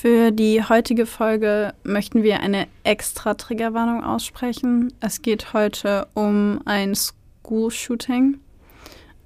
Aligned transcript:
Für 0.00 0.30
die 0.30 0.64
heutige 0.64 1.04
Folge 1.04 1.74
möchten 1.82 2.22
wir 2.22 2.40
eine 2.40 2.68
extra 2.84 3.34
Triggerwarnung 3.34 4.02
aussprechen. 4.02 4.94
Es 5.00 5.20
geht 5.20 5.52
heute 5.52 6.08
um 6.14 6.62
ein 6.64 6.94
School-Shooting. 6.94 8.40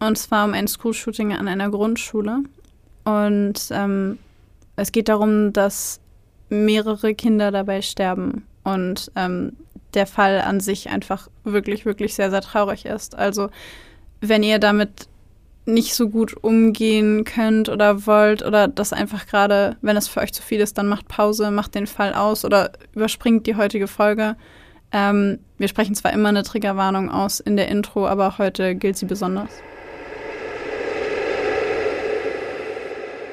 Und 0.01 0.19
zwar 0.19 0.45
um 0.45 0.53
ein 0.53 0.67
School-Shooting 0.67 1.33
an 1.33 1.47
einer 1.47 1.71
Grundschule. 1.71 2.41
Und 3.05 3.69
ähm, 3.71 4.19
es 4.75 4.91
geht 4.91 5.09
darum, 5.09 5.53
dass 5.53 6.01
mehrere 6.49 7.15
Kinder 7.15 7.53
dabei 7.53 7.81
sterben. 7.81 8.45
Und 8.65 9.13
ähm, 9.15 9.53
der 9.95 10.09
Fall 10.09 10.41
an 10.41 10.59
sich 10.59 10.91
einfach 10.91 11.29
wirklich, 11.45 11.87
wirklich 11.87 12.17
sehr, 12.17 12.33
sehr 12.33 12.41
traurig 12.41 12.85
ist. 12.85 13.15
Also 13.15 13.49
wenn 14.21 14.43
ihr 14.43 14.59
damit 14.59 15.07
nicht 15.67 15.95
so 15.95 16.09
gut 16.09 16.37
umgehen 16.43 17.25
könnt 17.25 17.69
oder 17.69 18.07
wollt 18.07 18.45
oder 18.45 18.69
das 18.69 18.93
einfach 18.93 19.27
gerade, 19.27 19.77
wenn 19.81 19.97
es 19.97 20.09
für 20.09 20.21
euch 20.21 20.33
zu 20.33 20.43
viel 20.43 20.61
ist, 20.61 20.77
dann 20.77 20.89
macht 20.89 21.09
Pause, 21.09 21.51
macht 21.51 21.75
den 21.75 21.87
Fall 21.87 22.13
aus 22.13 22.45
oder 22.45 22.73
überspringt 22.95 23.47
die 23.47 23.57
heutige 23.57 23.87
Folge. 23.87 24.37
Ähm, 24.93 25.39
wir 25.57 25.69
sprechen 25.69 25.95
zwar 25.95 26.13
immer 26.13 26.29
eine 26.29 26.43
Triggerwarnung 26.43 27.11
aus 27.11 27.41
in 27.41 27.57
der 27.57 27.69
Intro, 27.69 28.07
aber 28.07 28.39
heute 28.39 28.75
gilt 28.75 28.97
sie 28.97 29.07
besonders. 29.07 29.51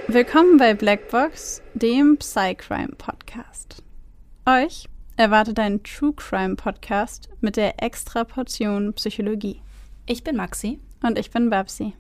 Willkommen 0.08 0.58
bei 0.58 0.74
Blackbox, 0.74 1.62
dem 1.74 2.18
Psycrime 2.18 2.96
Podcast. 2.98 3.84
Euch 4.46 4.86
erwartet 5.16 5.60
ein 5.60 5.84
True 5.84 6.14
Crime 6.16 6.56
Podcast 6.56 7.30
mit 7.42 7.56
der 7.56 7.82
extra 7.84 8.24
Portion 8.24 8.94
Psychologie. 8.94 9.62
Ich 10.06 10.24
bin 10.24 10.36
Maxi. 10.36 10.80
Und 11.04 11.18
ich 11.18 11.32
bin 11.32 11.50
Babsi. 11.50 11.94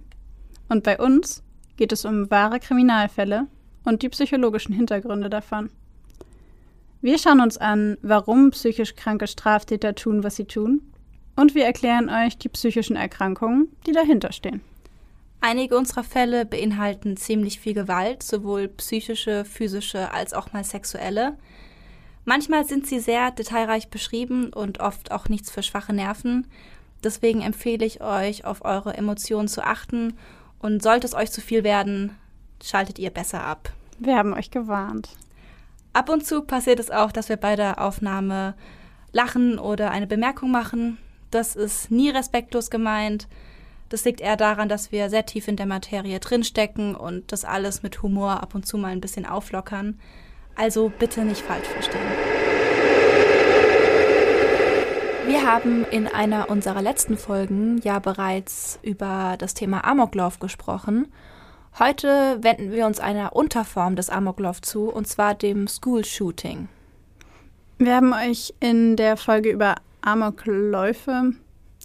Und 0.72 0.84
bei 0.84 0.98
uns 0.98 1.44
geht 1.76 1.92
es 1.92 2.06
um 2.06 2.32
wahre 2.32 2.62
Kriminalfälle 2.62 3.48
und 3.84 4.04
die 4.04 4.08
psychologischen 4.08 4.74
Hintergründe 4.74 5.30
davon. 5.30 5.70
Wir 7.02 7.18
schauen 7.18 7.42
uns 7.42 7.58
an, 7.58 7.98
warum 8.02 8.52
psychisch 8.52 8.96
kranke 8.96 9.28
Straftäter 9.28 9.96
tun, 9.96 10.24
was 10.24 10.38
sie 10.38 10.46
tun, 10.46 10.82
und 11.36 11.56
wir 11.56 11.66
erklären 11.66 12.10
euch 12.10 12.38
die 12.38 12.48
psychischen 12.48 12.96
Erkrankungen, 12.96 13.68
die 13.86 13.92
dahinter 13.92 14.32
stehen. 14.32 14.62
Einige 15.42 15.76
unserer 15.76 16.06
Fälle 16.06 16.46
beinhalten 16.46 17.18
ziemlich 17.18 17.60
viel 17.60 17.74
Gewalt, 17.74 18.24
sowohl 18.24 18.70
psychische, 18.70 19.44
physische 19.44 20.14
als 20.14 20.34
auch 20.34 20.54
mal 20.54 20.64
sexuelle. 20.64 21.38
Manchmal 22.24 22.64
sind 22.64 22.88
sie 22.88 23.02
sehr 23.02 23.32
detailreich 23.32 23.90
beschrieben 23.90 24.54
und 24.54 24.80
oft 24.80 25.12
auch 25.12 25.28
nichts 25.28 25.52
für 25.52 25.64
schwache 25.64 25.92
Nerven. 25.92 26.48
Deswegen 27.04 27.42
empfehle 27.42 27.86
ich 27.86 28.02
euch, 28.02 28.46
auf 28.46 28.64
eure 28.64 28.94
Emotionen 28.94 29.50
zu 29.50 29.66
achten 29.66 30.14
und 30.62 30.84
sollte 30.84 31.08
es 31.08 31.14
euch 31.14 31.32
zu 31.32 31.42
viel 31.42 31.64
werden, 31.64 32.16
schaltet 32.64 33.00
ihr 33.00 33.10
besser 33.10 33.44
ab. 33.44 33.72
Wir 34.00 34.18
haben 34.18 34.34
euch 34.34 34.52
gewarnt. 34.52 35.10
Ab 35.94 36.10
und 36.10 36.26
zu 36.26 36.44
passiert 36.44 36.80
es 36.80 36.92
auch, 36.92 37.12
dass 37.12 37.30
wir 37.30 37.38
bei 37.38 37.56
der 37.56 37.82
Aufnahme 37.82 38.56
lachen 39.12 39.60
oder 39.60 39.92
eine 39.92 40.08
Bemerkung 40.08 40.52
machen. 40.52 40.98
Das 41.32 41.56
ist 41.56 41.92
nie 41.92 42.10
respektlos 42.10 42.70
gemeint. 42.70 43.28
Das 43.90 44.06
liegt 44.06 44.22
eher 44.22 44.38
daran, 44.38 44.70
dass 44.70 44.92
wir 44.94 45.10
sehr 45.10 45.26
tief 45.26 45.50
in 45.50 45.58
der 45.58 45.66
Materie 45.66 46.20
drinstecken 46.20 46.96
und 46.96 47.32
das 47.32 47.44
alles 47.44 47.84
mit 47.84 48.02
Humor 48.02 48.42
ab 48.42 48.56
und 48.56 48.66
zu 48.66 48.78
mal 48.78 48.92
ein 48.92 49.02
bisschen 49.02 49.26
auflockern. 49.26 50.00
Also 50.56 50.92
bitte 50.98 51.26
nicht 51.26 51.42
falsch 51.42 51.68
verstehen. 51.68 52.31
Wir 55.28 55.46
haben 55.46 55.86
in 55.86 56.08
einer 56.08 56.50
unserer 56.50 56.82
letzten 56.82 57.18
Folgen 57.18 57.80
ja 57.84 58.00
bereits 58.00 58.80
über 58.82 59.36
das 59.38 59.54
Thema 59.54 59.86
Amoklauf 59.86 60.40
gesprochen. 60.40 61.08
Heute 61.80 62.40
wenden 62.42 62.72
wir 62.72 62.86
uns 62.86 63.00
einer 63.00 63.36
Unterform 63.36 63.96
des 63.96 64.10
Amoklauf 64.10 64.62
zu, 64.62 64.90
und 64.90 65.08
zwar 65.08 65.36
dem 65.36 65.68
School 65.68 66.04
Shooting. 66.04 66.68
Wir 67.78 67.96
haben 67.96 68.14
euch 68.14 68.54
in 68.60 68.96
der 68.96 69.16
Folge 69.16 69.52
über 69.52 69.76
Amokläufe, 70.02 71.34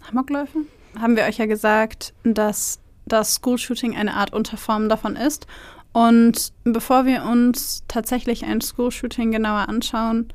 Amokläufe? 0.09 0.59
Haben 0.99 1.15
wir 1.15 1.23
euch 1.23 1.37
ja 1.37 1.45
gesagt, 1.45 2.13
dass 2.23 2.79
das 3.05 3.35
School 3.35 3.57
Shooting 3.57 3.95
eine 3.95 4.15
Art 4.15 4.33
Unterform 4.33 4.89
davon 4.89 5.15
ist. 5.15 5.47
Und 5.93 6.53
bevor 6.63 7.05
wir 7.05 7.23
uns 7.23 7.83
tatsächlich 7.87 8.45
ein 8.45 8.61
School 8.61 8.91
Shooting 8.91 9.31
genauer 9.31 9.69
anschauen, 9.69 10.33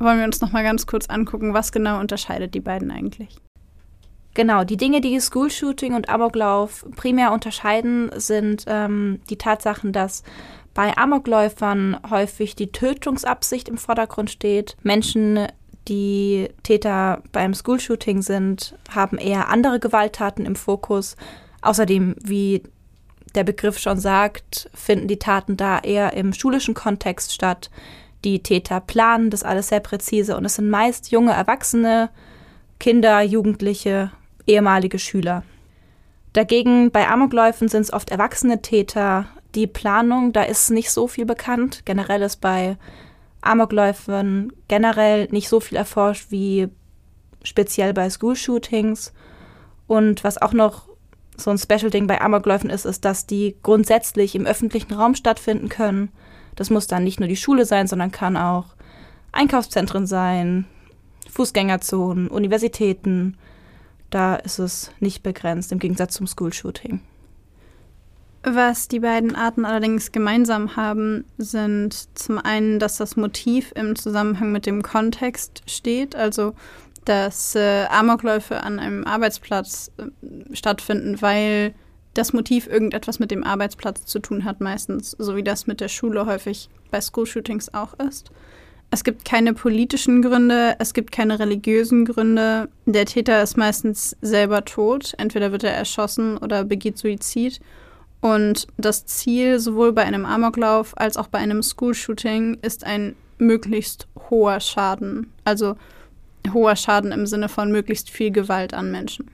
wollen 0.00 0.18
wir 0.18 0.24
uns 0.24 0.40
noch 0.40 0.52
mal 0.52 0.64
ganz 0.64 0.86
kurz 0.86 1.06
angucken, 1.06 1.54
was 1.54 1.72
genau 1.72 2.00
unterscheidet 2.00 2.54
die 2.54 2.60
beiden 2.60 2.90
eigentlich. 2.90 3.36
Genau, 4.34 4.64
die 4.64 4.76
Dinge, 4.76 5.00
die 5.00 5.18
School-Shooting 5.18 5.94
und 5.94 6.08
Amoklauf 6.08 6.86
primär 6.96 7.32
unterscheiden, 7.32 8.10
sind 8.14 8.64
ähm, 8.68 9.20
die 9.28 9.36
Tatsachen, 9.36 9.92
dass 9.92 10.22
bei 10.72 10.96
Amokläufern 10.96 11.98
häufig 12.08 12.54
die 12.54 12.70
Tötungsabsicht 12.70 13.68
im 13.68 13.76
Vordergrund 13.76 14.30
steht. 14.30 14.76
Menschen, 14.82 15.48
die 15.88 16.48
Täter 16.62 17.22
beim 17.32 17.54
School-Shooting 17.54 18.22
sind, 18.22 18.76
haben 18.94 19.18
eher 19.18 19.48
andere 19.48 19.80
Gewalttaten 19.80 20.46
im 20.46 20.54
Fokus. 20.54 21.16
Außerdem, 21.62 22.14
wie 22.22 22.62
der 23.34 23.44
Begriff 23.44 23.78
schon 23.78 23.98
sagt, 23.98 24.70
finden 24.74 25.08
die 25.08 25.18
Taten 25.18 25.56
da 25.56 25.80
eher 25.80 26.12
im 26.12 26.32
schulischen 26.32 26.74
Kontext 26.74 27.34
statt. 27.34 27.70
Die 28.24 28.42
Täter 28.42 28.80
planen 28.80 29.30
das 29.30 29.42
alles 29.42 29.68
sehr 29.68 29.80
präzise 29.80 30.36
und 30.36 30.44
es 30.44 30.56
sind 30.56 30.68
meist 30.68 31.10
junge 31.10 31.32
Erwachsene, 31.32 32.10
Kinder, 32.78 33.22
Jugendliche, 33.22 34.10
ehemalige 34.46 34.98
Schüler. 34.98 35.42
Dagegen 36.32 36.90
bei 36.90 37.08
Amokläufen 37.08 37.68
sind 37.68 37.82
es 37.82 37.92
oft 37.92 38.10
erwachsene 38.10 38.62
Täter. 38.62 39.26
Die 39.54 39.66
Planung, 39.66 40.32
da 40.32 40.42
ist 40.42 40.70
nicht 40.70 40.90
so 40.90 41.08
viel 41.08 41.26
bekannt. 41.26 41.82
Generell 41.84 42.22
ist 42.22 42.40
bei 42.40 42.76
Amokläufen 43.40 44.52
generell 44.68 45.28
nicht 45.30 45.48
so 45.48 45.60
viel 45.60 45.76
erforscht 45.76 46.30
wie 46.30 46.68
speziell 47.42 47.92
bei 47.94 48.08
School-Shootings. 48.08 49.12
Und 49.86 50.22
was 50.22 50.40
auch 50.40 50.52
noch 50.52 50.88
so 51.36 51.50
ein 51.50 51.58
Special-Ding 51.58 52.06
bei 52.06 52.20
Amokläufen 52.20 52.70
ist, 52.70 52.84
ist, 52.84 53.04
dass 53.04 53.26
die 53.26 53.56
grundsätzlich 53.62 54.34
im 54.34 54.46
öffentlichen 54.46 54.92
Raum 54.94 55.14
stattfinden 55.14 55.68
können. 55.68 56.10
Das 56.56 56.70
muss 56.70 56.86
dann 56.86 57.04
nicht 57.04 57.20
nur 57.20 57.28
die 57.28 57.36
Schule 57.36 57.64
sein, 57.64 57.86
sondern 57.86 58.10
kann 58.10 58.36
auch 58.36 58.66
Einkaufszentren 59.32 60.06
sein, 60.06 60.66
Fußgängerzonen, 61.30 62.28
Universitäten. 62.28 63.36
Da 64.10 64.36
ist 64.36 64.58
es 64.58 64.90
nicht 65.00 65.22
begrenzt, 65.22 65.72
im 65.72 65.78
Gegensatz 65.78 66.14
zum 66.14 66.26
School-Shooting. 66.26 67.00
Was 68.42 68.88
die 68.88 69.00
beiden 69.00 69.36
Arten 69.36 69.66
allerdings 69.66 70.12
gemeinsam 70.12 70.74
haben, 70.74 71.24
sind 71.36 72.08
zum 72.18 72.38
einen, 72.38 72.78
dass 72.78 72.96
das 72.96 73.16
Motiv 73.16 73.72
im 73.76 73.96
Zusammenhang 73.96 74.50
mit 74.50 74.64
dem 74.64 74.82
Kontext 74.82 75.62
steht, 75.66 76.16
also 76.16 76.54
dass 77.04 77.54
äh, 77.54 77.84
Amokläufe 77.90 78.62
an 78.62 78.78
einem 78.78 79.04
Arbeitsplatz 79.04 79.90
äh, 79.98 80.54
stattfinden, 80.54 81.20
weil 81.20 81.74
das 82.14 82.32
Motiv 82.32 82.66
irgendetwas 82.66 83.18
mit 83.18 83.30
dem 83.30 83.44
Arbeitsplatz 83.44 84.04
zu 84.04 84.18
tun 84.18 84.44
hat, 84.44 84.60
meistens, 84.60 85.16
so 85.18 85.36
wie 85.36 85.42
das 85.42 85.66
mit 85.66 85.80
der 85.80 85.88
Schule 85.88 86.26
häufig 86.26 86.68
bei 86.90 87.00
School-Shootings 87.00 87.72
auch 87.74 87.94
ist. 87.94 88.30
Es 88.92 89.04
gibt 89.04 89.24
keine 89.24 89.54
politischen 89.54 90.20
Gründe, 90.20 90.74
es 90.80 90.94
gibt 90.94 91.12
keine 91.12 91.38
religiösen 91.38 92.04
Gründe. 92.04 92.68
Der 92.86 93.06
Täter 93.06 93.40
ist 93.40 93.56
meistens 93.56 94.16
selber 94.20 94.64
tot, 94.64 95.14
entweder 95.16 95.52
wird 95.52 95.62
er 95.62 95.74
erschossen 95.74 96.36
oder 96.38 96.64
begeht 96.64 96.98
Suizid. 96.98 97.60
Und 98.20 98.66
das 98.76 99.06
Ziel 99.06 99.60
sowohl 99.60 99.92
bei 99.92 100.02
einem 100.02 100.26
Amoklauf 100.26 100.98
als 100.98 101.16
auch 101.16 101.28
bei 101.28 101.38
einem 101.38 101.62
School-Shooting 101.62 102.58
ist 102.62 102.84
ein 102.84 103.14
möglichst 103.38 104.08
hoher 104.28 104.58
Schaden. 104.58 105.32
Also 105.44 105.76
hoher 106.52 106.74
Schaden 106.74 107.12
im 107.12 107.26
Sinne 107.26 107.48
von 107.48 107.70
möglichst 107.70 108.10
viel 108.10 108.32
Gewalt 108.32 108.74
an 108.74 108.90
Menschen. 108.90 109.30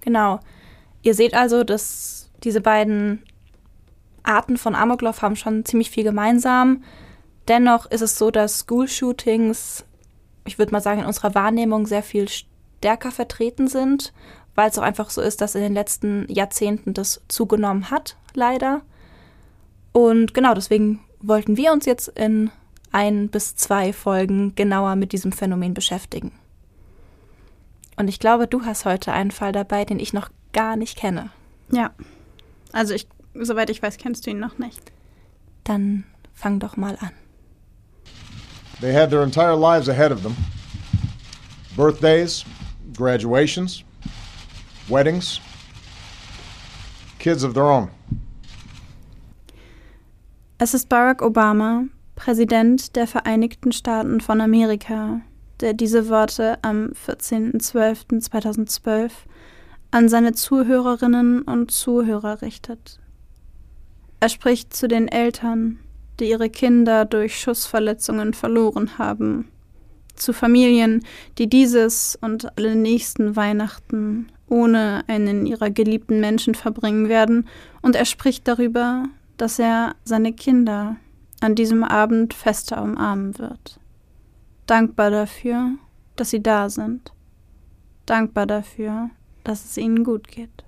Genau. 0.00 0.40
Ihr 1.04 1.14
seht 1.14 1.34
also, 1.34 1.64
dass 1.64 2.30
diese 2.42 2.62
beiden 2.62 3.22
Arten 4.22 4.56
von 4.56 4.74
Amoklauf 4.74 5.20
haben 5.20 5.36
schon 5.36 5.64
ziemlich 5.66 5.90
viel 5.90 6.02
gemeinsam. 6.02 6.82
Dennoch 7.46 7.86
ist 7.90 8.00
es 8.00 8.18
so, 8.18 8.30
dass 8.30 8.60
School-Shootings, 8.60 9.84
ich 10.46 10.58
würde 10.58 10.72
mal 10.72 10.80
sagen, 10.80 11.00
in 11.00 11.06
unserer 11.06 11.34
Wahrnehmung 11.34 11.86
sehr 11.86 12.02
viel 12.02 12.26
stärker 12.28 13.10
vertreten 13.10 13.68
sind, 13.68 14.14
weil 14.54 14.70
es 14.70 14.78
auch 14.78 14.82
einfach 14.82 15.10
so 15.10 15.20
ist, 15.20 15.42
dass 15.42 15.54
in 15.54 15.60
den 15.60 15.74
letzten 15.74 16.26
Jahrzehnten 16.32 16.94
das 16.94 17.20
zugenommen 17.28 17.90
hat, 17.90 18.16
leider. 18.32 18.80
Und 19.92 20.32
genau 20.32 20.54
deswegen 20.54 21.00
wollten 21.20 21.58
wir 21.58 21.72
uns 21.72 21.84
jetzt 21.84 22.08
in 22.08 22.50
ein 22.92 23.28
bis 23.28 23.56
zwei 23.56 23.92
Folgen 23.92 24.54
genauer 24.54 24.96
mit 24.96 25.12
diesem 25.12 25.32
Phänomen 25.32 25.74
beschäftigen. 25.74 26.32
Und 27.96 28.08
ich 28.08 28.20
glaube, 28.20 28.46
du 28.46 28.64
hast 28.64 28.86
heute 28.86 29.12
einen 29.12 29.32
Fall 29.32 29.52
dabei, 29.52 29.84
den 29.84 29.98
ich 29.98 30.14
noch 30.14 30.30
gar 30.54 30.76
nicht 30.76 30.96
kenne. 30.96 31.28
Ja. 31.70 31.90
Also 32.72 32.94
ich, 32.94 33.06
soweit 33.34 33.68
ich 33.68 33.82
weiß, 33.82 33.98
kennst 33.98 34.26
du 34.26 34.30
ihn 34.30 34.38
noch 34.38 34.56
nicht. 34.58 34.80
Dann 35.64 36.04
fang 36.32 36.60
doch 36.60 36.78
mal 36.78 36.96
an. 37.00 37.10
They 38.80 38.94
had 38.94 39.10
their 39.10 39.22
entire 39.22 39.56
lives 39.56 39.88
ahead 39.88 40.10
of 40.10 40.22
them. 40.22 40.34
Birthdays, 41.76 42.44
graduations, 42.96 43.84
weddings, 44.88 45.40
kids 47.18 47.44
of 47.44 47.52
their 47.54 47.64
own. 47.64 47.90
Es 50.58 50.74
ist 50.74 50.88
Barack 50.88 51.20
Obama, 51.20 51.84
Präsident 52.14 52.94
der 52.96 53.06
Vereinigten 53.06 53.72
Staaten 53.72 54.20
von 54.20 54.40
Amerika, 54.40 55.20
der 55.60 55.74
diese 55.74 56.08
Worte 56.08 56.58
am 56.62 56.92
14.12.2012 57.06 59.10
an 59.94 60.08
seine 60.08 60.32
Zuhörerinnen 60.32 61.42
und 61.42 61.70
Zuhörer 61.70 62.42
richtet. 62.42 62.98
Er 64.18 64.28
spricht 64.28 64.74
zu 64.74 64.88
den 64.88 65.06
Eltern, 65.06 65.78
die 66.18 66.30
ihre 66.30 66.50
Kinder 66.50 67.04
durch 67.04 67.38
Schussverletzungen 67.38 68.34
verloren 68.34 68.98
haben, 68.98 69.52
zu 70.16 70.32
Familien, 70.32 71.04
die 71.38 71.48
dieses 71.48 72.18
und 72.20 72.58
alle 72.58 72.74
nächsten 72.74 73.36
Weihnachten 73.36 74.32
ohne 74.48 75.04
einen 75.06 75.46
ihrer 75.46 75.70
geliebten 75.70 76.18
Menschen 76.18 76.56
verbringen 76.56 77.08
werden, 77.08 77.46
und 77.80 77.94
er 77.94 78.04
spricht 78.04 78.48
darüber, 78.48 79.04
dass 79.36 79.60
er 79.60 79.94
seine 80.02 80.32
Kinder 80.32 80.96
an 81.40 81.54
diesem 81.54 81.84
Abend 81.84 82.34
fester 82.34 82.82
umarmen 82.82 83.38
wird. 83.38 83.78
Dankbar 84.66 85.12
dafür, 85.12 85.70
dass 86.16 86.30
sie 86.30 86.42
da 86.42 86.68
sind. 86.68 87.12
Dankbar 88.06 88.46
dafür, 88.46 89.10
dass 89.44 89.64
es 89.64 89.76
ihnen 89.76 90.04
gut 90.04 90.28
geht. 90.28 90.64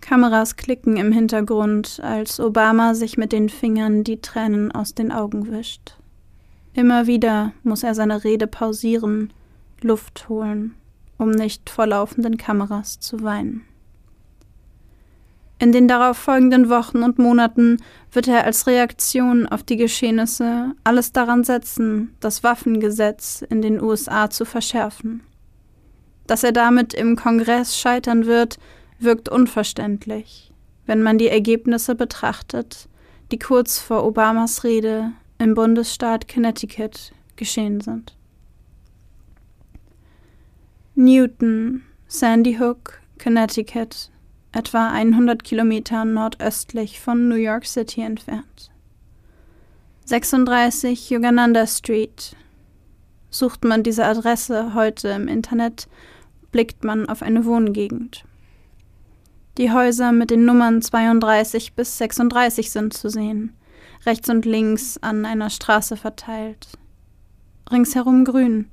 Kameras 0.00 0.56
klicken 0.56 0.96
im 0.96 1.12
Hintergrund, 1.12 2.00
als 2.02 2.38
Obama 2.38 2.94
sich 2.94 3.16
mit 3.16 3.32
den 3.32 3.48
Fingern 3.48 4.04
die 4.04 4.20
Tränen 4.20 4.70
aus 4.70 4.94
den 4.94 5.10
Augen 5.10 5.50
wischt. 5.50 5.96
Immer 6.74 7.06
wieder 7.06 7.52
muss 7.62 7.82
er 7.84 7.94
seine 7.94 8.22
Rede 8.22 8.46
pausieren, 8.46 9.32
Luft 9.80 10.28
holen, 10.28 10.74
um 11.16 11.30
nicht 11.30 11.70
vor 11.70 11.86
laufenden 11.86 12.36
Kameras 12.36 13.00
zu 13.00 13.22
weinen. 13.22 13.62
In 15.58 15.72
den 15.72 15.88
darauf 15.88 16.18
folgenden 16.18 16.68
Wochen 16.68 17.02
und 17.02 17.18
Monaten 17.18 17.78
wird 18.12 18.28
er 18.28 18.44
als 18.44 18.66
Reaktion 18.66 19.46
auf 19.46 19.62
die 19.62 19.76
Geschehnisse 19.76 20.72
alles 20.84 21.12
daran 21.12 21.44
setzen, 21.44 22.14
das 22.20 22.42
Waffengesetz 22.42 23.42
in 23.48 23.62
den 23.62 23.80
USA 23.80 24.28
zu 24.28 24.44
verschärfen. 24.44 25.22
Dass 26.26 26.42
er 26.42 26.52
damit 26.52 26.94
im 26.94 27.16
Kongress 27.16 27.78
scheitern 27.78 28.26
wird, 28.26 28.58
wirkt 28.98 29.28
unverständlich, 29.28 30.52
wenn 30.86 31.02
man 31.02 31.18
die 31.18 31.28
Ergebnisse 31.28 31.94
betrachtet, 31.94 32.88
die 33.30 33.38
kurz 33.38 33.78
vor 33.78 34.04
Obamas 34.04 34.64
Rede 34.64 35.12
im 35.38 35.54
Bundesstaat 35.54 36.28
Connecticut 36.28 37.12
geschehen 37.36 37.80
sind. 37.80 38.16
Newton, 40.94 41.82
Sandy 42.06 42.56
Hook, 42.58 43.00
Connecticut, 43.20 44.10
etwa 44.52 44.90
100 44.90 45.42
Kilometer 45.42 46.04
nordöstlich 46.04 47.00
von 47.00 47.28
New 47.28 47.34
York 47.34 47.66
City 47.66 48.02
entfernt. 48.02 48.70
36 50.04 51.10
Yogananda 51.10 51.66
Street. 51.66 52.36
Sucht 53.30 53.64
man 53.64 53.82
diese 53.82 54.04
Adresse 54.04 54.74
heute 54.74 55.08
im 55.08 55.26
Internet, 55.26 55.88
blickt 56.54 56.84
man 56.84 57.08
auf 57.08 57.20
eine 57.22 57.44
Wohngegend. 57.46 58.24
Die 59.58 59.72
Häuser 59.72 60.12
mit 60.12 60.30
den 60.30 60.44
Nummern 60.44 60.82
32 60.82 61.72
bis 61.72 61.98
36 61.98 62.70
sind 62.70 62.94
zu 62.94 63.10
sehen, 63.10 63.52
rechts 64.06 64.28
und 64.28 64.44
links 64.44 64.96
an 64.98 65.26
einer 65.26 65.50
Straße 65.50 65.96
verteilt. 65.96 66.68
Ringsherum 67.72 68.24
grün, 68.24 68.68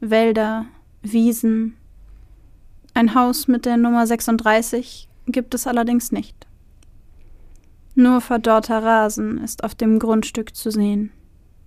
Wälder, 0.00 0.66
Wiesen. 1.02 1.76
Ein 2.94 3.14
Haus 3.14 3.46
mit 3.46 3.64
der 3.64 3.76
Nummer 3.76 4.08
36 4.08 5.08
gibt 5.26 5.54
es 5.54 5.68
allerdings 5.68 6.10
nicht. 6.10 6.48
Nur 7.94 8.20
verdorrter 8.20 8.82
Rasen 8.82 9.38
ist 9.38 9.62
auf 9.62 9.76
dem 9.76 10.00
Grundstück 10.00 10.56
zu 10.56 10.72
sehen. 10.72 11.12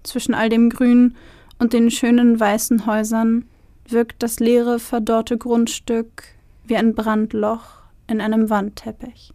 Zwischen 0.04 0.34
all 0.34 0.50
dem 0.50 0.70
Grün 0.70 1.16
und 1.58 1.72
den 1.72 1.90
schönen 1.90 2.38
weißen 2.38 2.86
Häusern 2.86 3.46
wirkt 3.88 4.24
das 4.24 4.40
leere, 4.40 4.80
verdorrte 4.80 5.38
Grundstück 5.38 6.24
wie 6.66 6.78
ein 6.78 6.96
Brandloch 6.96 7.82
in 8.08 8.22
einem 8.22 8.50
Wandteppich. 8.50 9.34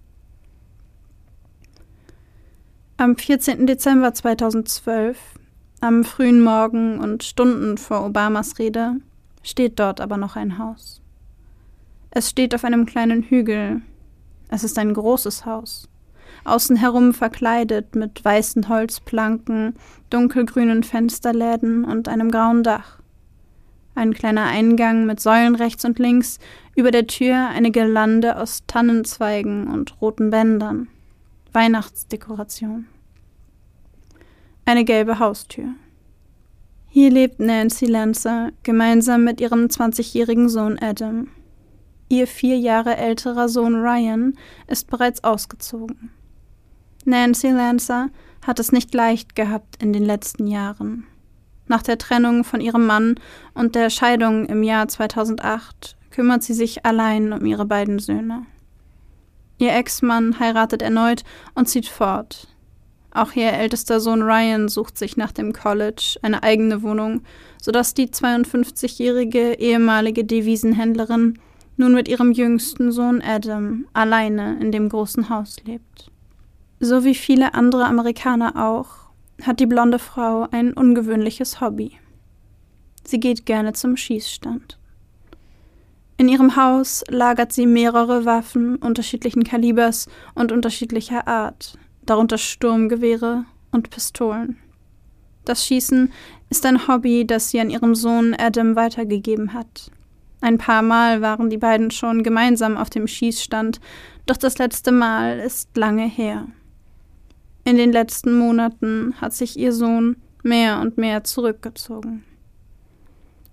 Am 2.97 3.17
14. 3.17 3.67
Dezember 3.67 4.13
2012, 4.13 5.19
am 5.81 6.05
frühen 6.05 6.43
Morgen 6.43 6.99
und 6.99 7.23
Stunden 7.23 7.79
vor 7.79 8.05
Obamas 8.05 8.59
Rede, 8.59 8.97
steht 9.43 9.79
dort 9.79 10.01
aber 10.01 10.17
noch 10.17 10.35
ein 10.35 10.59
Haus. 10.59 11.01
Es 12.11 12.31
steht 12.31 12.55
auf 12.55 12.65
einem 12.65 12.87
kleinen 12.87 13.23
Hügel, 13.23 13.83
es 14.49 14.65
ist 14.65 14.79
ein 14.79 14.95
großes 14.95 15.45
Haus. 15.47 15.89
Außen 16.45 16.77
herum 16.77 17.13
verkleidet 17.13 17.95
mit 17.95 18.25
weißen 18.25 18.69
Holzplanken, 18.69 19.75
dunkelgrünen 20.11 20.83
Fensterläden 20.83 21.85
und 21.85 22.09
einem 22.09 22.31
grauen 22.31 22.63
Dach. 22.63 22.98
Ein 23.99 24.15
kleiner 24.15 24.45
Eingang 24.45 25.07
mit 25.07 25.19
Säulen 25.19 25.57
rechts 25.57 25.85
und 25.85 25.99
links, 25.99 26.39
über 26.77 26.93
der 26.93 27.09
Tür 27.09 27.49
eine 27.49 27.73
Girlande 27.73 28.37
aus 28.37 28.63
Tannenzweigen 28.69 29.67
und 29.67 30.01
roten 30.01 30.31
Bändern. 30.31 30.87
Weihnachtsdekoration. 31.53 32.87
Eine 34.65 34.85
gelbe 34.85 35.19
Haustür. 35.19 35.71
Hier 36.87 37.11
lebt 37.11 37.41
Nancy 37.41 37.87
Lancer 37.87 38.53
gemeinsam 38.63 39.25
mit 39.25 39.41
ihrem 39.41 39.65
20-jährigen 39.65 40.49
Sohn 40.49 40.79
Adam. 40.79 41.31
Ihr 42.09 42.29
vier 42.29 42.57
Jahre 42.57 42.97
älterer 42.97 43.49
Sohn 43.49 43.75
Ryan 43.75 44.39
ist 44.69 44.89
bereits 44.89 45.25
ausgezogen. 45.25 46.11
Nancy 47.05 47.49
Lancer 47.49 48.11
hat 48.47 48.61
es 48.61 48.71
nicht 48.71 48.95
leicht 48.95 49.35
gehabt 49.35 49.83
in 49.83 49.93
den 49.93 50.05
letzten 50.05 50.47
Jahren. 50.47 51.05
Nach 51.69 51.83
der 51.83 51.99
Trennung 51.99 52.45
von 52.45 52.61
ihrem 52.61 52.87
Mann 52.87 53.15
und 53.55 53.75
der 53.75 53.91
Scheidung 53.91 54.47
im 54.47 54.63
Jahr 54.63 54.89
2008 54.89 55.97
kümmert 56.11 56.43
sie 56.43 56.55
sich 56.55 56.85
allein 56.85 57.33
um 57.33 57.45
ihre 57.45 57.67
beiden 57.67 57.99
Söhne. 57.99 58.47
Ihr 59.59 59.75
Ex-Mann 59.75 60.39
heiratet 60.41 60.83
erneut 60.83 61.25
und 61.55 61.69
zieht 61.69 61.87
fort. 61.87 62.49
Auch 63.11 63.33
ihr 63.33 63.53
ältester 63.53 64.01
Sohn 64.01 64.23
Ryan 64.23 64.69
sucht 64.69 64.97
sich 64.97 65.17
nach 65.17 65.33
dem 65.33 65.53
College 65.53 66.19
eine 66.23 66.43
eigene 66.43 66.83
Wohnung, 66.83 67.23
sodass 67.61 67.95
die 67.95 68.09
52-jährige 68.09 69.55
ehemalige 69.55 70.25
Devisenhändlerin 70.25 71.39
nun 71.77 71.95
mit 71.95 72.09
ihrem 72.09 72.33
jüngsten 72.33 72.93
Sohn 72.93 73.23
Adam 73.23 73.87
alleine 73.93 74.59
in 74.61 74.73
dem 74.73 74.89
großen 74.89 75.29
Haus 75.29 75.57
lebt. 75.65 76.11
So 76.81 77.05
wie 77.05 77.15
viele 77.15 77.55
andere 77.55 77.85
Amerikaner 77.87 78.55
auch, 78.57 79.08
hat 79.43 79.61
die 79.61 79.67
blonde 79.67 79.99
Frau 79.99 80.49
ein 80.51 80.73
ungewöhnliches 80.73 81.61
Hobby. 81.61 81.93
Sie 83.05 83.21
geht 83.21 83.47
gerne 83.47 83.73
zum 83.73 83.97
Schießstand. 83.97 84.79
In 86.17 86.29
ihrem 86.29 86.57
Haus 86.57 87.05
lagert 87.09 87.53
sie 87.53 87.67
mehrere 87.67 88.25
Waffen 88.25 88.77
unterschiedlichen 88.77 89.45
Kalibers 89.45 90.09
und 90.35 90.51
unterschiedlicher 90.51 91.29
Art, 91.29 91.79
darunter 92.05 92.39
Sturmgewehre 92.39 93.45
und 93.71 93.91
Pistolen. 93.91 94.59
Das 95.45 95.65
Schießen 95.65 96.13
ist 96.51 96.67
ein 96.67 96.89
Hobby, 96.89 97.27
das 97.27 97.51
sie 97.51 97.61
an 97.61 97.71
ihrem 97.71 97.95
Sohn 97.95 98.35
Adam 98.37 98.75
weitergegeben 98.75 99.55
hat. 99.55 99.91
Ein 100.41 100.59
paar 100.59 100.83
Mal 100.83 101.21
waren 101.23 101.51
die 101.51 101.57
beiden 101.57 101.91
schon 101.91 102.23
gemeinsam 102.23 102.77
auf 102.77 102.91
dem 102.91 103.07
Schießstand, 103.07 103.81
doch 104.27 104.37
das 104.37 104.59
letzte 104.59 104.93
Mal 104.93 105.39
ist 105.39 105.77
lange 105.77 106.07
her. 106.07 106.47
In 107.69 107.77
den 107.77 107.93
letzten 107.93 108.33
Monaten 108.33 109.13
hat 109.21 109.35
sich 109.35 109.59
ihr 109.59 109.75
Sohn 109.75 110.17
mehr 110.43 110.81
und 110.81 110.97
mehr 110.97 111.23
zurückgezogen. 111.25 112.25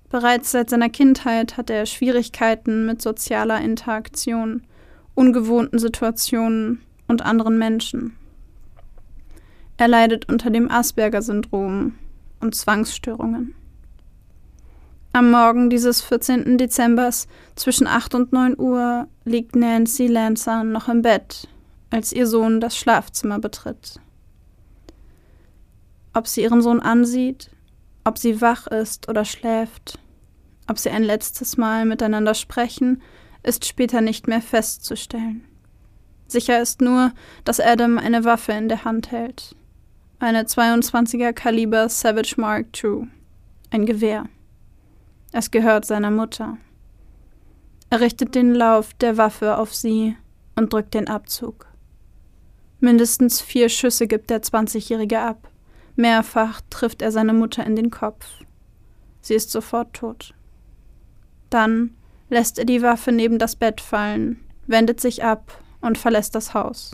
Bereits 0.10 0.54
seit 0.54 0.70
seiner 0.70 0.88
Kindheit 0.88 1.58
hatte 1.58 1.74
er 1.74 1.86
Schwierigkeiten 1.86 2.86
mit 2.86 3.02
sozialer 3.02 3.60
Interaktion, 3.60 4.64
ungewohnten 5.16 5.80
Situationen 5.80 6.82
und 7.10 7.26
anderen 7.26 7.58
Menschen. 7.58 8.16
Er 9.76 9.90
leidet 9.90 10.30
unter 10.30 10.50
dem 10.50 10.72
Asperger-Syndrom 10.72 11.96
und 12.40 12.56
Zwangsstörungen. 12.56 13.54
Am 15.12 15.30
Morgen 15.30 15.70
dieses 15.70 16.00
14. 16.00 16.58
Dezembers 16.58 17.28
zwischen 17.58 17.86
8 17.86 18.16
und 18.16 18.32
9 18.32 18.58
Uhr 18.58 19.10
liegt 19.26 19.58
Nancy 19.58 20.08
Lancer 20.08 20.64
noch 20.64 20.88
im 20.88 21.02
Bett, 21.02 21.50
als 21.90 22.14
ihr 22.14 22.28
Sohn 22.28 22.62
das 22.62 22.78
Schlafzimmer 22.78 23.40
betritt. 23.40 24.00
Ob 26.16 26.28
sie 26.28 26.44
ihren 26.44 26.62
Sohn 26.62 26.80
ansieht, 26.80 27.52
ob 28.06 28.18
sie 28.18 28.40
wach 28.40 28.68
ist 28.68 29.10
oder 29.10 29.26
schläft, 29.26 30.00
ob 30.66 30.80
sie 30.80 30.90
ein 30.90 31.04
letztes 31.04 31.58
Mal 31.58 31.84
miteinander 31.84 32.34
sprechen, 32.34 33.02
ist 33.44 33.66
später 33.66 34.00
nicht 34.00 34.26
mehr 34.26 34.42
festzustellen. 34.42 35.44
Sicher 36.28 36.62
ist 36.62 36.80
nur, 36.80 37.12
dass 37.44 37.60
Adam 37.60 37.98
eine 37.98 38.24
Waffe 38.24 38.54
in 38.54 38.70
der 38.70 38.86
Hand 38.86 39.12
hält. 39.12 39.58
Eine 40.18 40.44
22er 40.44 41.34
Kaliber 41.34 41.90
Savage 41.90 42.36
Mark 42.38 42.68
II. 42.82 43.10
Ein 43.70 43.86
Gewehr. 43.86 44.30
Es 45.34 45.52
gehört 45.52 45.84
seiner 45.84 46.12
Mutter. 46.12 46.58
Er 47.90 48.00
richtet 48.00 48.36
den 48.36 48.56
Lauf 48.56 48.94
der 48.94 49.18
Waffe 49.18 49.58
auf 49.58 49.76
sie 49.76 50.16
und 50.56 50.72
drückt 50.72 50.94
den 50.94 51.10
Abzug. 51.10 51.68
Mindestens 52.80 53.42
vier 53.42 53.68
Schüsse 53.68 54.08
gibt 54.08 54.30
der 54.30 54.42
20-Jährige 54.42 55.20
ab. 55.20 55.50
Mehrfach 55.96 56.62
trifft 56.70 57.02
er 57.02 57.12
seine 57.12 57.34
Mutter 57.34 57.66
in 57.66 57.76
den 57.76 57.90
Kopf. 57.90 58.26
Sie 59.22 59.34
ist 59.34 59.52
sofort 59.52 59.94
tot. 59.94 60.34
Dann 61.50 61.96
lässt 62.30 62.60
er 62.60 62.66
die 62.66 62.82
Waffe 62.82 63.12
neben 63.12 63.40
das 63.40 63.56
Bett 63.56 63.82
fallen, 63.82 64.40
wendet 64.68 65.00
sich 65.00 65.24
ab 65.24 65.62
und 65.82 65.98
verlässt 65.98 66.36
das 66.36 66.54
Haus. 66.54 66.92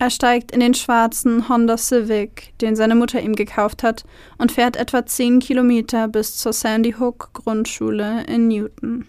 Er 0.00 0.10
steigt 0.10 0.52
in 0.52 0.60
den 0.60 0.74
schwarzen 0.74 1.48
Honda 1.48 1.76
Civic, 1.76 2.56
den 2.60 2.76
seine 2.76 2.94
Mutter 2.94 3.20
ihm 3.20 3.34
gekauft 3.34 3.82
hat, 3.82 4.04
und 4.38 4.52
fährt 4.52 4.76
etwa 4.76 5.04
zehn 5.04 5.40
Kilometer 5.40 6.06
bis 6.06 6.36
zur 6.36 6.52
Sandy 6.52 6.92
Hook 6.92 7.30
Grundschule 7.32 8.24
in 8.24 8.46
Newton. 8.46 9.06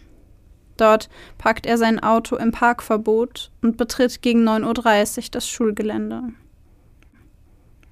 Dort 0.77 1.09
parkt 1.37 1.65
er 1.67 1.77
sein 1.77 1.99
Auto 1.99 2.37
im 2.37 2.51
Parkverbot 2.51 3.51
und 3.61 3.77
betritt 3.77 4.21
gegen 4.21 4.47
9.30 4.47 5.17
Uhr 5.17 5.23
das 5.31 5.47
Schulgelände. 5.47 6.23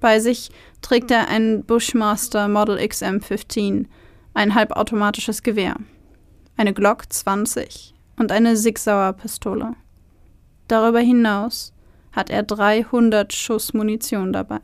Bei 0.00 0.20
sich 0.20 0.50
trägt 0.80 1.10
er 1.10 1.28
ein 1.28 1.64
Bushmaster 1.64 2.48
Model 2.48 2.78
XM15, 2.78 3.86
ein 4.34 4.54
halbautomatisches 4.54 5.42
Gewehr, 5.42 5.76
eine 6.56 6.72
Glock 6.72 7.12
20 7.12 7.94
und 8.16 8.30
eine 8.30 8.56
Sig 8.56 8.78
Sauer 8.78 9.12
Pistole. 9.12 9.74
Darüber 10.68 11.00
hinaus 11.00 11.72
hat 12.12 12.30
er 12.30 12.42
300 12.42 13.32
Schuss 13.32 13.74
Munition 13.74 14.32
dabei. 14.32 14.60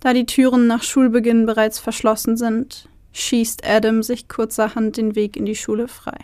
Da 0.00 0.12
die 0.12 0.26
Türen 0.26 0.66
nach 0.66 0.82
Schulbeginn 0.82 1.46
bereits 1.46 1.78
verschlossen 1.78 2.36
sind, 2.36 2.88
schießt 3.12 3.66
Adam 3.66 4.02
sich 4.02 4.28
kurzerhand 4.28 4.96
den 4.96 5.14
Weg 5.14 5.36
in 5.36 5.46
die 5.46 5.56
Schule 5.56 5.88
frei. 5.88 6.18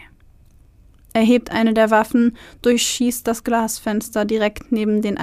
Er 1.14 1.22
hebt 1.22 1.50
eine 1.50 1.74
der 1.74 1.90
Waffen, 1.90 2.36
durchschießt 2.62 3.26
das 3.26 3.44
Glasfenster 3.44 4.24
direkt 4.24 4.72
neben 4.72 5.02
den 5.02 5.18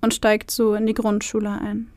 und 0.00 0.14
steigt 0.14 0.50
so 0.50 0.74
in 0.74 0.86
die 0.86 0.94
Grundschule 0.94 1.50
ein. 1.50 1.90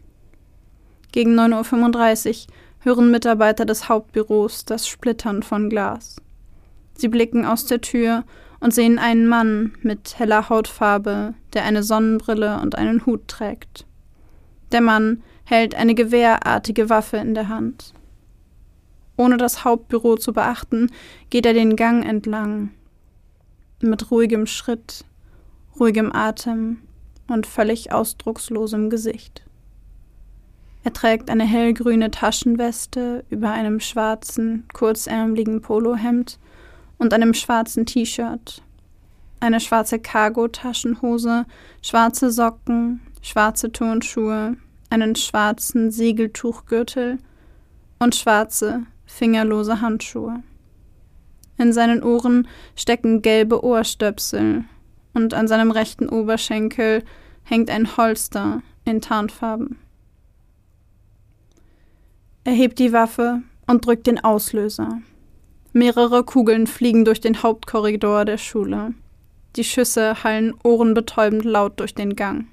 Gegen 1.12 1.40
9.35 1.40 2.48
Uhr 2.48 2.54
hören 2.80 3.12
Mitarbeiter 3.12 3.66
des 3.66 3.88
Hauptbüros 3.88 4.66
das 4.66 4.88
Splittern 4.88 5.44
von 5.44 5.70
Glas. 5.70 6.18
Sie 6.96 7.08
blicken 7.08 7.46
aus 7.46 7.66
der 7.66 7.82
Tür 7.82 8.24
und 8.60 8.74
sehen 8.74 9.00
einen 9.00 9.28
Mann 9.28 9.74
mit 9.82 10.18
heller 10.20 10.50
Hautfarbe, 10.50 11.34
der 11.54 11.66
eine 11.66 11.84
Sonnenbrille 11.84 12.60
und 12.62 12.76
einen 12.76 13.06
Hut 13.06 13.28
trägt. 13.28 13.86
Der 14.72 14.82
Mann 14.82 15.22
hält 15.46 15.76
eine 15.76 15.96
gewehrartige 15.96 16.90
Waffe 16.90 17.18
in 17.18 17.34
der 17.34 17.50
Hand. 17.50 17.94
Ohne 19.18 19.38
das 19.38 19.64
Hauptbüro 19.64 20.16
zu 20.16 20.34
beachten, 20.34 20.90
geht 21.30 21.46
er 21.46 21.54
den 21.54 21.76
Gang 21.76 22.06
entlang. 22.06 22.72
Mit 23.82 24.10
ruhigem 24.10 24.48
Schritt, 24.48 25.06
ruhigem 25.78 26.12
Atem 26.12 26.80
und 27.28 27.48
völlig 27.48 27.92
ausdruckslosem 27.92 28.90
Gesicht. 28.90 29.44
Er 30.84 30.92
trägt 30.92 31.30
eine 31.30 31.46
hellgrüne 31.46 32.12
Taschenweste 32.12 33.24
über 33.30 33.52
einem 33.52 33.80
schwarzen, 33.80 34.66
kurzärmeligen 34.74 35.62
Polohemd 35.62 36.40
und 36.98 37.14
einem 37.14 37.34
schwarzen 37.34 37.86
T-Shirt, 37.86 38.62
eine 39.40 39.60
schwarze 39.60 40.00
Cargo-Taschenhose, 40.00 41.46
schwarze 41.82 42.32
Socken, 42.32 43.02
schwarze 43.22 43.72
Turnschuhe, 43.72 44.58
einen 44.90 45.16
schwarzen 45.16 45.90
Segeltuchgürtel 45.92 47.18
und 48.00 48.16
schwarze, 48.16 48.84
fingerlose 49.06 49.82
Handschuhe. 49.82 50.44
In 51.58 51.72
seinen 51.72 52.04
Ohren 52.04 52.48
stecken 52.76 53.22
gelbe 53.22 53.64
Ohrstöpsel 53.64 54.66
und 55.14 55.34
an 55.34 55.48
seinem 55.48 55.72
rechten 55.72 56.10
Oberschenkel 56.10 57.04
hängt 57.44 57.70
ein 57.70 57.98
Holster 57.98 58.62
in 58.86 59.02
Tarnfarben. 59.02 59.78
Er 62.44 62.54
hebt 62.54 62.80
die 62.80 62.92
Waffe 62.92 63.42
und 63.68 63.86
drückt 63.86 64.08
den 64.08 64.24
Auslöser. 64.24 65.00
Mehrere 65.72 66.24
Kugeln 66.24 66.68
fliegen 66.68 67.06
durch 67.06 67.22
den 67.22 67.42
Hauptkorridor 67.42 68.26
der 68.26 68.38
Schule. 68.38 68.94
Die 69.56 69.64
Schüsse 69.64 70.24
hallen 70.24 70.54
ohrenbetäubend 70.64 71.46
laut 71.46 71.80
durch 71.80 71.96
den 71.96 72.16
Gang. 72.16 72.48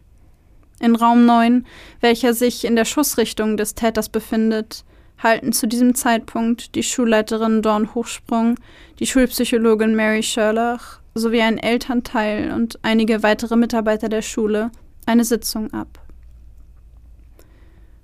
In 0.81 0.97
Raum 0.97 1.27
9, 1.27 1.67
welcher 2.01 2.33
sich 2.35 2.65
in 2.65 2.77
der 2.77 2.85
Schussrichtung 2.85 3.57
des 3.57 3.75
Täters 3.75 4.09
befindet, 4.09 4.85
halten 5.19 5.53
zu 5.53 5.67
diesem 5.67 5.95
Zeitpunkt 5.95 6.75
die 6.75 6.83
Schulleiterin 6.83 7.61
Dawn 7.61 7.95
Hochsprung, 7.95 8.57
die 8.99 9.07
Schulpsychologin 9.07 9.95
Mary 9.95 10.23
Sherlock 10.23 11.00
sowie 11.15 11.43
ein 11.43 11.59
Elternteil 11.59 12.53
und 12.53 12.79
einige 12.83 13.23
weitere 13.23 13.57
Mitarbeiter 13.57 14.09
der 14.09 14.23
Schule 14.23 14.71
eine 15.07 15.25
Sitzung 15.25 15.73
ab. 15.73 16.01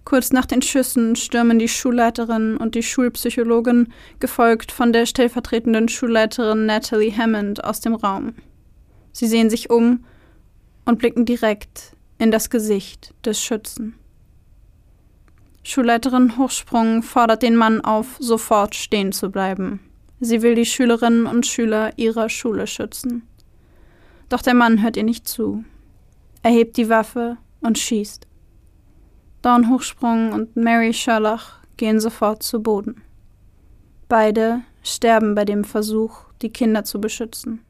Kurz 0.05 0.31
nach 0.31 0.47
den 0.47 0.63
Schüssen 0.63 1.17
stürmen 1.17 1.59
die 1.59 1.69
Schulleiterin 1.69 2.57
und 2.57 2.77
die 2.77 2.85
Schulpsychologin, 2.85 3.93
gefolgt 4.21 4.71
von 4.71 4.93
der 4.93 5.05
stellvertretenden 5.05 5.89
Schulleiterin 5.89 6.65
Natalie 6.65 7.17
Hammond, 7.17 7.65
aus 7.65 7.81
dem 7.81 7.95
Raum. 7.95 8.35
Sie 9.11 9.27
sehen 9.27 9.51
sich 9.51 9.69
um 9.69 10.05
und 10.85 11.01
blicken 11.01 11.25
direkt 11.25 11.97
in 12.19 12.31
das 12.31 12.51
Gesicht 12.51 13.15
des 13.25 13.41
Schützen. 13.41 13.97
Schulleiterin 15.65 16.39
Hochsprung 16.39 17.03
fordert 17.03 17.43
den 17.43 17.57
Mann 17.57 17.81
auf, 17.81 18.17
sofort 18.21 18.77
stehen 18.77 19.11
zu 19.11 19.33
bleiben. 19.33 19.81
Sie 20.21 20.43
will 20.43 20.55
die 20.55 20.65
Schülerinnen 20.65 21.27
und 21.27 21.47
Schüler 21.47 21.93
ihrer 21.97 22.29
Schule 22.29 22.67
schützen. 22.67 23.27
Doch 24.29 24.43
der 24.43 24.55
Mann 24.55 24.83
hört 24.83 24.97
ihr 24.97 25.05
nicht 25.05 25.29
zu. 25.29 25.65
Er 26.43 26.51
hebt 26.51 26.77
die 26.77 26.89
Waffe 26.89 27.37
und 27.61 27.79
schießt. 27.79 28.27
Dawn 29.43 29.71
Hochsprung 29.71 30.33
und 30.33 30.57
Mary 30.57 30.93
Sherlock 30.93 31.61
gehen 31.77 32.01
sofort 32.01 32.43
zu 32.43 32.63
Boden. 32.63 33.03
Beide 34.09 34.63
sterben 34.83 35.35
bei 35.35 35.45
dem 35.45 35.65
Versuch, 35.65 36.25
die 36.43 36.51
Kinder 36.51 36.85
zu 36.85 37.01
beschützen. 37.01 37.61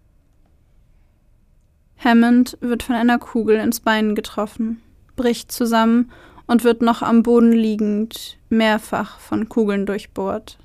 Hammond 1.98 2.58
wird 2.60 2.82
von 2.82 2.94
einer 2.94 3.18
Kugel 3.18 3.56
ins 3.56 3.80
Bein 3.80 4.14
getroffen, 4.14 4.82
bricht 5.16 5.50
zusammen 5.50 6.12
und 6.46 6.62
wird 6.62 6.82
noch 6.82 7.02
am 7.02 7.22
Boden 7.22 7.52
liegend 7.52 8.38
mehrfach 8.48 9.18
von 9.18 9.48
Kugeln 9.48 9.86
durchbohrt. 9.86 10.58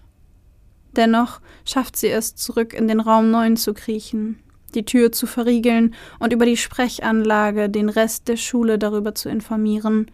Dennoch 0.95 1.39
schafft 1.65 1.95
sie 1.95 2.10
es, 2.10 2.36
zurück 2.36 2.74
in 2.74 2.88
den 2.88 3.00
Raum 3.00 3.31
9 3.31 3.57
zu 3.57 3.74
kriechen, 3.74 4.39
die 4.75 4.86
Tür 4.86 5.12
zu 5.12 5.25
verriegeln 5.25 5.95
und 6.19 6.33
über 6.33 6.45
die 6.45 6.57
Sprechanlage 6.57 7.69
den 7.69 7.89
Rest 7.89 8.27
der 8.27 8.38
Schule 8.38 8.77
darüber 8.77 9.15
zu 9.15 9.29
informieren, 9.29 10.12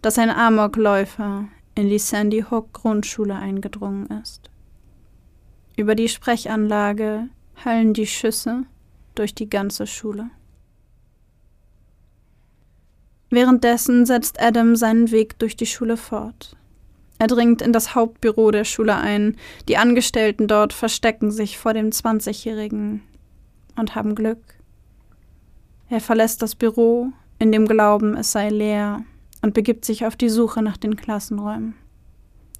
dass 0.00 0.18
ein 0.18 0.30
Amokläufer 0.30 1.48
in 1.74 1.88
die 1.88 1.98
Sandy 1.98 2.44
Hook 2.50 2.72
Grundschule 2.72 3.34
eingedrungen 3.34 4.06
ist. 4.22 4.50
Über 5.76 5.94
die 5.94 6.08
Sprechanlage 6.08 7.28
hallen 7.64 7.94
die 7.94 8.06
Schüsse 8.06 8.64
durch 9.14 9.34
die 9.34 9.48
ganze 9.48 9.86
Schule. 9.86 10.30
Währenddessen 13.30 14.04
setzt 14.04 14.40
Adam 14.42 14.76
seinen 14.76 15.10
Weg 15.10 15.38
durch 15.38 15.56
die 15.56 15.66
Schule 15.66 15.96
fort. 15.96 16.54
Er 17.22 17.28
dringt 17.28 17.62
in 17.62 17.72
das 17.72 17.94
Hauptbüro 17.94 18.50
der 18.50 18.64
Schule 18.64 18.96
ein. 18.96 19.36
Die 19.68 19.76
Angestellten 19.76 20.48
dort 20.48 20.72
verstecken 20.72 21.30
sich 21.30 21.56
vor 21.56 21.72
dem 21.72 21.90
20-Jährigen 21.90 23.00
und 23.76 23.94
haben 23.94 24.16
Glück. 24.16 24.42
Er 25.88 26.00
verlässt 26.00 26.42
das 26.42 26.56
Büro 26.56 27.12
in 27.38 27.52
dem 27.52 27.68
Glauben, 27.68 28.16
es 28.16 28.32
sei 28.32 28.48
leer 28.48 29.04
und 29.40 29.54
begibt 29.54 29.84
sich 29.84 30.04
auf 30.04 30.16
die 30.16 30.30
Suche 30.30 30.62
nach 30.62 30.76
den 30.76 30.96
Klassenräumen. 30.96 31.76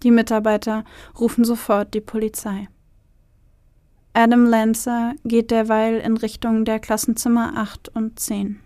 Die 0.05 0.13
Mitarbeiter 0.13 0.85
rufen 1.19 1.45
sofort 1.45 1.93
die 1.93 2.01
Polizei. 2.01 2.69
Adam 4.13 4.47
Lancer 4.47 5.15
geht 5.25 5.51
derweil 5.51 5.99
in 5.99 6.17
Richtung 6.17 6.65
der 6.65 6.79
Klassenzimmer 6.79 7.55
8 7.57 7.89
und 7.97 8.21
10. 8.21 8.61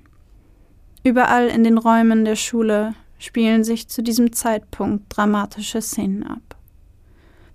Überall 1.05 1.47
in 1.47 1.65
den 1.65 1.79
Räumen 1.79 2.26
der 2.26 2.37
Schule 2.37 2.95
spielen 3.18 3.64
sich 3.64 3.88
zu 3.88 4.02
diesem 4.02 4.32
Zeitpunkt 4.32 5.04
dramatische 5.08 5.80
Szenen 5.80 6.23
ab. 6.23 6.56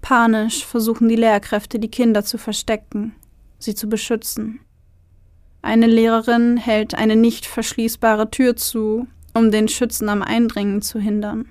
Panisch 0.02 0.66
versuchen 0.66 1.08
die 1.08 1.16
Lehrkräfte, 1.16 1.80
die 1.80 1.92
Kinder 1.92 2.24
zu 2.24 2.38
verstecken, 2.38 3.16
sie 3.60 3.76
zu 3.76 3.88
beschützen. 3.88 4.60
Eine 5.62 5.86
Lehrerin 5.86 6.58
hält 6.58 6.96
eine 6.96 7.16
nicht 7.16 7.46
verschließbare 7.46 8.32
Tür 8.32 8.56
zu 8.56 9.08
um 9.34 9.52
den 9.52 9.68
Schützen 9.68 10.10
am 10.10 10.22
Eindringen 10.22 10.82
zu 10.82 11.00
hindern. 11.00 11.48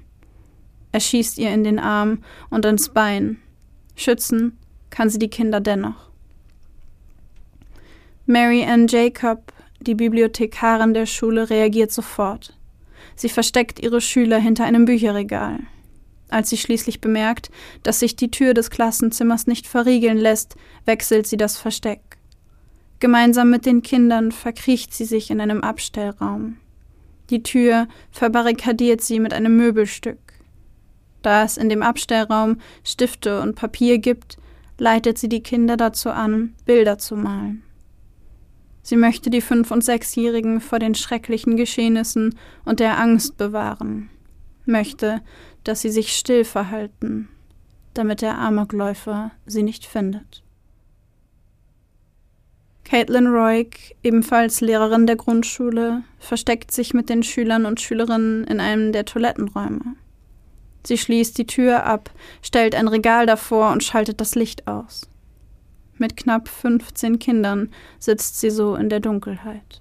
Er 0.93 1.01
schießt 1.01 1.39
ihr 1.39 1.51
in 1.51 1.65
den 1.65 1.79
Arm 1.79 2.23
und 2.51 2.65
ins 2.65 2.89
Bein. 2.89 3.39
Schützen 3.97 4.59
kann 4.91 5.09
sie 5.09 5.19
die 5.19 5.31
Kinder 5.31 5.61
dennoch. 5.61 6.11
Mary 8.27 8.65
Ann 8.65 8.87
Jacob, 8.87 9.53
die 9.81 9.95
Bibliothekarin 9.95 10.95
der 10.95 11.07
Schule, 11.07 11.49
reagiert 11.49 11.93
sofort. 11.93 12.57
Sie 13.21 13.29
versteckt 13.29 13.79
ihre 13.81 14.01
Schüler 14.01 14.39
hinter 14.39 14.65
einem 14.65 14.87
Bücherregal. 14.87 15.59
Als 16.31 16.49
sie 16.49 16.57
schließlich 16.57 17.03
bemerkt, 17.03 17.51
dass 17.83 18.01
sich 18.01 18.17
die 18.17 18.31
Tür 18.31 18.55
des 18.55 18.71
Klassenzimmers 18.71 19.47
nicht 19.47 19.67
verriegeln 19.67 20.17
lässt, 20.17 20.57
wechselt 20.87 21.27
sie 21.27 21.37
das 21.37 21.59
Versteck. 21.59 22.01
Gemeinsam 22.99 23.51
mit 23.51 23.67
den 23.67 23.83
Kindern 23.83 24.33
verkriecht 24.33 24.95
sie 24.95 25.05
sich 25.05 25.31
in 25.31 25.39
einem 25.43 25.61
Abstellraum. 25.61 26.57
Die 27.29 27.43
Tür 27.43 27.89
verbarrikadiert 28.11 29.03
sie 29.03 29.21
mit 29.21 29.35
einem 29.35 29.55
Möbelstück. 29.55 30.19
Da 31.21 31.45
es 31.45 31.59
in 31.59 31.69
dem 31.69 31.83
Abstellraum 31.83 32.57
Stifte 32.85 33.43
und 33.43 33.55
Papier 33.55 33.99
gibt, 33.99 34.39
leitet 34.79 35.19
sie 35.19 35.29
die 35.29 35.43
Kinder 35.43 35.77
dazu 35.77 36.09
an, 36.09 36.55
Bilder 36.65 36.97
zu 36.97 37.17
malen. 37.17 37.65
Sie 38.83 38.97
möchte 38.97 39.31
die 39.31 39.41
Fünf- 39.41 39.71
und 39.71 39.85
Sechsjährigen 39.85 40.61
vor 40.61 40.79
den 40.79 40.95
schrecklichen 40.95 41.57
Geschehnissen 41.57 42.37
und 42.65 42.81
der 42.81 42.99
Angst 42.99 43.37
bewahren, 43.37 44.11
möchte, 44.65 45.21
dass 45.65 45.83
sie 45.83 45.91
sich 45.91 46.17
still 46.17 46.45
verhalten, 46.45 47.29
damit 47.95 48.23
der 48.23 48.39
Amokläufer 48.39 49.33
sie 49.47 49.63
nicht 49.63 49.85
findet. 49.85 50.43
Caitlin 52.85 53.29
Roig, 53.29 53.95
ebenfalls 54.03 54.61
Lehrerin 54.61 55.07
der 55.07 55.17
Grundschule, 55.17 56.03
versteckt 56.19 56.73
sich 56.73 56.93
mit 56.93 57.09
den 57.09 57.23
Schülern 57.23 57.67
und 57.67 57.81
Schülerinnen 57.81 58.45
in 58.45 58.59
einem 58.59 58.93
der 58.93 59.05
Toilettenräume. 59.05 59.95
Sie 60.85 60.99
schließt 60.99 61.37
die 61.39 61.47
Tür 61.47 61.85
ab, 61.85 62.11
stellt 62.43 62.75
ein 62.75 62.89
Regal 62.89 63.27
davor 63.27 63.71
und 63.71 63.85
schaltet 63.85 64.21
das 64.21 64.35
Licht 64.35 64.67
aus. 64.67 65.10
Mit 66.01 66.17
knapp 66.17 66.49
15 66.49 67.19
Kindern 67.19 67.71
sitzt 67.99 68.41
sie 68.41 68.51
so 68.51 68.75
in 68.75 68.89
der 68.89 69.01
Dunkelheit. 69.01 69.81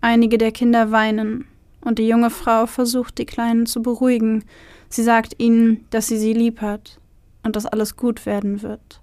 Einige 0.00 0.36
der 0.36 0.52
Kinder 0.52 0.90
weinen, 0.90 1.46
und 1.80 1.98
die 1.98 2.08
junge 2.08 2.30
Frau 2.30 2.66
versucht, 2.66 3.18
die 3.18 3.24
Kleinen 3.24 3.64
zu 3.64 3.80
beruhigen. 3.80 4.44
Sie 4.90 5.02
sagt 5.02 5.36
ihnen, 5.38 5.86
dass 5.90 6.08
sie 6.08 6.18
sie 6.18 6.32
lieb 6.32 6.60
hat 6.60 7.00
und 7.44 7.54
dass 7.54 7.64
alles 7.64 7.96
gut 7.96 8.26
werden 8.26 8.62
wird. 8.62 9.00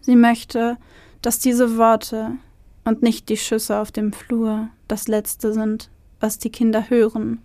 Sie 0.00 0.16
möchte, 0.16 0.76
dass 1.22 1.38
diese 1.38 1.78
Worte 1.78 2.32
und 2.84 3.02
nicht 3.02 3.28
die 3.28 3.36
Schüsse 3.36 3.78
auf 3.78 3.92
dem 3.92 4.12
Flur 4.12 4.68
das 4.88 5.06
Letzte 5.06 5.52
sind, 5.52 5.90
was 6.18 6.38
die 6.38 6.50
Kinder 6.50 6.90
hören 6.90 7.40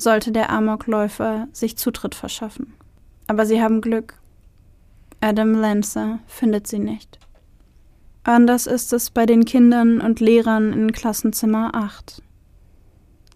sollte 0.00 0.32
der 0.32 0.50
Amokläufer 0.50 1.48
sich 1.52 1.76
Zutritt 1.76 2.14
verschaffen. 2.14 2.74
Aber 3.26 3.46
sie 3.46 3.62
haben 3.62 3.80
Glück. 3.80 4.19
Adam 5.22 5.52
Lancer 5.52 6.18
findet 6.26 6.66
sie 6.66 6.78
nicht. 6.78 7.18
Anders 8.22 8.66
ist 8.66 8.92
es 8.94 9.10
bei 9.10 9.26
den 9.26 9.44
Kindern 9.44 10.00
und 10.00 10.18
Lehrern 10.18 10.72
in 10.72 10.92
Klassenzimmer 10.92 11.74
8. 11.74 12.22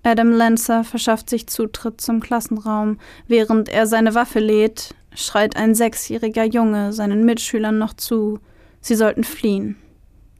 Adam 0.02 0.32
Lancer 0.32 0.84
verschafft 0.84 1.28
sich 1.28 1.46
Zutritt 1.46 2.00
zum 2.00 2.20
Klassenraum. 2.20 2.98
Während 3.28 3.68
er 3.68 3.86
seine 3.86 4.14
Waffe 4.14 4.40
lädt, 4.40 4.94
schreit 5.14 5.56
ein 5.56 5.74
sechsjähriger 5.74 6.44
Junge 6.44 6.94
seinen 6.94 7.24
Mitschülern 7.26 7.78
noch 7.78 7.92
zu, 7.92 8.40
sie 8.80 8.94
sollten 8.94 9.24
fliehen. 9.24 9.76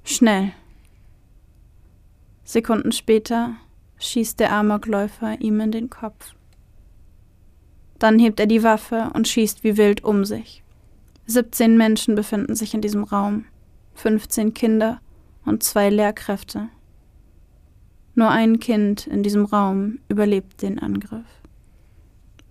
Schnell. 0.03 0.53
Sekunden 2.43 2.93
später 2.93 3.57
schießt 3.99 4.41
der 4.41 4.53
Amokläufer 4.53 5.41
ihm 5.41 5.61
in 5.61 5.73
den 5.73 5.91
Kopf. 5.91 6.35
Dann 7.99 8.19
hebt 8.19 8.41
er 8.41 8.47
die 8.47 8.63
Waffe 8.63 9.11
und 9.13 9.29
schießt 9.29 9.63
wie 9.63 9.77
wild 9.77 10.05
um 10.05 10.25
sich. 10.25 10.64
17 11.27 11.77
Menschen 11.77 12.15
befinden 12.15 12.55
sich 12.55 12.75
in 12.75 12.81
diesem 12.81 13.05
Raum, 13.05 13.47
15 13.95 14.55
Kinder 14.55 15.01
und 15.45 15.63
zwei 15.63 15.89
Lehrkräfte. 15.89 16.69
Nur 18.15 18.31
ein 18.31 18.61
Kind 18.61 19.07
in 19.07 19.23
diesem 19.23 19.45
Raum 19.45 19.99
überlebt 20.09 20.63
den 20.63 20.79
Angriff. 20.79 21.27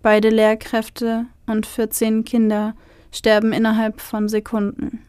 Beide 0.01 0.30
Lehrkräfte 0.30 1.27
und 1.46 1.65
14 1.65 2.25
Kinder 2.25 2.75
sterben 3.12 3.53
innerhalb 3.53 4.01
von 4.01 4.27
Sekunden. 4.27 5.06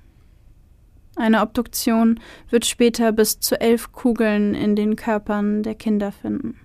Eine 1.16 1.40
Obduktion 1.40 2.20
wird 2.50 2.66
später 2.66 3.12
bis 3.12 3.40
zu 3.40 3.60
elf 3.60 3.92
Kugeln 3.92 4.54
in 4.54 4.76
den 4.76 4.96
Körpern 4.96 5.62
der 5.62 5.74
Kinder 5.74 6.12
finden. 6.12 6.60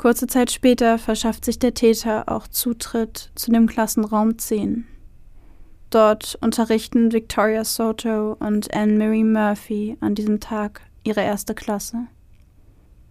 Kurze 0.00 0.26
Zeit 0.26 0.50
später 0.50 0.96
verschafft 0.96 1.44
sich 1.44 1.58
der 1.58 1.74
Täter 1.74 2.24
auch 2.26 2.48
Zutritt 2.48 3.32
zu 3.34 3.50
dem 3.50 3.66
Klassenraum 3.66 4.38
10. 4.38 4.86
Dort 5.90 6.38
unterrichten 6.40 7.12
Victoria 7.12 7.64
Soto 7.64 8.34
und 8.40 8.72
Anne-Marie 8.74 9.24
Murphy 9.24 9.98
an 10.00 10.14
diesem 10.14 10.40
Tag 10.40 10.80
ihre 11.04 11.20
erste 11.20 11.54
Klasse. 11.54 12.06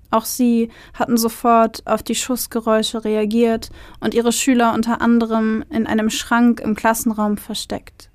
Auch 0.10 0.26
sie 0.26 0.72
hatten 0.96 1.18
sofort 1.18 1.86
auf 1.86 2.02
die 2.02 2.16
Schussgeräusche 2.16 3.06
reagiert 3.06 3.70
und 4.00 4.16
ihre 4.16 4.32
Schüler 4.32 4.74
unter 4.74 5.00
anderem 5.00 5.64
in 5.70 5.86
einem 5.86 6.10
Schrank 6.10 6.60
im 6.60 6.74
Klassenraum 6.74 7.38
versteckt. 7.38 8.10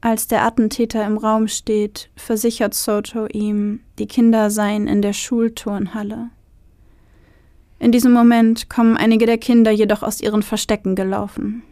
Als 0.00 0.28
der 0.28 0.46
Attentäter 0.46 1.04
im 1.04 1.18
Raum 1.18 1.46
steht, 1.46 2.08
versichert 2.16 2.72
Soto 2.72 3.26
ihm, 3.26 3.80
die 3.98 4.06
Kinder 4.06 4.48
seien 4.48 4.86
in 4.86 5.02
der 5.02 5.12
Schulturnhalle. 5.12 6.30
In 7.84 7.92
diesem 7.92 8.14
Moment 8.14 8.70
kommen 8.70 8.96
einige 8.96 9.26
der 9.26 9.36
Kinder 9.36 9.70
jedoch 9.70 10.02
aus 10.02 10.22
ihren 10.22 10.42
Verstecken 10.42 10.94
gelaufen. 10.94 11.62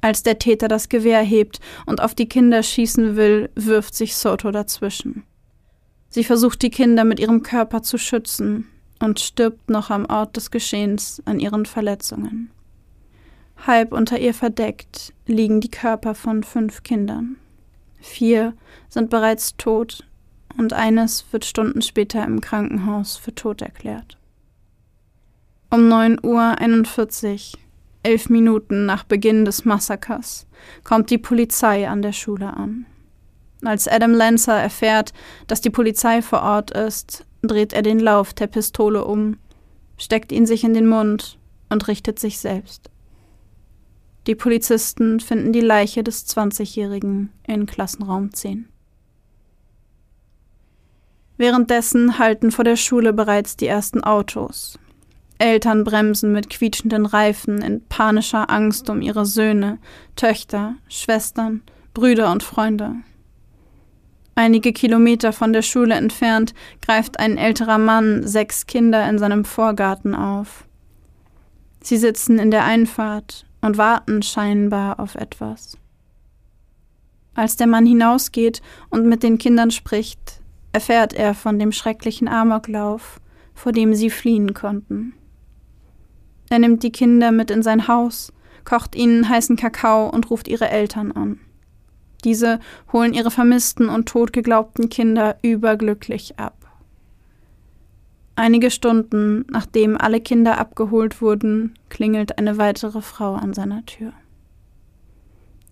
Als 0.00 0.22
der 0.22 0.38
Täter 0.38 0.66
das 0.66 0.88
Gewehr 0.88 1.20
hebt 1.20 1.60
und 1.84 2.00
auf 2.00 2.14
die 2.14 2.26
Kinder 2.26 2.62
schießen 2.62 3.16
will, 3.16 3.50
wirft 3.54 3.94
sich 3.94 4.16
Soto 4.16 4.50
dazwischen. 4.50 5.24
Sie 6.08 6.24
versucht 6.24 6.62
die 6.62 6.70
Kinder 6.70 7.04
mit 7.04 7.20
ihrem 7.20 7.42
Körper 7.42 7.82
zu 7.82 7.98
schützen 7.98 8.66
und 8.98 9.20
stirbt 9.20 9.68
noch 9.68 9.90
am 9.90 10.06
Ort 10.06 10.38
des 10.38 10.50
Geschehens 10.50 11.20
an 11.26 11.38
ihren 11.38 11.66
Verletzungen. 11.66 12.50
Halb 13.66 13.92
unter 13.92 14.18
ihr 14.18 14.32
verdeckt 14.32 15.12
liegen 15.26 15.60
die 15.60 15.70
Körper 15.70 16.14
von 16.14 16.44
fünf 16.44 16.82
Kindern. 16.82 17.36
Vier 18.00 18.54
sind 18.88 19.10
bereits 19.10 19.54
tot 19.58 20.08
und 20.56 20.72
eines 20.72 21.26
wird 21.30 21.44
Stunden 21.44 21.82
später 21.82 22.24
im 22.24 22.40
Krankenhaus 22.40 23.18
für 23.18 23.34
tot 23.34 23.60
erklärt. 23.60 24.16
Um 25.72 25.90
9.41 25.90 27.54
Uhr, 27.54 27.60
elf 28.02 28.28
Minuten 28.28 28.84
nach 28.84 29.04
Beginn 29.04 29.46
des 29.46 29.64
Massakers, 29.64 30.46
kommt 30.84 31.08
die 31.08 31.16
Polizei 31.16 31.88
an 31.88 32.02
der 32.02 32.12
Schule 32.12 32.54
an. 32.54 32.84
Als 33.64 33.88
Adam 33.88 34.12
Lancer 34.12 34.52
erfährt, 34.52 35.14
dass 35.46 35.62
die 35.62 35.70
Polizei 35.70 36.20
vor 36.20 36.42
Ort 36.42 36.72
ist, 36.72 37.24
dreht 37.40 37.72
er 37.72 37.80
den 37.80 38.00
Lauf 38.00 38.34
der 38.34 38.48
Pistole 38.48 39.02
um, 39.02 39.38
steckt 39.96 40.30
ihn 40.30 40.44
sich 40.44 40.62
in 40.62 40.74
den 40.74 40.86
Mund 40.86 41.38
und 41.70 41.88
richtet 41.88 42.18
sich 42.18 42.38
selbst. 42.38 42.90
Die 44.26 44.34
Polizisten 44.34 45.20
finden 45.20 45.54
die 45.54 45.60
Leiche 45.60 46.04
des 46.04 46.28
20-Jährigen 46.28 47.32
in 47.46 47.64
Klassenraum 47.64 48.34
10. 48.34 48.68
Währenddessen 51.38 52.18
halten 52.18 52.50
vor 52.50 52.64
der 52.64 52.76
Schule 52.76 53.14
bereits 53.14 53.56
die 53.56 53.68
ersten 53.68 54.04
Autos. 54.04 54.78
Eltern 55.42 55.82
bremsen 55.82 56.32
mit 56.32 56.50
quietschenden 56.50 57.04
Reifen 57.04 57.62
in 57.62 57.84
panischer 57.88 58.48
Angst 58.48 58.88
um 58.88 59.02
ihre 59.02 59.26
Söhne, 59.26 59.78
Töchter, 60.14 60.76
Schwestern, 60.88 61.62
Brüder 61.94 62.30
und 62.30 62.44
Freunde. 62.44 62.94
Einige 64.36 64.72
Kilometer 64.72 65.32
von 65.32 65.52
der 65.52 65.62
Schule 65.62 65.96
entfernt 65.96 66.54
greift 66.80 67.18
ein 67.18 67.38
älterer 67.38 67.78
Mann 67.78 68.24
sechs 68.24 68.66
Kinder 68.66 69.08
in 69.08 69.18
seinem 69.18 69.44
Vorgarten 69.44 70.14
auf. 70.14 70.64
Sie 71.82 71.96
sitzen 71.96 72.38
in 72.38 72.52
der 72.52 72.64
Einfahrt 72.64 73.44
und 73.62 73.78
warten 73.78 74.22
scheinbar 74.22 75.00
auf 75.00 75.16
etwas. 75.16 75.76
Als 77.34 77.56
der 77.56 77.66
Mann 77.66 77.84
hinausgeht 77.84 78.62
und 78.90 79.06
mit 79.06 79.24
den 79.24 79.38
Kindern 79.38 79.72
spricht, 79.72 80.40
erfährt 80.72 81.14
er 81.14 81.34
von 81.34 81.58
dem 81.58 81.72
schrecklichen 81.72 82.28
Amoklauf, 82.28 83.20
vor 83.54 83.72
dem 83.72 83.96
sie 83.96 84.08
fliehen 84.08 84.54
konnten. 84.54 85.14
Er 86.52 86.58
nimmt 86.58 86.82
die 86.82 86.92
Kinder 86.92 87.32
mit 87.32 87.50
in 87.50 87.62
sein 87.62 87.88
Haus, 87.88 88.30
kocht 88.66 88.94
ihnen 88.94 89.26
heißen 89.26 89.56
Kakao 89.56 90.10
und 90.10 90.30
ruft 90.30 90.48
ihre 90.48 90.68
Eltern 90.68 91.10
an. 91.10 91.40
Diese 92.24 92.60
holen 92.92 93.14
ihre 93.14 93.30
vermissten 93.30 93.88
und 93.88 94.06
totgeglaubten 94.06 94.90
Kinder 94.90 95.38
überglücklich 95.40 96.38
ab. 96.38 96.54
Einige 98.36 98.70
Stunden 98.70 99.46
nachdem 99.48 99.96
alle 99.96 100.20
Kinder 100.20 100.58
abgeholt 100.58 101.22
wurden, 101.22 101.72
klingelt 101.88 102.36
eine 102.36 102.58
weitere 102.58 103.00
Frau 103.00 103.32
an 103.32 103.54
seiner 103.54 103.86
Tür. 103.86 104.12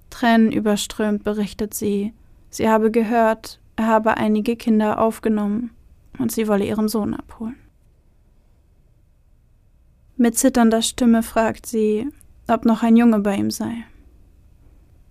Tränenüberströmt 0.08 1.24
berichtet 1.24 1.74
sie, 1.74 2.14
sie 2.48 2.70
habe 2.70 2.90
gehört, 2.90 3.60
er 3.76 3.86
habe 3.86 4.16
einige 4.16 4.56
Kinder 4.56 4.98
aufgenommen 4.98 5.72
und 6.18 6.32
sie 6.32 6.48
wolle 6.48 6.64
ihren 6.64 6.88
Sohn 6.88 7.12
abholen. 7.12 7.59
Mit 10.22 10.36
zitternder 10.36 10.82
Stimme 10.82 11.22
fragt 11.22 11.64
sie, 11.64 12.06
ob 12.46 12.66
noch 12.66 12.82
ein 12.82 12.94
Junge 12.94 13.20
bei 13.20 13.36
ihm 13.36 13.50
sei. 13.50 13.72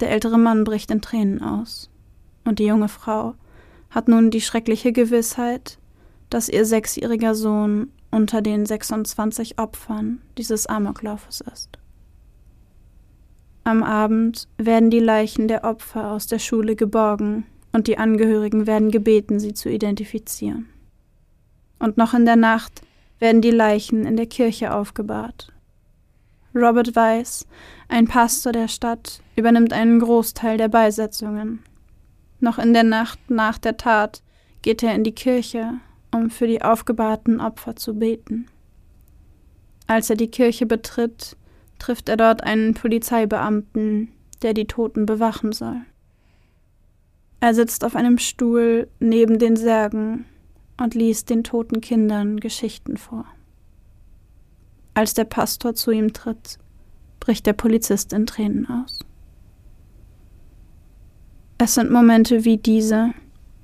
Der 0.02 0.12
ältere 0.12 0.38
Mann 0.38 0.64
bricht 0.64 0.92
in 0.92 1.02
Tränen 1.02 1.42
aus, 1.42 1.90
und 2.46 2.60
die 2.60 2.68
junge 2.68 2.90
Frau 2.90 3.34
hat 3.90 4.08
nun 4.08 4.30
die 4.30 4.40
schreckliche 4.40 4.94
Gewissheit, 4.94 5.80
dass 6.30 6.48
ihr 6.48 6.64
sechsjähriger 6.64 7.34
Sohn 7.34 7.92
unter 8.12 8.44
den 8.44 8.68
26 8.68 9.58
Opfern 9.58 10.22
dieses 10.38 10.68
Amoklaufes 10.68 11.42
ist. 11.42 11.80
Am 13.64 13.82
Abend 13.82 14.48
werden 14.58 14.92
die 14.92 15.00
Leichen 15.00 15.48
der 15.48 15.64
Opfer 15.64 16.12
aus 16.12 16.28
der 16.28 16.38
Schule 16.38 16.76
geborgen 16.76 17.48
und 17.72 17.88
die 17.88 17.98
Angehörigen 17.98 18.68
werden 18.68 18.92
gebeten, 18.92 19.40
sie 19.40 19.56
zu 19.56 19.72
identifizieren. 19.72 20.68
Und 21.80 21.98
noch 21.98 22.14
in 22.14 22.26
der 22.26 22.36
Nacht 22.36 22.84
werden 23.20 23.42
die 23.42 23.52
Leichen 23.52 24.06
in 24.06 24.18
der 24.18 24.26
Kirche 24.26 24.74
aufgebahrt. 24.74 25.52
Robert 26.56 26.96
Weiss, 26.96 27.46
ein 27.88 28.08
Pastor 28.08 28.52
der 28.52 28.68
Stadt, 28.68 29.22
übernimmt 29.36 29.72
einen 29.72 30.00
Großteil 30.00 30.58
der 30.58 30.68
Beisetzungen. 30.68 31.64
Noch 32.40 32.58
in 32.58 32.74
der 32.74 32.84
Nacht 32.84 33.20
nach 33.30 33.58
der 33.58 33.78
Tat 33.78 34.24
geht 34.62 34.82
er 34.82 34.96
in 34.96 35.04
die 35.04 35.14
Kirche, 35.14 35.74
um 36.12 36.30
für 36.30 36.48
die 36.48 36.62
aufgebahrten 36.62 37.40
Opfer 37.40 37.76
zu 37.76 37.94
beten. 37.94 38.48
Als 39.86 40.10
er 40.10 40.16
die 40.16 40.32
Kirche 40.32 40.66
betritt, 40.66 41.36
trifft 41.78 42.10
er 42.10 42.18
dort 42.18 42.44
einen 42.44 42.74
Polizeibeamten, 42.74 44.12
der 44.42 44.54
die 44.54 44.66
Toten 44.66 45.06
bewachen 45.06 45.52
soll. 45.52 45.82
Er 47.42 47.54
sitzt 47.54 47.86
auf 47.86 47.96
einem 47.96 48.18
Stuhl 48.18 48.88
neben 49.00 49.40
den 49.40 49.56
Särgen 49.56 50.26
und 50.80 50.96
liest 50.96 51.30
den 51.30 51.44
toten 51.44 51.82
Kindern 51.82 52.40
Geschichten 52.40 52.98
vor. 52.98 53.26
Als 54.94 55.14
der 55.14 55.26
Pastor 55.26 55.76
zu 55.76 55.92
ihm 55.92 56.14
tritt, 56.14 56.58
bricht 57.20 57.46
der 57.46 57.54
Polizist 57.54 58.14
in 58.14 58.26
Tränen 58.26 58.68
aus. 58.68 59.00
Es 61.58 61.76
sind 61.76 61.92
Momente 61.92 62.46
wie 62.46 62.58
diese, 62.58 63.14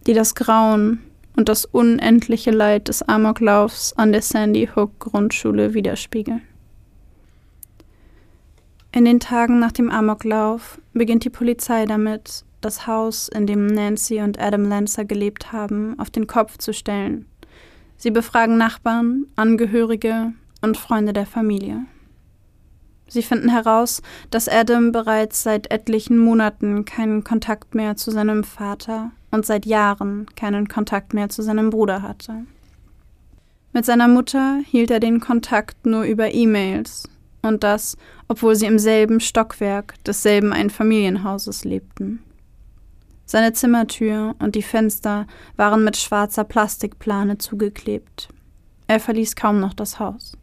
die 0.06 0.14
das 0.14 0.36
Grauen 0.36 1.00
und 1.36 1.50
das 1.50 1.66
unendliche 1.66 2.52
Leid 2.52 2.88
des 2.88 3.02
Amoklaufs 3.02 3.94
an 3.94 4.12
der 4.12 4.22
Sandy 4.22 4.70
Hook 4.76 5.00
Grundschule 5.00 5.74
widerspiegeln. 5.74 6.42
In 8.92 9.04
den 9.04 9.20
Tagen 9.20 9.60
nach 9.60 9.74
dem 9.74 9.90
Amoklauf 9.90 10.80
beginnt 10.94 11.26
die 11.26 11.30
Polizei 11.30 11.86
damit, 11.86 12.46
das 12.66 12.88
Haus, 12.88 13.30
in 13.30 13.46
dem 13.46 13.68
Nancy 13.68 14.22
und 14.22 14.40
Adam 14.40 14.68
Lancer 14.68 15.06
gelebt 15.06 15.52
haben, 15.52 15.98
auf 16.00 16.10
den 16.10 16.28
Kopf 16.28 16.58
zu 16.58 16.74
stellen. 16.74 17.28
Sie 17.96 18.12
befragen 18.12 18.58
Nachbarn, 18.58 19.28
Angehörige 19.36 20.34
und 20.62 20.76
Freunde 20.76 21.14
der 21.14 21.28
Familie. 21.28 21.86
Sie 23.08 23.22
finden 23.22 23.50
heraus, 23.50 24.02
dass 24.32 24.50
Adam 24.50 24.92
bereits 24.92 25.44
seit 25.44 25.72
etlichen 25.72 26.18
Monaten 26.18 26.86
keinen 26.86 27.24
Kontakt 27.24 27.76
mehr 27.76 27.96
zu 27.96 28.10
seinem 28.10 28.44
Vater 28.44 29.12
und 29.30 29.46
seit 29.46 29.68
Jahren 29.68 30.26
keinen 30.36 30.68
Kontakt 30.68 31.14
mehr 31.14 31.30
zu 31.30 31.44
seinem 31.44 31.70
Bruder 31.70 32.02
hatte. 32.02 32.46
Mit 33.74 33.86
seiner 33.86 34.08
Mutter 34.08 34.60
hielt 34.66 34.90
er 34.90 35.00
den 35.00 35.20
Kontakt 35.20 35.86
nur 35.86 36.04
über 36.04 36.34
E-Mails 36.34 37.08
und 37.44 37.64
das, 37.64 37.96
obwohl 38.28 38.56
sie 38.56 38.66
im 38.66 38.80
selben 38.80 39.20
Stockwerk 39.20 40.04
desselben 40.04 40.52
Einfamilienhauses 40.52 41.64
lebten. 41.64 42.24
Seine 43.26 43.54
Zimmertür 43.54 44.36
und 44.40 44.56
die 44.56 44.62
Fenster 44.62 45.26
waren 45.56 45.84
mit 45.84 45.98
schwarzer 45.98 46.44
Plastikplane 46.44 47.38
zugeklebt. 47.38 48.30
Er 48.88 49.00
verließ 49.00 49.36
kaum 49.36 49.60
noch 49.60 49.74
das 49.74 50.00
Haus. 50.00 50.38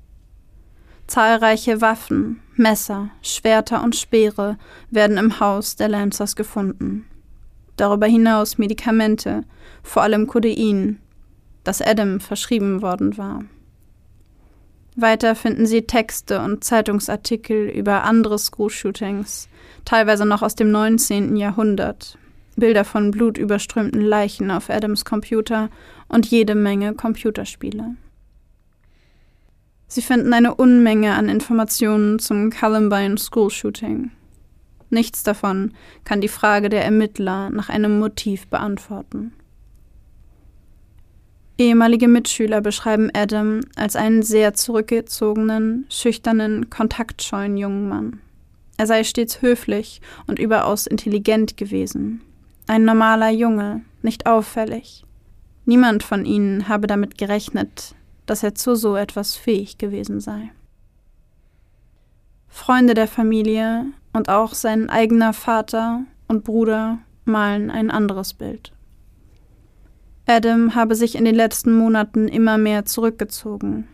Zahlreiche 1.06 1.80
Waffen, 1.80 2.40
Messer, 2.56 3.10
Schwerter 3.22 3.82
und 3.82 3.96
Speere 3.96 4.58
werden 4.90 5.16
im 5.16 5.40
Haus 5.40 5.76
der 5.76 5.88
Lancers 5.88 6.36
gefunden. 6.36 7.06
Darüber 7.76 8.06
hinaus 8.06 8.58
Medikamente, 8.58 9.42
vor 9.82 10.02
allem 10.02 10.26
Codein, 10.26 11.00
das 11.64 11.80
Adam 11.80 12.20
verschrieben 12.20 12.82
worden 12.82 13.16
war. 13.16 13.44
Weiter 14.94 15.34
finden 15.34 15.66
Sie 15.66 15.82
Texte 15.82 16.40
und 16.40 16.64
Zeitungsartikel 16.64 17.68
über 17.68 18.04
andere 18.04 18.38
School-Shootings, 18.38 19.48
teilweise 19.84 20.26
noch 20.26 20.42
aus 20.42 20.54
dem 20.54 20.70
19. 20.70 21.36
Jahrhundert, 21.36 22.18
Bilder 22.56 22.84
von 22.84 23.10
blutüberströmten 23.10 24.00
Leichen 24.00 24.50
auf 24.50 24.70
Adams 24.70 25.04
Computer 25.04 25.70
und 26.08 26.26
jede 26.26 26.54
Menge 26.54 26.94
Computerspiele. 26.94 27.96
Sie 29.86 30.02
finden 30.02 30.32
eine 30.32 30.54
Unmenge 30.54 31.14
an 31.14 31.28
Informationen 31.28 32.18
zum 32.18 32.50
Columbine 32.50 33.18
School 33.18 33.50
Shooting. 33.50 34.10
Nichts 34.88 35.22
davon 35.22 35.72
kann 36.04 36.20
die 36.20 36.28
Frage 36.28 36.68
der 36.68 36.84
Ermittler 36.84 37.50
nach 37.50 37.68
einem 37.68 37.98
Motiv 37.98 38.46
beantworten. 38.48 39.32
Ehemalige 41.58 42.08
Mitschüler 42.08 42.60
beschreiben 42.60 43.10
Adam 43.14 43.60
als 43.76 43.94
einen 43.94 44.22
sehr 44.22 44.54
zurückgezogenen, 44.54 45.86
schüchternen, 45.90 46.70
kontaktscheuen 46.70 47.56
jungen 47.56 47.88
Mann. 47.88 48.20
Er 48.78 48.86
sei 48.86 49.04
stets 49.04 49.42
höflich 49.42 50.00
und 50.26 50.38
überaus 50.38 50.86
intelligent 50.86 51.56
gewesen. 51.56 52.22
Ein 52.72 52.86
normaler 52.86 53.28
Junge, 53.28 53.82
nicht 54.00 54.24
auffällig. 54.24 55.04
Niemand 55.66 56.02
von 56.02 56.24
ihnen 56.24 56.68
habe 56.68 56.86
damit 56.86 57.18
gerechnet, 57.18 57.94
dass 58.24 58.42
er 58.42 58.54
zu 58.54 58.76
so 58.76 58.96
etwas 58.96 59.36
fähig 59.36 59.76
gewesen 59.76 60.20
sei. 60.20 60.50
Freunde 62.48 62.94
der 62.94 63.08
Familie 63.08 63.84
und 64.14 64.30
auch 64.30 64.54
sein 64.54 64.88
eigener 64.88 65.34
Vater 65.34 66.04
und 66.28 66.44
Bruder 66.44 66.96
malen 67.26 67.70
ein 67.70 67.90
anderes 67.90 68.32
Bild. 68.32 68.72
Adam 70.24 70.74
habe 70.74 70.94
sich 70.94 71.14
in 71.14 71.26
den 71.26 71.34
letzten 71.34 71.76
Monaten 71.76 72.26
immer 72.26 72.56
mehr 72.56 72.86
zurückgezogen. 72.86 73.86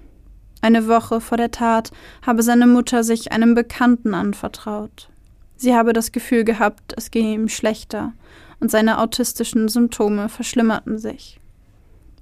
Eine 0.61 0.87
Woche 0.87 1.21
vor 1.21 1.37
der 1.37 1.51
Tat 1.51 1.91
habe 2.25 2.45
seine 2.45 2.69
Mutter 2.69 3.03
sich 3.03 3.33
einem 3.33 3.57
Bekannten 3.57 4.15
anvertraut. 4.15 5.11
Sie 5.57 5.75
habe 5.75 5.93
das 5.93 6.13
Gefühl 6.13 6.45
gehabt, 6.45 6.95
es 6.97 7.11
gehe 7.11 7.35
ihm 7.35 7.49
schlechter 7.49 8.13
und 8.61 8.71
seine 8.71 8.99
autistischen 8.99 9.69
Symptome 9.69 10.29
verschlimmerten 10.29 10.99
sich. 10.99 11.41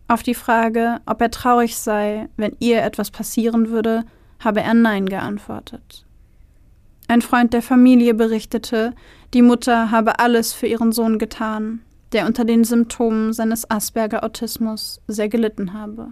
Auf 0.09 0.23
die 0.23 0.35
Frage, 0.35 1.01
ob 1.07 1.21
er 1.21 1.31
traurig 1.31 1.77
sei, 1.77 2.29
wenn 2.37 2.57
ihr 2.61 2.83
etwas 2.83 3.11
passieren 3.11 3.71
würde, 3.71 4.05
habe 4.39 4.61
er 4.61 4.75
Nein 4.75 5.07
geantwortet. 5.07 6.05
Ein 7.09 7.23
Freund 7.23 7.53
der 7.53 7.63
Familie 7.63 8.15
berichtete, 8.15 8.95
die 9.35 9.43
Mutter 9.43 9.91
habe 9.91 10.19
alles 10.19 10.53
für 10.53 10.67
ihren 10.67 10.93
Sohn 10.93 11.19
getan, 11.19 11.81
der 12.13 12.27
unter 12.27 12.45
den 12.45 12.65
Symptomen 12.65 13.33
seines 13.33 13.69
Asperger-Autismus 13.71 15.01
sehr 15.07 15.29
gelitten 15.29 15.73
habe. 15.73 16.09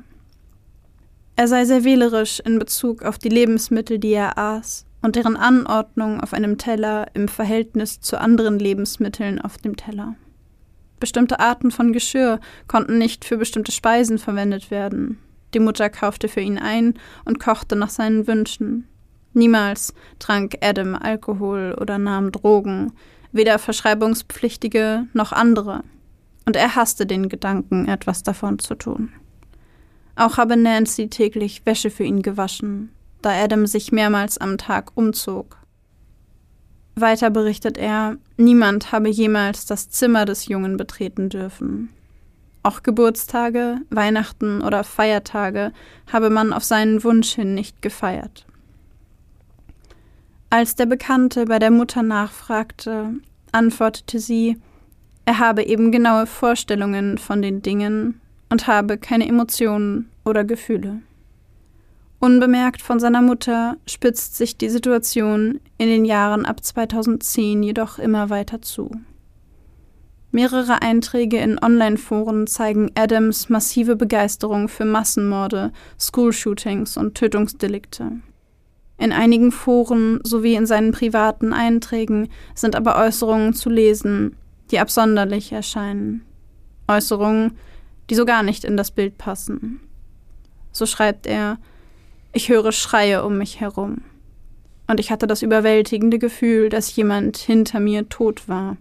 Er 1.37 1.49
sei 1.49 1.65
sehr 1.65 1.85
wählerisch 1.85 2.41
in 2.41 2.59
Bezug 2.59 3.03
auf 3.03 3.19
die 3.19 3.29
Lebensmittel, 3.29 3.99
die 3.99 4.13
er 4.13 4.39
aß, 4.39 4.87
und 5.05 5.17
deren 5.17 5.37
Anordnung 5.37 6.23
auf 6.23 6.33
einem 6.33 6.57
Teller 6.57 7.09
im 7.13 7.29
Verhältnis 7.29 8.01
zu 8.01 8.19
anderen 8.19 8.59
Lebensmitteln 8.59 9.39
auf 9.39 9.59
dem 9.59 9.77
Teller. 9.77 10.17
Bestimmte 10.99 11.41
Arten 11.41 11.71
von 11.71 11.93
Geschirr 11.93 12.41
konnten 12.69 12.97
nicht 12.97 13.27
für 13.27 13.37
bestimmte 13.37 13.71
Speisen 13.71 14.17
verwendet 14.17 14.71
werden. 14.71 15.19
Die 15.53 15.61
Mutter 15.61 15.91
kaufte 15.91 16.27
für 16.27 16.41
ihn 16.41 16.59
ein 16.59 16.95
und 17.27 17.39
kochte 17.39 17.77
nach 17.77 17.91
seinen 17.91 18.27
Wünschen. 18.27 18.89
Niemals 19.35 19.93
trank 20.21 20.57
Adam 20.63 20.95
Alkohol 20.95 21.77
oder 21.79 21.99
nahm 21.99 22.33
Drogen, 22.33 22.93
weder 23.31 23.59
verschreibungspflichtige 23.59 25.07
noch 25.13 25.33
andere, 25.33 25.85
und 26.47 26.57
er 26.57 26.77
hasste 26.77 27.05
den 27.05 27.29
Gedanken, 27.29 27.89
etwas 27.89 28.23
davon 28.23 28.59
zu 28.59 28.75
tun. 28.75 29.13
Auch 30.17 30.39
habe 30.39 30.57
Nancy 30.57 31.11
täglich 31.11 31.67
Wäsche 31.67 31.91
für 31.91 32.05
ihn 32.05 32.23
gewaschen, 32.23 32.94
da 33.25 33.31
Adam 33.31 33.67
sich 33.67 33.93
mehrmals 33.93 34.39
am 34.39 34.59
Tag 34.59 34.93
umzog. 34.95 35.59
Weiter 36.97 37.31
berichtet 37.31 37.77
er, 37.77 38.17
niemand 38.37 38.93
habe 38.93 39.09
jemals 39.09 39.67
das 39.67 39.91
Zimmer 39.91 40.25
des 40.25 40.47
Jungen 40.47 40.77
betreten 40.77 41.29
dürfen. 41.29 41.89
Auch 42.63 42.83
Geburtstage, 42.83 43.79
Weihnachten 43.91 44.63
oder 44.63 44.85
Feiertage 44.85 45.73
habe 46.11 46.31
man 46.31 46.53
auf 46.53 46.65
seinen 46.65 47.03
Wunsch 47.05 47.35
hin 47.35 47.55
nicht 47.55 47.83
gefeiert. 47.83 48.47
Als 50.51 50.77
der 50.77 50.87
Bekannte 50.87 51.47
bei 51.47 51.59
der 51.59 51.71
Mutter 51.73 52.03
nachfragte, 52.03 53.15
antwortete 53.53 54.21
sie, 54.21 54.57
er 55.25 55.39
habe 55.39 55.65
eben 55.65 55.91
genaue 55.91 56.27
Vorstellungen 56.27 57.19
von 57.19 57.43
den 57.43 57.61
Dingen 57.61 58.21
und 58.51 58.67
habe 58.67 58.99
keine 58.99 59.27
Emotionen 59.27 60.11
oder 60.25 60.45
Gefühle. 60.45 61.01
Unbemerkt 62.25 62.81
von 62.81 62.99
seiner 63.01 63.21
Mutter 63.21 63.77
spitzt 63.87 64.39
sich 64.39 64.57
die 64.57 64.71
Situation 64.71 65.61
in 65.77 65.89
den 65.89 66.07
Jahren 66.07 66.47
ab 66.47 66.65
2010 66.65 67.63
jedoch 67.63 67.99
immer 67.99 68.31
weiter 68.31 68.63
zu. 68.63 68.91
Mehrere 70.31 70.81
Einträge 70.81 71.37
in 71.37 71.63
Online-Foren 71.63 72.47
zeigen 72.47 72.91
Adams 72.95 73.51
massive 73.51 73.95
Begeisterung 73.95 74.69
für 74.69 74.87
Massenmorde, 74.87 75.71
School-Shootings 76.01 76.97
und 76.97 77.15
Tötungsdelikte. 77.15 78.13
In 78.97 79.13
einigen 79.13 79.53
Foren 79.53 80.21
sowie 80.23 80.55
in 80.55 80.65
seinen 80.65 80.93
privaten 80.93 81.53
Einträgen 81.53 82.31
sind 82.55 82.75
aber 82.75 82.97
Äußerungen 82.97 83.53
zu 83.53 83.69
lesen, 83.69 84.35
die 84.71 84.79
absonderlich 84.79 85.53
erscheinen. 85.53 86.25
Äußerungen, 86.89 87.59
die 88.09 88.15
so 88.15 88.25
gar 88.25 88.43
nicht 88.43 88.65
in 88.65 88.79
das 88.79 88.93
Bild 88.93 89.19
passen. 89.19 89.81
So 90.73 90.87
schreibt 90.87 91.27
er, 91.27 91.59
ich 92.35 92.49
höre 92.49 92.73
Schreie 92.73 93.25
um 93.25 93.39
mich 93.39 93.61
herum. 93.61 94.03
und 94.87 95.01
ich 95.01 95.11
hatte 95.11 95.27
das 95.27 95.41
überwältigende 95.41 96.19
Gefühl, 96.19 96.69
dass 96.69 96.95
jemand 96.95 97.39
hinter 97.39 97.81
mir 97.81 98.07
tot 98.11 98.51
war. 98.51 98.77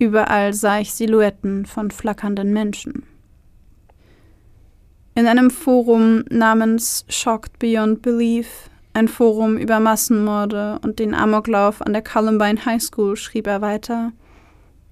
Überall 0.00 0.52
sah 0.54 0.80
ich 0.80 0.92
Silhouetten 0.92 1.66
von 1.66 1.92
flackernden 1.92 2.52
Menschen. 2.52 3.04
In 5.14 5.28
einem 5.28 5.50
Forum 5.50 6.24
namens 6.30 7.04
Shocked 7.08 7.60
Beyond 7.60 8.02
Belief, 8.02 8.70
ein 8.92 9.06
Forum 9.06 9.56
über 9.56 9.78
Massenmorde 9.78 10.80
und 10.82 10.98
den 10.98 11.14
Amoklauf 11.14 11.80
an 11.82 11.92
der 11.92 12.02
Columbine 12.02 12.64
High 12.64 12.82
School, 12.82 13.14
schrieb 13.14 13.46
er 13.46 13.60
weiter, 13.60 14.10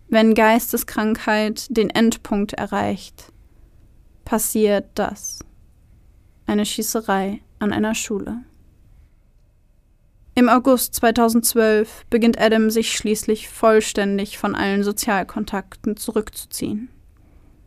wenn 0.08 0.34
Geisteskrankheit 0.34 1.66
den 1.76 1.90
Endpunkt 1.90 2.52
erreicht, 2.52 3.32
passiert 4.24 4.86
das. 4.94 5.40
Eine 6.46 6.64
Schießerei 6.64 7.40
an 7.58 7.72
einer 7.72 7.94
Schule. 7.94 8.38
Im 10.34 10.48
August 10.48 10.94
2012 10.94 12.06
beginnt 12.10 12.40
Adam 12.40 12.70
sich 12.70 12.92
schließlich 12.92 13.48
vollständig 13.48 14.38
von 14.38 14.54
allen 14.54 14.84
Sozialkontakten 14.84 15.96
zurückzuziehen. 15.96 16.88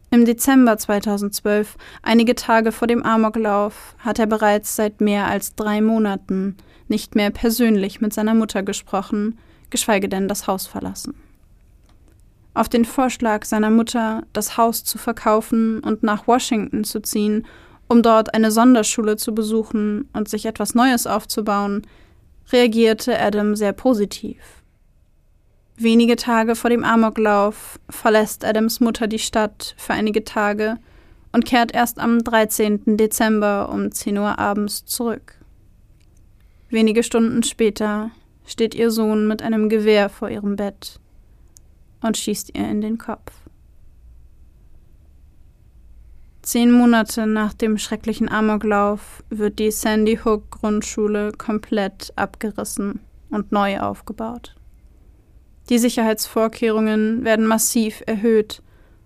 Im 0.09 0.25
Dezember 0.25 0.77
2012, 0.77 1.77
einige 2.01 2.35
Tage 2.35 2.71
vor 2.71 2.87
dem 2.87 3.03
Amoklauf, 3.03 3.95
hat 3.99 4.19
er 4.19 4.25
bereits 4.25 4.75
seit 4.75 5.01
mehr 5.01 5.27
als 5.27 5.55
drei 5.55 5.81
Monaten 5.81 6.57
nicht 6.87 7.15
mehr 7.15 7.31
persönlich 7.31 8.01
mit 8.01 8.13
seiner 8.13 8.35
Mutter 8.35 8.63
gesprochen, 8.63 9.37
geschweige 9.69 10.09
denn 10.09 10.27
das 10.27 10.47
Haus 10.47 10.67
verlassen. 10.67 11.13
Auf 12.53 12.67
den 12.67 12.83
Vorschlag 12.83 13.45
seiner 13.45 13.69
Mutter, 13.69 14.23
das 14.33 14.57
Haus 14.57 14.83
zu 14.83 14.97
verkaufen 14.97 15.79
und 15.79 16.03
nach 16.03 16.27
Washington 16.27 16.83
zu 16.83 17.01
ziehen, 17.01 17.47
um 17.91 18.01
dort 18.01 18.33
eine 18.33 18.51
Sonderschule 18.51 19.17
zu 19.17 19.35
besuchen 19.35 20.07
und 20.13 20.29
sich 20.29 20.45
etwas 20.45 20.75
Neues 20.75 21.07
aufzubauen, 21.07 21.85
reagierte 22.53 23.19
Adam 23.19 23.53
sehr 23.53 23.73
positiv. 23.73 24.37
Wenige 25.75 26.15
Tage 26.15 26.55
vor 26.55 26.69
dem 26.69 26.85
Amoklauf 26.85 27.81
verlässt 27.89 28.45
Adams 28.45 28.79
Mutter 28.79 29.07
die 29.07 29.19
Stadt 29.19 29.75
für 29.77 29.91
einige 29.91 30.23
Tage 30.23 30.77
und 31.33 31.43
kehrt 31.43 31.73
erst 31.73 31.99
am 31.99 32.23
13. 32.23 32.95
Dezember 32.95 33.67
um 33.69 33.91
10 33.91 34.17
Uhr 34.17 34.39
abends 34.39 34.85
zurück. 34.85 35.35
Wenige 36.69 37.03
Stunden 37.03 37.43
später 37.43 38.11
steht 38.45 38.73
ihr 38.73 38.89
Sohn 38.89 39.27
mit 39.27 39.41
einem 39.41 39.67
Gewehr 39.67 40.07
vor 40.07 40.29
ihrem 40.29 40.55
Bett 40.55 41.01
und 42.01 42.15
schießt 42.15 42.55
ihr 42.55 42.69
in 42.69 42.79
den 42.79 42.97
Kopf. 42.97 43.40
Zehn 46.41 46.71
Monate 46.71 47.27
nach 47.27 47.53
dem 47.53 47.77
schrecklichen 47.77 48.27
Amoklauf 48.27 49.23
wird 49.29 49.59
die 49.59 49.69
Sandy 49.69 50.17
Hook 50.17 50.49
Grundschule 50.49 51.31
komplett 51.33 52.11
abgerissen 52.15 52.99
und 53.29 53.51
neu 53.51 53.79
aufgebaut. 53.79 54.55
Die 55.69 55.77
Sicherheitsvorkehrungen 55.77 57.23
werden 57.23 57.45
massiv 57.45 58.01
erhöht 58.07 58.63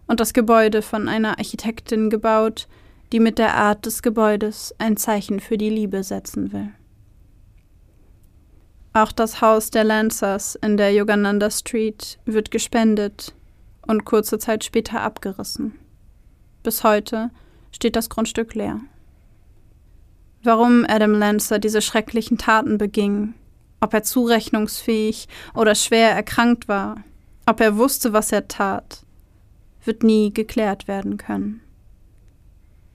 und 0.08 0.22
das 0.22 0.34
Gebäude 0.34 0.82
von 0.82 1.10
einer 1.10 1.38
Architektin 1.38 2.10
gebaut, 2.10 2.68
die 3.12 3.20
mit 3.20 3.38
der 3.38 3.56
Art 3.56 3.86
des 3.86 4.02
Gebäudes 4.02 4.74
ein 4.78 4.96
Zeichen 4.96 5.42
für 5.42 5.58
die 5.58 5.70
Liebe 5.70 6.04
setzen 6.04 6.54
will. 6.54 6.70
Auch 8.94 9.12
das 9.12 9.42
Haus 9.42 9.72
der 9.72 9.84
Lancers 9.84 10.56
in 10.56 10.78
der 10.78 10.94
Yogananda 10.94 11.52
Street 11.52 12.18
wird 12.24 12.50
gespendet 12.50 13.36
und 13.86 14.06
kurze 14.06 14.40
Zeit 14.40 14.64
später 14.64 15.02
abgerissen. 15.02 15.78
Bis 16.66 16.84
heute 16.84 17.30
steht 17.72 17.96
das 17.96 18.10
Grundstück 18.10 18.56
leer. 18.56 18.82
Warum 20.42 20.84
Adam 20.90 21.14
Lancer 21.14 21.60
diese 21.60 21.80
schrecklichen 21.80 22.40
Taten 22.40 22.80
beging, 22.80 23.36
ob 23.82 23.94
er 23.94 24.02
zurechnungsfähig 24.02 25.28
oder 25.54 25.76
schwer 25.76 26.10
erkrankt 26.10 26.68
war, 26.68 27.04
ob 27.46 27.62
er 27.62 27.78
wusste, 27.78 28.14
was 28.14 28.32
er 28.32 28.48
tat, 28.48 29.06
wird 29.84 30.02
nie 30.02 30.34
geklärt 30.34 30.88
werden 30.88 31.18
können. 31.18 31.62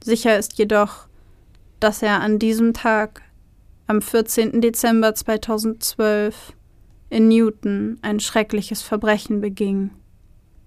Sicher 0.03 0.37
ist 0.37 0.59
jedoch, 0.59 1.07
dass 1.79 2.03
er 2.03 2.23
an 2.23 2.41
diesem 2.41 2.75
Tag, 2.75 3.23
am 3.87 4.03
14. 4.03 4.61
Dezember 4.61 5.15
2012, 5.15 6.55
in 7.09 7.29
Newton 7.29 7.99
ein 8.03 8.19
schreckliches 8.19 8.83
Verbrechen 8.83 9.41
beging 9.41 9.93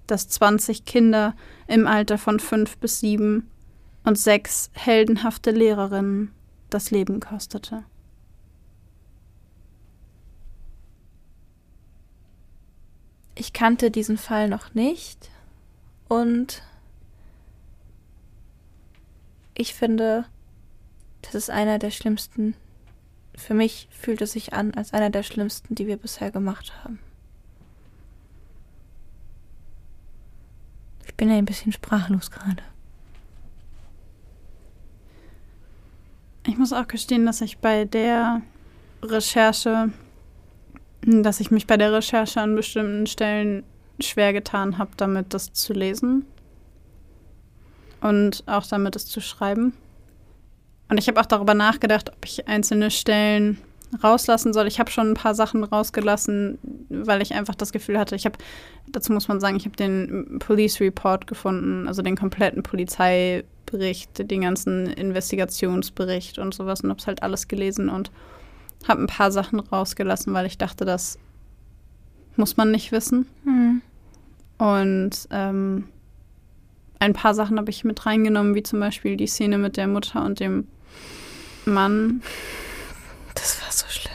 das 0.07 0.27
20 0.29 0.85
Kinder 0.85 1.35
im 1.67 1.87
Alter 1.87 2.17
von 2.17 2.39
fünf 2.39 2.77
bis 2.77 2.99
sieben 2.99 3.49
und 4.03 4.17
sechs 4.17 4.69
heldenhafte 4.73 5.51
Lehrerinnen 5.51 6.31
das 6.69 6.91
Leben 6.91 7.19
kostete. 7.19 7.83
Ich 13.35 13.53
kannte 13.53 13.89
diesen 13.89 14.17
Fall 14.17 14.47
noch 14.47 14.73
nicht 14.73 15.29
und 16.07 16.61
ich 19.55 19.73
finde, 19.73 20.25
das 21.21 21.35
ist 21.35 21.49
einer 21.49 21.79
der 21.79 21.91
schlimmsten. 21.91 22.55
Für 23.35 23.53
mich 23.53 23.87
fühlt 23.91 24.21
es 24.21 24.33
sich 24.33 24.53
an 24.53 24.73
als 24.73 24.93
einer 24.93 25.09
der 25.09 25.23
schlimmsten, 25.23 25.75
die 25.75 25.87
wir 25.87 25.97
bisher 25.97 26.31
gemacht 26.31 26.83
haben. 26.83 26.99
Ich 31.13 31.17
bin 31.17 31.30
ein 31.30 31.45
bisschen 31.45 31.71
sprachlos 31.71 32.32
gerade. 32.32 32.63
Ich 36.47 36.58
muss 36.58 36.73
auch 36.73 36.88
gestehen, 36.88 37.28
dass 37.28 37.39
ich 37.41 37.60
bei 37.60 37.86
der 37.86 38.41
Recherche, 39.04 39.91
dass 41.04 41.39
ich 41.39 41.52
mich 41.52 41.67
bei 41.67 41.78
der 41.78 41.93
Recherche 41.93 42.41
an 42.41 42.56
bestimmten 42.56 43.06
Stellen 43.06 43.63
schwer 44.02 44.34
getan 44.34 44.80
habe, 44.80 44.89
damit 44.97 45.36
das 45.36 45.54
zu 45.54 45.73
lesen 45.73 46.26
und 48.02 48.43
auch 48.47 48.65
damit 48.65 48.95
es 48.95 49.06
zu 49.06 49.21
schreiben. 49.21 49.73
Und 50.89 50.97
ich 50.97 51.08
habe 51.08 51.21
auch 51.21 51.28
darüber 51.28 51.54
nachgedacht, 51.54 52.10
ob 52.10 52.26
ich 52.26 52.47
einzelne 52.47 52.89
Stellen 52.89 53.60
rauslassen 54.02 54.54
soll. 54.54 54.67
Ich 54.67 54.80
habe 54.80 54.89
schon 54.89 55.12
ein 55.12 55.15
paar 55.15 55.36
Sachen 55.36 55.63
rausgelassen, 55.63 56.58
weil 56.89 57.21
ich 57.21 57.34
einfach 57.34 57.56
das 57.56 57.71
Gefühl 57.71 57.99
hatte, 57.99 58.15
ich 58.15 58.26
habe, 58.26 58.38
dazu 58.88 59.13
muss 59.13 59.28
man 59.28 59.39
sagen, 59.39 59.58
ich 59.58 59.65
habe 59.65 59.76
den 59.76 60.39
Police 60.39 60.80
Report 60.80 61.28
gefunden, 61.28 61.88
also 61.88 62.02
den 62.02 62.15
kompletten 62.15 62.63
Polizeibericht, 62.63 64.30
den 64.30 64.41
ganzen 64.41 64.88
Investigationsbericht 64.88 66.39
und 66.39 66.54
sowas 66.54 66.82
und 66.82 66.89
habe 66.89 67.00
es 67.00 67.08
halt 67.08 67.24
alles 67.24 67.48
gelesen 67.48 67.89
und 67.89 68.12
habe 68.88 69.02
ein 69.02 69.08
paar 69.08 69.32
Sachen 69.32 69.60
rausgelassen, 69.60 70.34
weil 70.34 70.46
ich 70.46 70.58
dachte, 70.58 70.86
das 70.86 71.17
muss 72.36 72.58
man 72.58 72.72
nicht 72.72 72.91
wissen. 72.91 73.28
Mhm. 73.46 73.82
Und 74.58 75.28
ähm, 75.32 75.86
ein 77.00 77.13
paar 77.13 77.34
Sachen 77.34 77.58
habe 77.58 77.69
ich 77.69 77.84
mit 77.84 78.06
reingenommen, 78.06 78.56
wie 78.56 78.63
zum 78.63 78.80
Beispiel 78.80 79.17
die 79.17 79.28
Szene 79.28 79.58
mit 79.58 79.78
der 79.78 79.88
Mutter 79.88 80.24
und 80.24 80.39
dem 80.39 80.67
Mann. 81.65 82.22
Das 83.36 83.62
war 83.62 83.72
so 83.72 83.86
schlimm. 83.89 84.13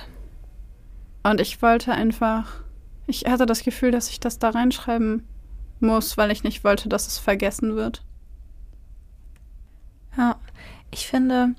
Und 1.23 1.41
ich 1.41 1.61
wollte 1.61 1.93
einfach, 1.93 2.63
ich 3.09 3.25
hatte 3.27 3.47
das 3.47 3.65
Gefühl, 3.65 3.91
dass 3.91 4.11
ich 4.11 4.21
das 4.21 4.39
da 4.39 4.51
reinschreiben 4.51 5.27
muss, 5.81 6.17
weil 6.17 6.31
ich 6.31 6.45
nicht 6.45 6.63
wollte, 6.63 6.89
dass 6.89 7.07
es 7.07 7.19
vergessen 7.19 7.75
wird. 7.75 8.05
Ja, 10.17 10.37
ich 10.91 11.07
finde, 11.07 11.55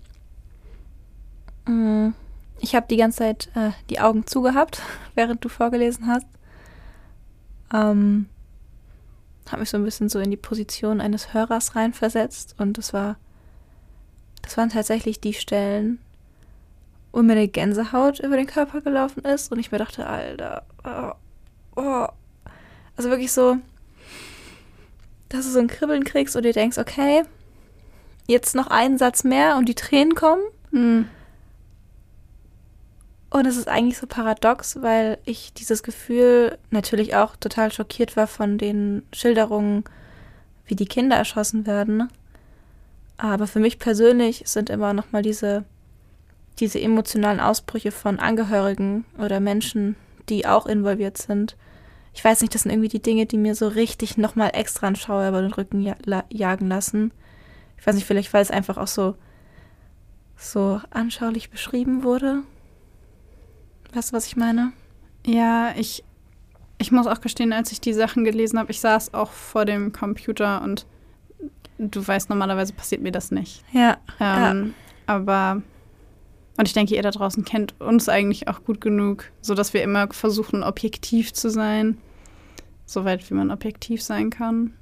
mm, 1.65 2.09
ich 2.59 2.75
habe 2.75 2.87
die 2.89 2.97
ganze 2.97 3.19
Zeit 3.19 3.49
äh, 3.55 3.71
die 3.89 3.99
Augen 3.99 4.25
zugehabt, 4.25 4.81
während 5.15 5.43
du 5.43 5.49
vorgelesen 5.49 6.07
hast. 6.07 6.27
Ähm, 7.73 8.27
habe 9.49 9.61
mich 9.61 9.69
so 9.69 9.77
ein 9.77 9.83
bisschen 9.83 10.09
so 10.09 10.19
in 10.19 10.29
die 10.29 10.37
Position 10.37 11.01
eines 11.01 11.33
Hörers 11.33 11.75
reinversetzt 11.75 12.55
und 12.59 12.77
das 12.77 12.93
war, 12.93 13.17
das 14.43 14.57
waren 14.57 14.69
tatsächlich 14.69 15.19
die 15.19 15.33
Stellen, 15.33 15.99
und 17.11 17.25
mir 17.25 17.33
eine 17.33 17.47
Gänsehaut 17.47 18.19
über 18.19 18.37
den 18.37 18.45
Körper 18.45 18.81
gelaufen 18.81 19.23
ist 19.25 19.51
und 19.51 19.59
ich 19.59 19.71
mir 19.71 19.77
dachte, 19.77 20.05
Alter, 20.05 20.63
oh. 20.83 21.13
Also 22.99 23.09
wirklich 23.11 23.31
so, 23.31 23.55
dass 25.29 25.45
du 25.45 25.51
so 25.51 25.59
ein 25.59 25.67
Kribbeln 25.67 26.03
kriegst 26.03 26.35
und 26.35 26.43
dir 26.43 26.51
denkst, 26.51 26.77
okay, 26.77 27.23
jetzt 28.27 28.55
noch 28.55 28.67
einen 28.67 28.97
Satz 28.97 29.23
mehr 29.23 29.55
und 29.55 29.69
die 29.69 29.75
Tränen 29.75 30.15
kommen. 30.15 30.41
Mhm. 30.71 31.07
Und 33.29 33.45
es 33.45 33.55
ist 33.55 33.69
eigentlich 33.69 33.97
so 33.97 34.05
paradox, 34.05 34.81
weil 34.81 35.17
ich 35.23 35.53
dieses 35.53 35.81
Gefühl 35.81 36.57
natürlich 36.71 37.15
auch 37.15 37.37
total 37.37 37.71
schockiert 37.71 38.17
war 38.17 38.27
von 38.27 38.57
den 38.57 39.03
Schilderungen, 39.13 39.85
wie 40.65 40.75
die 40.75 40.87
Kinder 40.87 41.15
erschossen 41.15 41.65
werden. 41.65 42.09
Aber 43.15 43.47
für 43.47 43.59
mich 43.59 43.79
persönlich 43.79 44.43
sind 44.45 44.69
immer 44.69 44.91
noch 44.91 45.13
mal 45.13 45.21
diese 45.21 45.63
diese 46.59 46.81
emotionalen 46.81 47.39
Ausbrüche 47.39 47.91
von 47.91 48.19
Angehörigen 48.19 49.05
oder 49.17 49.39
Menschen, 49.39 49.95
die 50.27 50.45
auch 50.45 50.65
involviert 50.65 51.17
sind. 51.17 51.55
Ich 52.13 52.23
weiß 52.23 52.41
nicht, 52.41 52.53
das 52.53 52.63
sind 52.63 52.71
irgendwie 52.71 52.89
die 52.89 53.01
Dinge, 53.01 53.25
die 53.25 53.37
mir 53.37 53.55
so 53.55 53.67
richtig 53.67 54.17
nochmal 54.17 54.51
extra 54.53 54.87
einen 54.87 54.95
Schauer 54.95 55.29
über 55.29 55.41
den 55.41 55.53
Rücken 55.53 55.81
ja 55.81 55.95
jagen 56.29 56.67
lassen. 56.67 57.11
Ich 57.77 57.85
weiß 57.85 57.95
nicht, 57.95 58.07
vielleicht 58.07 58.33
weil 58.33 58.41
es 58.41 58.51
einfach 58.51 58.77
auch 58.77 58.87
so, 58.87 59.15
so 60.35 60.81
anschaulich 60.89 61.49
beschrieben 61.49 62.03
wurde. 62.03 62.43
Weißt 63.93 64.11
du, 64.11 64.15
was 64.15 64.27
ich 64.27 64.35
meine? 64.35 64.73
Ja, 65.25 65.73
ich, 65.75 66.03
ich 66.77 66.91
muss 66.91 67.07
auch 67.07 67.21
gestehen, 67.21 67.53
als 67.53 67.71
ich 67.71 67.81
die 67.81 67.93
Sachen 67.93 68.23
gelesen 68.23 68.59
habe, 68.59 68.71
ich 68.71 68.79
saß 68.79 69.13
auch 69.13 69.31
vor 69.31 69.65
dem 69.65 69.91
Computer 69.91 70.61
und 70.61 70.85
du 71.77 72.05
weißt, 72.05 72.29
normalerweise 72.29 72.73
passiert 72.73 73.01
mir 73.01 73.11
das 73.11 73.31
nicht. 73.31 73.63
Ja. 73.71 73.97
Ähm, 74.19 74.73
ja. 75.07 75.13
Aber, 75.13 75.61
und 76.59 76.67
ich 76.67 76.73
denke, 76.73 76.93
ihr 76.93 77.01
da 77.01 77.11
draußen 77.11 77.45
kennt 77.45 77.79
uns 77.79 78.09
eigentlich 78.09 78.49
auch 78.49 78.65
gut 78.65 78.81
genug, 78.81 79.31
sodass 79.39 79.73
wir 79.73 79.81
immer 79.81 80.11
versuchen, 80.11 80.61
objektiv 80.61 81.31
zu 81.31 81.49
sein. 81.49 81.97
Soweit 82.85 83.29
wie 83.29 83.33
man 83.33 83.49
objektiv 83.49 84.03
sein 84.03 84.29
kann. 84.29 84.73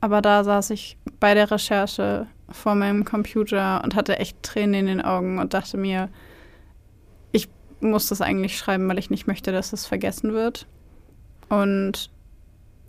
Aber 0.00 0.22
da 0.22 0.44
saß 0.44 0.70
ich 0.70 0.96
bei 1.18 1.34
der 1.34 1.50
Recherche 1.50 2.28
vor 2.48 2.76
meinem 2.76 3.04
Computer 3.04 3.82
und 3.82 3.96
hatte 3.96 4.20
echt 4.20 4.44
Tränen 4.44 4.74
in 4.74 4.86
den 4.86 5.00
Augen 5.00 5.40
und 5.40 5.54
dachte 5.54 5.76
mir, 5.76 6.08
ich 7.32 7.48
muss 7.80 8.06
das 8.06 8.20
eigentlich 8.20 8.56
schreiben, 8.56 8.88
weil 8.88 9.00
ich 9.00 9.10
nicht 9.10 9.26
möchte, 9.26 9.50
dass 9.50 9.72
es 9.72 9.86
vergessen 9.86 10.32
wird. 10.34 10.68
Und 11.48 12.12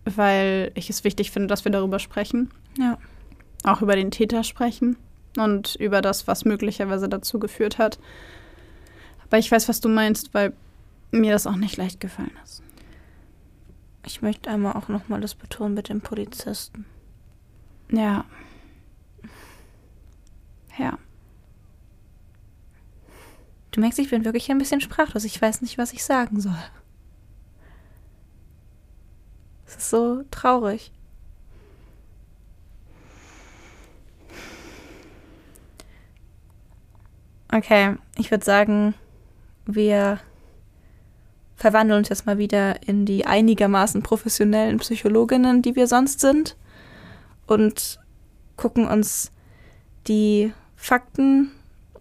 weil 0.05 0.71
ich 0.75 0.87
es 0.91 1.03
wichtig 1.03 1.31
finde, 1.31 1.47
dass 1.47 1.65
wir 1.65 1.71
darüber 1.71 1.97
sprechen. 1.97 2.51
Ja. 2.77 2.99
Auch 3.63 3.81
über 3.81 3.95
den 3.95 4.11
Täter 4.11 4.43
sprechen 4.43 4.97
und 5.37 5.75
über 5.75 6.01
das, 6.01 6.27
was 6.27 6.45
möglicherweise 6.45 7.09
dazu 7.09 7.39
geführt 7.39 7.77
hat. 7.77 7.99
Aber 9.25 9.37
ich 9.37 9.51
weiß, 9.51 9.67
was 9.69 9.79
du 9.79 9.89
meinst, 9.89 10.33
weil 10.33 10.53
mir 11.11 11.31
das 11.31 11.47
auch 11.47 11.55
nicht 11.55 11.77
leicht 11.77 11.99
gefallen 11.99 12.37
ist. 12.43 12.61
Ich 14.05 14.21
möchte 14.21 14.49
einmal 14.49 14.73
auch 14.73 14.89
nochmal 14.89 15.21
das 15.21 15.35
betonen 15.35 15.73
mit 15.73 15.89
dem 15.89 16.01
Polizisten. 16.01 16.85
Ja. 17.91 18.25
Ja. 20.77 20.97
Du 23.71 23.79
merkst, 23.79 23.99
ich 23.99 24.09
bin 24.09 24.25
wirklich 24.25 24.51
ein 24.51 24.57
bisschen 24.57 24.81
sprachlos. 24.81 25.23
Ich 25.23 25.41
weiß 25.41 25.61
nicht, 25.61 25.77
was 25.77 25.93
ich 25.93 26.03
sagen 26.03 26.39
soll. 26.39 26.57
Es 29.65 29.75
ist 29.77 29.89
so 29.89 30.23
traurig. 30.29 30.91
Okay, 37.53 37.95
ich 38.17 38.31
würde 38.31 38.43
sagen, 38.43 38.95
wir 39.67 40.19
verwandeln 41.55 41.99
uns 41.99 42.09
jetzt 42.09 42.25
mal 42.25 42.39
wieder 42.39 42.87
in 42.87 43.05
die 43.05 43.27
einigermaßen 43.27 44.01
professionellen 44.01 44.79
Psychologinnen, 44.79 45.61
die 45.61 45.75
wir 45.75 45.85
sonst 45.85 46.19
sind, 46.19 46.57
und 47.45 47.99
gucken 48.57 48.87
uns 48.87 49.31
die 50.07 50.51
Fakten 50.75 51.51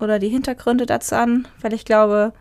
oder 0.01 0.19
die 0.19 0.31
Hintergründe 0.31 0.87
dazu 0.87 1.17
an, 1.17 1.47
weil 1.61 1.75
ich 1.75 1.85
glaube, 1.85 2.33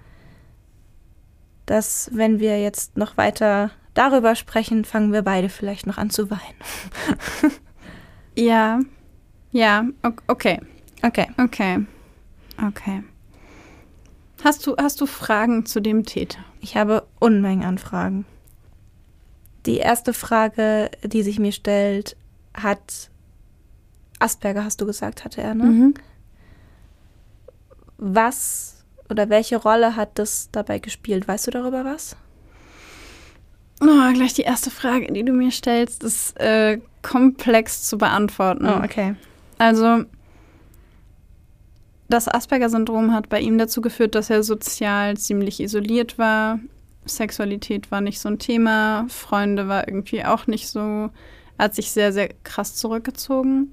dass 1.66 2.10
wenn 2.14 2.40
wir 2.40 2.62
jetzt 2.62 2.96
noch 2.96 3.18
weiter 3.18 3.72
darüber 3.94 4.36
sprechen, 4.36 4.86
fangen 4.86 5.12
wir 5.12 5.22
beide 5.22 5.50
vielleicht 5.50 5.86
noch 5.86 5.98
an 5.98 6.12
zu 6.12 6.32
weinen. 6.32 6.40
ja, 8.38 8.80
ja, 9.52 9.86
okay. 10.28 10.62
Okay. 11.04 11.28
Okay. 11.38 11.86
Okay. 12.68 13.04
Hast 14.44 14.66
du, 14.66 14.76
hast 14.78 15.00
du 15.02 15.06
Fragen 15.06 15.66
zu 15.66 15.80
dem 15.80 16.06
Täter? 16.06 16.40
Ich 16.62 16.76
habe 16.76 17.08
Unmengen 17.20 17.64
an 17.64 17.78
Fragen. 17.78 18.26
Die 19.66 19.78
erste 19.78 20.14
Frage, 20.14 20.90
die 21.04 21.22
sich 21.22 21.38
mir 21.38 21.52
stellt, 21.52 22.18
hat 22.54 23.12
Asperger, 24.20 24.64
hast 24.64 24.82
du 24.82 24.86
gesagt, 24.86 25.24
hatte 25.24 25.42
er, 25.42 25.54
ne? 25.54 25.66
Mhm. 25.66 25.94
Was 27.98 28.84
oder 29.10 29.30
welche 29.30 29.58
Rolle 29.58 29.96
hat 29.96 30.18
das 30.18 30.50
dabei 30.52 30.80
gespielt? 30.80 31.28
Weißt 31.28 31.48
du 31.48 31.52
darüber 31.52 31.86
was? 31.86 32.16
Oh, 33.82 34.14
gleich 34.14 34.34
die 34.34 34.44
erste 34.44 34.72
Frage, 34.72 35.12
die 35.12 35.24
du 35.24 35.34
mir 35.34 35.52
stellst, 35.52 36.04
ist 36.04 36.40
äh, 36.40 36.80
komplex 37.02 37.84
zu 37.84 37.98
beantworten. 37.98 38.66
Oh, 38.66 38.84
okay. 38.84 39.16
Also, 39.58 40.06
das 42.12 42.28
Asperger-Syndrom 42.28 43.14
hat 43.14 43.30
bei 43.30 43.40
ihm 43.40 43.58
dazu 43.58 43.82
geführt, 43.82 44.16
dass 44.16 44.30
er 44.30 44.44
sozial 44.44 45.18
ziemlich 45.18 45.60
isoliert 45.60 46.18
war. 46.18 46.60
Sexualität 47.06 47.90
war 47.92 48.02
nicht 48.02 48.20
so 48.20 48.30
ein 48.30 48.40
Thema, 48.40 49.06
Freunde 49.10 49.68
war 49.68 49.88
irgendwie 49.88 50.24
auch 50.24 50.48
nicht 50.48 50.68
so. 50.68 51.10
Er 51.58 51.66
hat 51.66 51.76
sich 51.76 51.92
sehr, 51.92 52.14
sehr 52.14 52.30
krass 52.44 52.76
zurückgezogen 52.76 53.72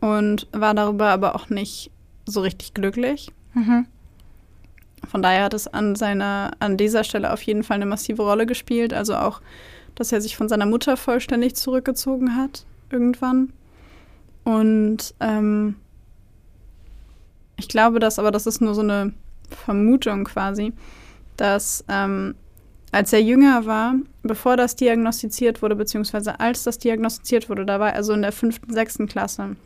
und 0.00 0.46
war 0.52 0.74
darüber 0.74 1.08
aber 1.08 1.34
auch 1.34 1.48
nicht 1.48 1.90
so 2.26 2.40
richtig 2.40 2.74
glücklich. 2.74 3.32
Mhm. 3.54 3.86
Von 5.08 5.22
daher 5.22 5.44
hat 5.44 5.54
es 5.54 5.66
an 5.66 5.96
seiner, 5.96 6.52
an 6.60 6.76
dieser 6.76 7.04
Stelle 7.04 7.32
auf 7.32 7.42
jeden 7.42 7.62
Fall 7.62 7.76
eine 7.76 7.86
massive 7.86 8.22
Rolle 8.22 8.46
gespielt. 8.46 8.92
Also 8.92 9.16
auch, 9.16 9.40
dass 9.94 10.12
er 10.12 10.20
sich 10.20 10.36
von 10.36 10.48
seiner 10.48 10.66
Mutter 10.66 10.96
vollständig 10.96 11.56
zurückgezogen 11.56 12.36
hat, 12.36 12.64
irgendwann. 12.90 13.52
Und 14.44 15.14
ähm, 15.20 15.76
ich 17.60 17.68
glaube, 17.68 18.00
dass, 18.00 18.18
aber 18.18 18.30
das 18.30 18.46
ist 18.46 18.60
nur 18.60 18.74
so 18.74 18.80
eine 18.80 19.12
Vermutung 19.50 20.24
quasi, 20.24 20.72
dass 21.36 21.84
ähm, 21.88 22.34
als 22.92 23.12
er 23.12 23.22
jünger 23.22 23.66
war, 23.66 23.94
bevor 24.22 24.56
das 24.56 24.74
diagnostiziert 24.76 25.62
wurde, 25.62 25.76
beziehungsweise 25.76 26.40
als 26.40 26.64
das 26.64 26.78
diagnostiziert 26.78 27.48
wurde, 27.48 27.64
da 27.64 27.78
war 27.78 27.92
er 27.92 28.02
so 28.02 28.12
in 28.12 28.22
der 28.22 28.32
fünften, 28.32 28.72
sechsten 28.72 29.06
Klasse. 29.06 29.56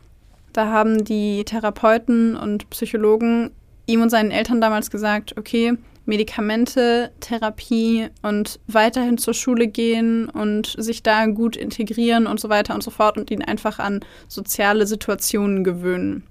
Da 0.52 0.66
haben 0.66 1.04
die 1.04 1.44
Therapeuten 1.44 2.36
und 2.36 2.68
Psychologen 2.70 3.50
ihm 3.86 4.02
und 4.02 4.10
seinen 4.10 4.30
Eltern 4.30 4.60
damals 4.60 4.90
gesagt, 4.90 5.36
okay, 5.38 5.76
Medikamente, 6.06 7.12
Therapie 7.20 8.08
und 8.20 8.60
weiterhin 8.66 9.16
zur 9.16 9.32
Schule 9.32 9.68
gehen 9.68 10.28
und 10.28 10.74
sich 10.78 11.02
da 11.02 11.26
gut 11.26 11.56
integrieren 11.56 12.26
und 12.26 12.38
so 12.40 12.50
weiter 12.50 12.74
und 12.74 12.82
so 12.82 12.90
fort 12.90 13.16
und 13.16 13.30
ihn 13.30 13.42
einfach 13.42 13.78
an 13.78 14.00
soziale 14.28 14.86
Situationen 14.86 15.64
gewöhnen. 15.64 16.24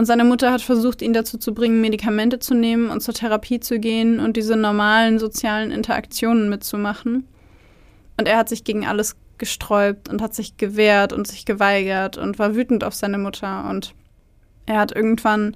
Und 0.00 0.06
seine 0.06 0.24
Mutter 0.24 0.50
hat 0.50 0.62
versucht, 0.62 1.02
ihn 1.02 1.12
dazu 1.12 1.36
zu 1.36 1.52
bringen, 1.52 1.82
Medikamente 1.82 2.38
zu 2.38 2.54
nehmen 2.54 2.88
und 2.88 3.02
zur 3.02 3.12
Therapie 3.12 3.60
zu 3.60 3.78
gehen 3.78 4.18
und 4.18 4.34
diese 4.38 4.56
normalen 4.56 5.18
sozialen 5.18 5.70
Interaktionen 5.70 6.48
mitzumachen. 6.48 7.28
Und 8.16 8.26
er 8.26 8.38
hat 8.38 8.48
sich 8.48 8.64
gegen 8.64 8.86
alles 8.86 9.16
gesträubt 9.36 10.08
und 10.08 10.22
hat 10.22 10.34
sich 10.34 10.56
gewehrt 10.56 11.12
und 11.12 11.26
sich 11.26 11.44
geweigert 11.44 12.16
und 12.16 12.38
war 12.38 12.54
wütend 12.54 12.82
auf 12.82 12.94
seine 12.94 13.18
Mutter. 13.18 13.68
Und 13.68 13.94
er 14.64 14.78
hat 14.78 14.90
irgendwann 14.90 15.54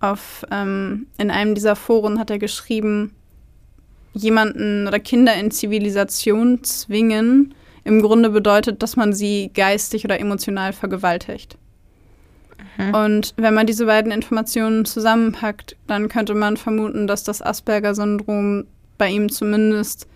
auf, 0.00 0.44
ähm, 0.50 1.06
in 1.16 1.30
einem 1.30 1.54
dieser 1.54 1.74
Foren 1.74 2.18
hat 2.18 2.28
er 2.28 2.38
geschrieben, 2.38 3.14
jemanden 4.12 4.86
oder 4.86 5.00
Kinder 5.00 5.32
in 5.32 5.50
Zivilisation 5.50 6.62
zwingen, 6.62 7.54
im 7.84 8.02
Grunde 8.02 8.28
bedeutet, 8.28 8.82
dass 8.82 8.96
man 8.96 9.14
sie 9.14 9.50
geistig 9.54 10.04
oder 10.04 10.20
emotional 10.20 10.74
vergewaltigt. 10.74 11.56
Mhm. 12.78 12.94
Und 12.94 13.34
wenn 13.36 13.54
man 13.54 13.66
diese 13.66 13.86
beiden 13.86 14.12
Informationen 14.12 14.84
zusammenpackt, 14.84 15.76
dann 15.86 16.08
könnte 16.08 16.34
man 16.34 16.56
vermuten, 16.56 17.06
dass 17.06 17.24
das 17.24 17.42
Asperger-Syndrom 17.42 18.66
bei 18.96 19.10
ihm 19.10 19.30
zumindest 19.30 20.06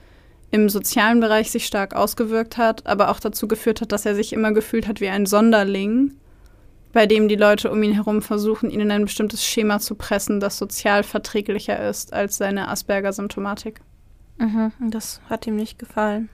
im 0.53 0.69
sozialen 0.69 1.21
Bereich 1.21 1.51
sich 1.51 1.67
stark 1.67 1.95
ausgewirkt 1.95 2.57
hat, 2.57 2.87
aber 2.87 3.11
auch 3.11 3.21
dazu 3.21 3.49
geführt 3.49 3.81
hat, 3.81 3.91
dass 3.91 4.07
er 4.07 4.15
sich 4.15 4.33
immer 4.33 4.53
gefühlt 4.53 4.87
hat 4.87 5.01
wie 5.01 5.09
ein 5.09 5.27
Sonderling, 5.27 6.13
bei 6.93 7.07
dem 7.07 7.27
die 7.27 7.37
Leute 7.37 7.71
um 7.71 7.83
ihn 7.83 7.95
herum 7.95 8.23
versuchen, 8.23 8.71
ihn 8.71 8.81
in 8.81 8.91
ein 8.91 9.05
bestimmtes 9.05 9.45
Schema 9.45 9.81
zu 9.81 9.95
pressen, 9.95 10.41
das 10.41 10.59
sozial 10.59 11.03
verträglicher 11.03 11.89
ist 11.89 12.13
als 12.13 12.37
seine 12.37 12.69
Asperger-Symptomatik. 12.69 13.81
Mhm, 14.39 14.73
das 14.91 15.21
hat 15.29 15.47
ihm 15.47 15.57
nicht 15.57 15.79
gefallen. 15.79 16.29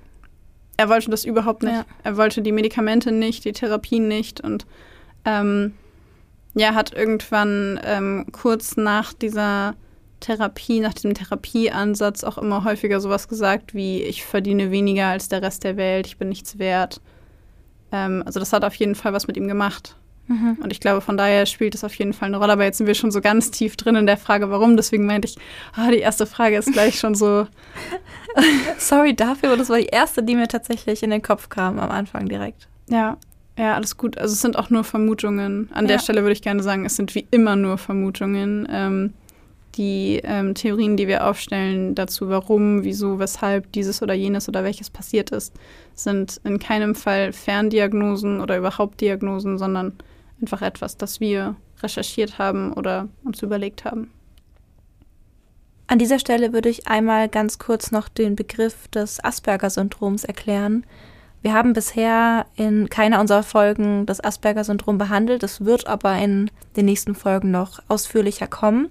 Er 0.77 0.89
wollte 0.89 1.11
das 1.11 1.25
überhaupt 1.25 1.63
nicht. 1.63 1.75
Ja. 1.75 1.85
Er 2.03 2.17
wollte 2.17 2.43
die 2.43 2.53
Medikamente 2.53 3.13
nicht, 3.13 3.45
die 3.45 3.53
Therapien 3.53 4.09
nicht 4.09 4.41
und 4.41 4.67
ähm, 5.25 5.75
ja, 6.55 6.75
hat 6.75 6.93
irgendwann 6.93 7.81
ähm, 7.85 8.27
kurz 8.33 8.77
nach 8.77 9.13
dieser 9.13 9.75
Therapie, 10.21 10.81
nach 10.81 10.95
diesem 10.95 11.15
Therapieansatz 11.15 12.25
auch 12.25 12.39
immer 12.39 12.65
häufiger 12.65 13.01
sowas 13.01 13.29
gesagt 13.29 13.75
wie, 13.75 14.03
ich 14.03 14.25
verdiene 14.25 14.71
weniger 14.71 15.07
als 15.07 15.29
der 15.29 15.43
Rest 15.43 15.65
der 15.65 15.77
Welt, 15.77 16.07
ich 16.07 16.19
bin 16.19 16.29
nichts 16.29 16.59
wert. 16.59 17.01
Ähm, 17.93 18.23
also 18.27 18.41
das 18.41 18.53
hat 18.53 18.65
auf 18.65 18.75
jeden 18.75 18.95
Fall 18.95 19.13
was 19.13 19.27
mit 19.27 19.37
ihm 19.37 19.49
gemacht. 19.49 19.97
Mhm. 20.29 20.59
Und 20.63 20.73
ich 20.73 20.81
glaube, 20.81 21.01
von 21.01 21.17
daher 21.17 21.47
spielt 21.47 21.75
es 21.75 21.85
auf 21.85 21.95
jeden 21.95 22.13
Fall 22.13 22.29
eine 22.29 22.37
Rolle. 22.37 22.53
Aber 22.53 22.65
jetzt 22.65 22.79
sind 22.79 22.87
wir 22.87 22.95
schon 22.95 23.11
so 23.11 23.21
ganz 23.21 23.51
tief 23.51 23.77
drin 23.77 23.97
in 23.97 24.07
der 24.07 24.19
Frage, 24.19 24.51
warum. 24.51 24.77
Deswegen 24.77 25.07
meinte 25.07 25.27
ich, 25.27 25.37
ah, 25.75 25.91
die 25.91 25.99
erste 25.99 26.27
Frage 26.27 26.57
ist 26.57 26.73
gleich 26.73 26.99
schon 26.99 27.15
so. 27.15 27.47
Sorry 28.79 29.17
dafür, 29.17 29.49
aber 29.49 29.59
das 29.59 29.71
war 29.71 29.79
die 29.79 29.87
erste, 29.87 30.23
die 30.23 30.37
mir 30.37 30.49
tatsächlich 30.49 31.03
in 31.03 31.11
den 31.11 31.23
Kopf 31.23 31.49
kam 31.49 31.79
am 31.79 31.91
Anfang 31.91 32.29
direkt. 32.29 32.69
Ja, 32.91 33.17
ja, 33.59 33.75
alles 33.75 33.97
gut. 33.97 34.17
Also 34.17 34.33
es 34.33 34.41
sind 34.41 34.57
auch 34.57 34.71
nur 34.71 34.85
Vermutungen. 34.85 35.69
An 35.73 35.85
ja. 35.85 35.93
der 35.93 35.99
Stelle 35.99 36.23
würde 36.23 36.33
ich 36.33 36.43
gerne 36.43 36.63
sagen, 36.63 36.87
es 36.87 36.97
sind 36.97 37.15
wie 37.15 37.27
immer 37.31 37.57
nur 37.57 37.77
Vermutungen. 37.77 38.69
Ähm, 38.71 39.13
die 39.75 40.21
ähm, 40.25 40.55
Theorien, 40.55 40.97
die 40.97 41.09
wir 41.09 41.27
aufstellen 41.27 41.95
dazu, 41.95 42.29
warum, 42.29 42.85
wieso, 42.85 43.19
weshalb 43.19 43.71
dieses 43.73 44.03
oder 44.03 44.15
jenes 44.15 44.49
oder 44.49 44.65
welches 44.65 44.91
passiert 44.91 45.31
ist, 45.31 45.53
sind 45.95 46.41
in 46.45 46.59
keinem 46.59 46.95
Fall 46.95 47.33
Ferndiagnosen 47.33 48.41
oder 48.41 48.59
überhaupt 48.59 49.01
Diagnosen, 49.01 49.59
sondern 49.59 49.93
einfach 50.41 50.63
etwas, 50.63 50.97
das 50.97 51.21
wir 51.21 51.55
recherchiert 51.83 52.39
haben 52.39 52.73
oder 52.73 53.09
uns 53.25 53.43
überlegt 53.43 53.85
haben. 53.85 54.11
An 55.87 55.99
dieser 55.99 56.19
Stelle 56.19 56.53
würde 56.53 56.69
ich 56.69 56.87
einmal 56.87 57.29
ganz 57.29 57.59
kurz 57.59 57.91
noch 57.91 58.09
den 58.09 58.37
Begriff 58.37 58.89
des 58.89 59.23
Asperger-Syndroms 59.25 60.25
erklären. 60.25 60.85
Wir 61.41 61.55
haben 61.55 61.73
bisher 61.73 62.47
in 62.57 62.89
keiner 62.89 63.21
unserer 63.21 63.43
Folgen 63.45 64.07
das 64.07 64.23
Asperger-Syndrom 64.23 64.99
behandelt. 64.99 65.43
Es 65.43 65.65
wird 65.65 65.87
aber 65.87 66.17
in 66.19 66.51
den 66.77 66.87
nächsten 66.87 67.15
Folgen 67.15 67.51
noch 67.51 67.81
ausführlicher 67.89 68.49
kommen. 68.49 68.89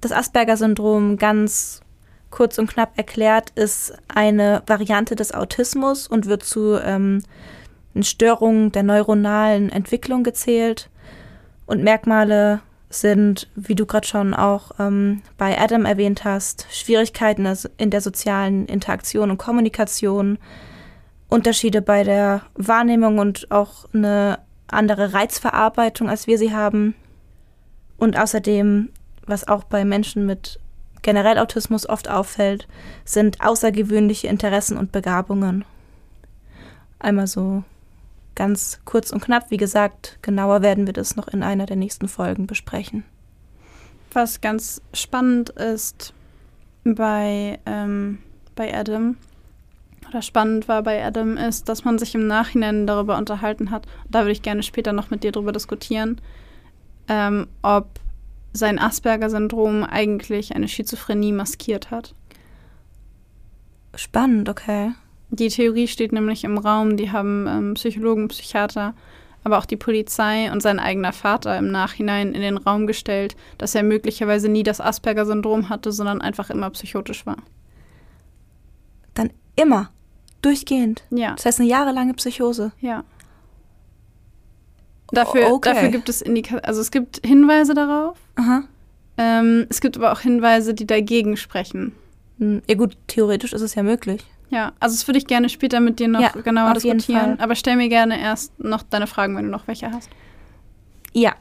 Das 0.00 0.12
Asperger-Syndrom, 0.12 1.16
ganz 1.16 1.80
kurz 2.30 2.58
und 2.58 2.68
knapp 2.68 2.96
erklärt, 2.96 3.50
ist 3.50 3.94
eine 4.06 4.62
Variante 4.66 5.16
des 5.16 5.34
Autismus 5.34 6.06
und 6.06 6.26
wird 6.26 6.44
zu 6.44 6.76
ähm, 6.76 7.22
Störungen 8.00 8.70
der 8.70 8.84
neuronalen 8.84 9.70
Entwicklung 9.70 10.22
gezählt. 10.22 10.90
Und 11.66 11.82
Merkmale 11.82 12.60
sind, 12.90 13.48
wie 13.54 13.74
du 13.74 13.84
gerade 13.84 14.06
schon 14.06 14.32
auch 14.32 14.72
ähm, 14.78 15.22
bei 15.36 15.58
Adam 15.60 15.84
erwähnt 15.84 16.24
hast, 16.24 16.66
Schwierigkeiten 16.70 17.46
in 17.76 17.90
der 17.90 18.00
sozialen 18.00 18.66
Interaktion 18.66 19.30
und 19.30 19.38
Kommunikation, 19.38 20.38
Unterschiede 21.28 21.82
bei 21.82 22.04
der 22.04 22.42
Wahrnehmung 22.54 23.18
und 23.18 23.50
auch 23.50 23.86
eine 23.92 24.38
andere 24.66 25.12
Reizverarbeitung, 25.12 26.08
als 26.08 26.26
wir 26.26 26.38
sie 26.38 26.54
haben. 26.54 26.94
Und 27.96 28.18
außerdem, 28.18 28.90
was 29.26 29.46
auch 29.46 29.64
bei 29.64 29.84
Menschen 29.84 30.26
mit 30.26 30.58
generell 31.02 31.38
Autismus 31.38 31.88
oft 31.88 32.08
auffällt, 32.08 32.66
sind 33.04 33.40
außergewöhnliche 33.40 34.28
Interessen 34.28 34.76
und 34.76 34.92
Begabungen. 34.92 35.64
Einmal 36.98 37.26
so 37.26 37.62
ganz 38.34 38.80
kurz 38.84 39.10
und 39.10 39.20
knapp. 39.20 39.50
Wie 39.50 39.56
gesagt, 39.56 40.18
genauer 40.22 40.62
werden 40.62 40.86
wir 40.86 40.92
das 40.92 41.16
noch 41.16 41.28
in 41.28 41.42
einer 41.42 41.66
der 41.66 41.76
nächsten 41.76 42.08
Folgen 42.08 42.46
besprechen. 42.46 43.04
Was 44.12 44.40
ganz 44.40 44.80
spannend 44.94 45.50
ist 45.50 46.14
bei, 46.84 47.58
ähm, 47.66 48.18
bei 48.54 48.74
Adam, 48.74 49.16
oder 50.08 50.22
spannend 50.22 50.68
war 50.68 50.82
bei 50.82 51.04
Adam, 51.04 51.36
ist, 51.36 51.68
dass 51.68 51.84
man 51.84 51.98
sich 51.98 52.14
im 52.14 52.26
Nachhinein 52.26 52.86
darüber 52.86 53.18
unterhalten 53.18 53.70
hat, 53.70 53.86
da 54.08 54.20
würde 54.20 54.32
ich 54.32 54.42
gerne 54.42 54.62
später 54.62 54.92
noch 54.92 55.10
mit 55.10 55.22
dir 55.22 55.32
darüber 55.32 55.52
diskutieren, 55.52 56.20
ähm, 57.08 57.46
ob 57.62 58.00
sein 58.52 58.78
Asperger-Syndrom 58.78 59.84
eigentlich 59.84 60.54
eine 60.54 60.68
Schizophrenie 60.68 61.32
maskiert 61.32 61.90
hat. 61.90 62.14
Spannend, 63.94 64.48
okay. 64.48 64.92
Die 65.30 65.48
Theorie 65.48 65.88
steht 65.88 66.12
nämlich 66.12 66.44
im 66.44 66.56
Raum, 66.56 66.96
die 66.96 67.12
haben 67.12 67.46
ähm, 67.46 67.74
Psychologen, 67.74 68.28
Psychiater, 68.28 68.94
aber 69.44 69.58
auch 69.58 69.66
die 69.66 69.76
Polizei 69.76 70.50
und 70.50 70.62
sein 70.62 70.78
eigener 70.78 71.12
Vater 71.12 71.58
im 71.58 71.70
Nachhinein 71.70 72.32
in 72.32 72.40
den 72.40 72.56
Raum 72.56 72.86
gestellt, 72.86 73.36
dass 73.58 73.74
er 73.74 73.82
möglicherweise 73.82 74.48
nie 74.48 74.62
das 74.62 74.80
Asperger-Syndrom 74.80 75.68
hatte, 75.68 75.92
sondern 75.92 76.22
einfach 76.22 76.48
immer 76.50 76.70
psychotisch 76.70 77.26
war. 77.26 77.36
Dann 79.14 79.30
immer? 79.56 79.90
Durchgehend. 80.48 81.02
Ja. 81.10 81.34
Das 81.34 81.44
heißt 81.44 81.60
eine 81.60 81.68
jahrelange 81.68 82.14
Psychose. 82.14 82.72
Ja. 82.80 83.04
Dafür, 85.10 85.52
okay. 85.52 85.74
dafür 85.74 85.88
gibt 85.90 86.08
es 86.08 86.22
Indika 86.22 86.56
also 86.58 86.80
es 86.80 86.90
gibt 86.90 87.20
Hinweise 87.22 87.74
darauf. 87.74 88.16
Aha. 88.36 88.64
Ähm, 89.18 89.66
es 89.68 89.82
gibt 89.82 89.98
aber 89.98 90.10
auch 90.10 90.20
Hinweise, 90.20 90.72
die 90.72 90.86
dagegen 90.86 91.36
sprechen. 91.36 91.92
Hm, 92.38 92.62
ja 92.66 92.76
gut, 92.76 92.96
theoretisch 93.08 93.52
ist 93.52 93.60
es 93.60 93.74
ja 93.74 93.82
möglich. 93.82 94.24
Ja, 94.48 94.72
also 94.80 94.96
das 94.96 95.06
würde 95.06 95.18
ich 95.18 95.26
gerne 95.26 95.50
später 95.50 95.80
mit 95.80 95.98
dir 95.98 96.08
noch 96.08 96.20
ja, 96.22 96.30
genauer 96.30 96.72
diskutieren. 96.72 97.38
Aber 97.40 97.54
stell 97.54 97.76
mir 97.76 97.90
gerne 97.90 98.18
erst 98.18 98.58
noch 98.58 98.82
deine 98.82 99.06
Fragen, 99.06 99.36
wenn 99.36 99.44
du 99.44 99.50
noch 99.50 99.68
welche 99.68 99.92
hast. 99.92 100.08
Ja, 101.12 101.34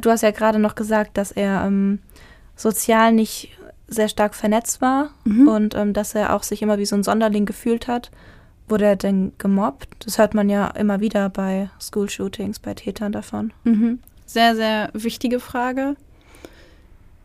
du 0.00 0.10
hast 0.10 0.22
ja 0.22 0.30
gerade 0.30 0.58
noch 0.58 0.74
gesagt, 0.74 1.18
dass 1.18 1.32
er 1.32 1.66
ähm, 1.66 1.98
sozial 2.56 3.12
nicht 3.12 3.50
sehr 3.88 4.08
stark 4.08 4.34
vernetzt 4.34 4.80
war 4.80 5.10
mhm. 5.24 5.48
und 5.48 5.74
ähm, 5.74 5.92
dass 5.92 6.14
er 6.14 6.34
auch 6.34 6.42
sich 6.42 6.62
immer 6.62 6.78
wie 6.78 6.86
so 6.86 6.96
ein 6.96 7.02
Sonderling 7.02 7.44
gefühlt 7.44 7.88
hat. 7.88 8.10
Wurde 8.68 8.84
er 8.84 8.96
denn 8.96 9.32
gemobbt? 9.38 10.04
Das 10.04 10.18
hört 10.18 10.34
man 10.34 10.48
ja 10.48 10.68
immer 10.68 11.00
wieder 11.00 11.28
bei 11.30 11.70
School-Shootings, 11.80 12.58
bei 12.58 12.74
Tätern 12.74 13.12
davon. 13.12 13.52
Mhm. 13.64 14.00
Sehr, 14.26 14.54
sehr 14.54 14.90
wichtige 14.92 15.40
Frage. 15.40 15.96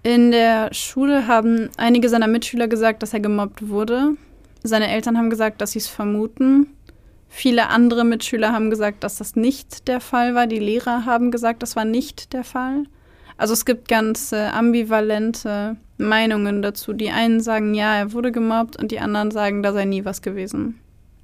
In 0.04 0.32
der 0.32 0.74
Schule 0.74 1.28
haben 1.28 1.70
einige 1.78 2.10
seiner 2.10 2.28
Mitschüler 2.28 2.68
gesagt, 2.68 3.04
dass 3.04 3.14
er 3.14 3.20
gemobbt 3.20 3.70
wurde. 3.70 4.16
Seine 4.64 4.90
Eltern 4.90 5.18
haben 5.18 5.30
gesagt, 5.30 5.62
dass 5.62 5.72
sie 5.72 5.80
es 5.80 5.88
vermuten. 5.88 6.68
Viele 7.28 7.70
andere 7.70 8.06
Mitschüler 8.06 8.54
haben 8.54 8.70
gesagt, 8.70 9.04
dass 9.04 9.18
das 9.18 9.36
nicht 9.36 9.88
der 9.88 10.00
Fall 10.00 10.36
war. 10.36 10.46
Die 10.48 10.60
Lehrer 10.60 11.06
haben 11.06 11.32
gesagt, 11.32 11.64
das 11.64 11.76
war 11.76 11.84
nicht 11.84 12.32
der 12.32 12.44
Fall. 12.44 12.84
Also 13.38 13.54
es 13.54 13.66
gibt 13.66 13.88
ganz 13.88 14.32
äh, 14.32 14.48
ambivalente 14.48 15.78
Meinungen 15.98 16.62
dazu. 16.62 16.94
Die 16.94 17.10
einen 17.10 17.40
sagen, 17.40 17.74
ja, 17.74 17.96
er 17.96 18.14
wurde 18.14 18.32
gemobbt 18.32 18.78
und 18.78 18.92
die 18.92 19.00
anderen 19.00 19.32
sagen, 19.32 19.64
da 19.64 19.74
sei 19.74 19.86
nie 19.86 20.06
was 20.06 20.22
gewesen. 20.22 20.80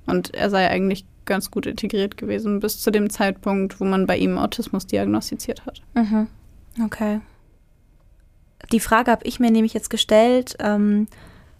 Und 0.09 0.33
er 0.33 0.49
sei 0.49 0.67
eigentlich 0.69 1.05
ganz 1.25 1.51
gut 1.51 1.65
integriert 1.65 2.17
gewesen 2.17 2.59
bis 2.59 2.79
zu 2.79 2.91
dem 2.91 3.09
Zeitpunkt, 3.09 3.79
wo 3.79 3.85
man 3.85 4.07
bei 4.07 4.17
ihm 4.17 4.37
Autismus 4.37 4.87
diagnostiziert 4.87 5.65
hat. 5.65 5.81
Mhm. 5.93 6.27
Okay. 6.83 7.21
Die 8.71 8.79
Frage 8.79 9.11
habe 9.11 9.25
ich 9.25 9.39
mir 9.39 9.51
nämlich 9.51 9.73
jetzt 9.73 9.89
gestellt, 9.89 10.55
ähm, 10.59 11.07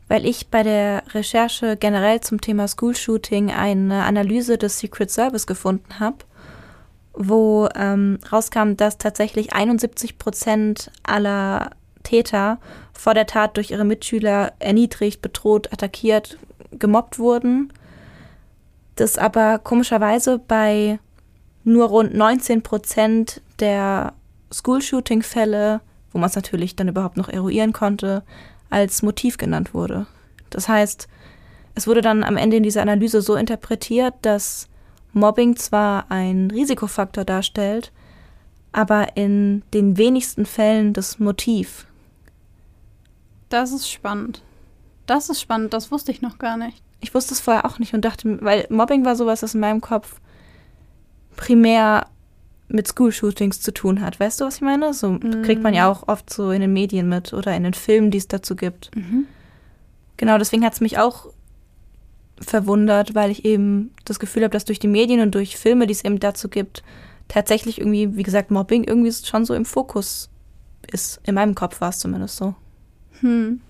weil 0.07 0.25
ich 0.25 0.47
bei 0.47 0.63
der 0.63 1.03
Recherche 1.13 1.77
generell 1.77 2.19
zum 2.21 2.41
Thema 2.41 2.67
School 2.67 2.95
Shooting 2.95 3.51
eine 3.51 4.03
Analyse 4.03 4.57
des 4.57 4.79
Secret 4.79 5.11
Service 5.11 5.47
gefunden 5.47 5.99
habe, 5.99 6.17
wo 7.13 7.69
ähm, 7.75 8.19
rauskam, 8.31 8.75
dass 8.75 8.97
tatsächlich 8.97 9.53
71 9.53 10.17
Prozent 10.17 10.91
aller 11.03 11.71
Täter 12.03 12.59
vor 12.93 13.13
der 13.13 13.27
Tat 13.27 13.55
durch 13.57 13.71
ihre 13.71 13.85
Mitschüler 13.85 14.53
erniedrigt, 14.59 15.21
bedroht, 15.21 15.71
attackiert, 15.71 16.37
gemobbt 16.71 17.19
wurden. 17.19 17.71
Das 18.99 19.17
aber 19.17 19.59
komischerweise 19.59 20.39
bei 20.39 20.99
nur 21.63 21.85
rund 21.87 22.13
19 22.13 22.63
Prozent 22.63 23.41
der 23.61 24.11
School-Shooting-Fälle, 24.51 25.79
wo 26.11 26.17
man 26.17 26.29
es 26.29 26.35
natürlich 26.35 26.75
dann 26.75 26.89
überhaupt 26.89 27.15
noch 27.15 27.29
eruieren 27.29 27.71
konnte, 27.71 28.23
als 28.69 29.01
Motiv 29.01 29.37
genannt 29.37 29.73
wurde. 29.73 30.05
Das 30.49 30.67
heißt, 30.67 31.07
es 31.75 31.87
wurde 31.87 32.01
dann 32.01 32.25
am 32.25 32.35
Ende 32.35 32.57
in 32.57 32.63
dieser 32.63 32.81
Analyse 32.81 33.21
so 33.21 33.35
interpretiert, 33.35 34.15
dass 34.23 34.67
Mobbing 35.13 35.55
zwar 35.55 36.11
ein 36.11 36.51
Risikofaktor 36.51 37.23
darstellt, 37.23 37.93
aber 38.73 39.15
in 39.15 39.63
den 39.73 39.95
wenigsten 39.95 40.45
Fällen 40.45 40.91
das 40.91 41.19
Motiv. 41.19 41.87
Das 43.47 43.71
ist 43.71 43.89
spannend. 43.89 44.43
Das 45.05 45.29
ist 45.29 45.39
spannend, 45.39 45.73
das 45.73 45.89
wusste 45.89 46.11
ich 46.11 46.21
noch 46.21 46.37
gar 46.37 46.57
nicht. 46.57 46.83
Ich 47.01 47.13
wusste 47.13 47.33
es 47.33 47.39
vorher 47.39 47.65
auch 47.65 47.79
nicht 47.79 47.93
und 47.93 48.03
dachte, 48.03 48.41
weil 48.41 48.67
Mobbing 48.69 49.05
war 49.05 49.15
sowas, 49.15 49.39
das 49.39 49.53
in 49.53 49.61
meinem 49.61 49.81
Kopf 49.81 50.19
primär 51.35 52.07
mit 52.67 52.87
School-Shootings 52.87 53.61
zu 53.61 53.73
tun 53.73 54.01
hat. 54.01 54.19
Weißt 54.19 54.39
du, 54.39 54.45
was 54.45 54.57
ich 54.57 54.61
meine? 54.61 54.93
So 54.93 55.11
mm. 55.11 55.41
kriegt 55.43 55.63
man 55.63 55.73
ja 55.73 55.89
auch 55.89 56.07
oft 56.07 56.31
so 56.31 56.51
in 56.51 56.61
den 56.61 56.73
Medien 56.73 57.09
mit 57.09 57.33
oder 57.33 57.55
in 57.55 57.63
den 57.63 57.73
Filmen, 57.73 58.11
die 58.11 58.19
es 58.19 58.27
dazu 58.27 58.55
gibt. 58.55 58.95
Mhm. 58.95 59.25
Genau, 60.17 60.37
deswegen 60.37 60.63
hat 60.63 60.73
es 60.73 60.81
mich 60.81 60.97
auch 60.97 61.27
verwundert, 62.39 63.15
weil 63.15 63.31
ich 63.31 63.45
eben 63.45 63.91
das 64.05 64.19
Gefühl 64.19 64.43
habe, 64.43 64.51
dass 64.51 64.65
durch 64.65 64.79
die 64.79 64.87
Medien 64.87 65.21
und 65.21 65.33
durch 65.33 65.57
Filme, 65.57 65.87
die 65.87 65.93
es 65.93 66.03
eben 66.03 66.19
dazu 66.19 66.49
gibt, 66.49 66.83
tatsächlich 67.27 67.79
irgendwie, 67.79 68.15
wie 68.15 68.23
gesagt, 68.23 68.51
Mobbing 68.51 68.83
irgendwie 68.83 69.11
schon 69.11 69.45
so 69.45 69.53
im 69.53 69.65
Fokus 69.65 70.29
ist. 70.91 71.21
In 71.23 71.35
meinem 71.35 71.55
Kopf 71.55 71.81
war 71.81 71.89
es 71.89 71.99
zumindest 71.99 72.37
so. 72.37 72.55
Hm. 73.21 73.61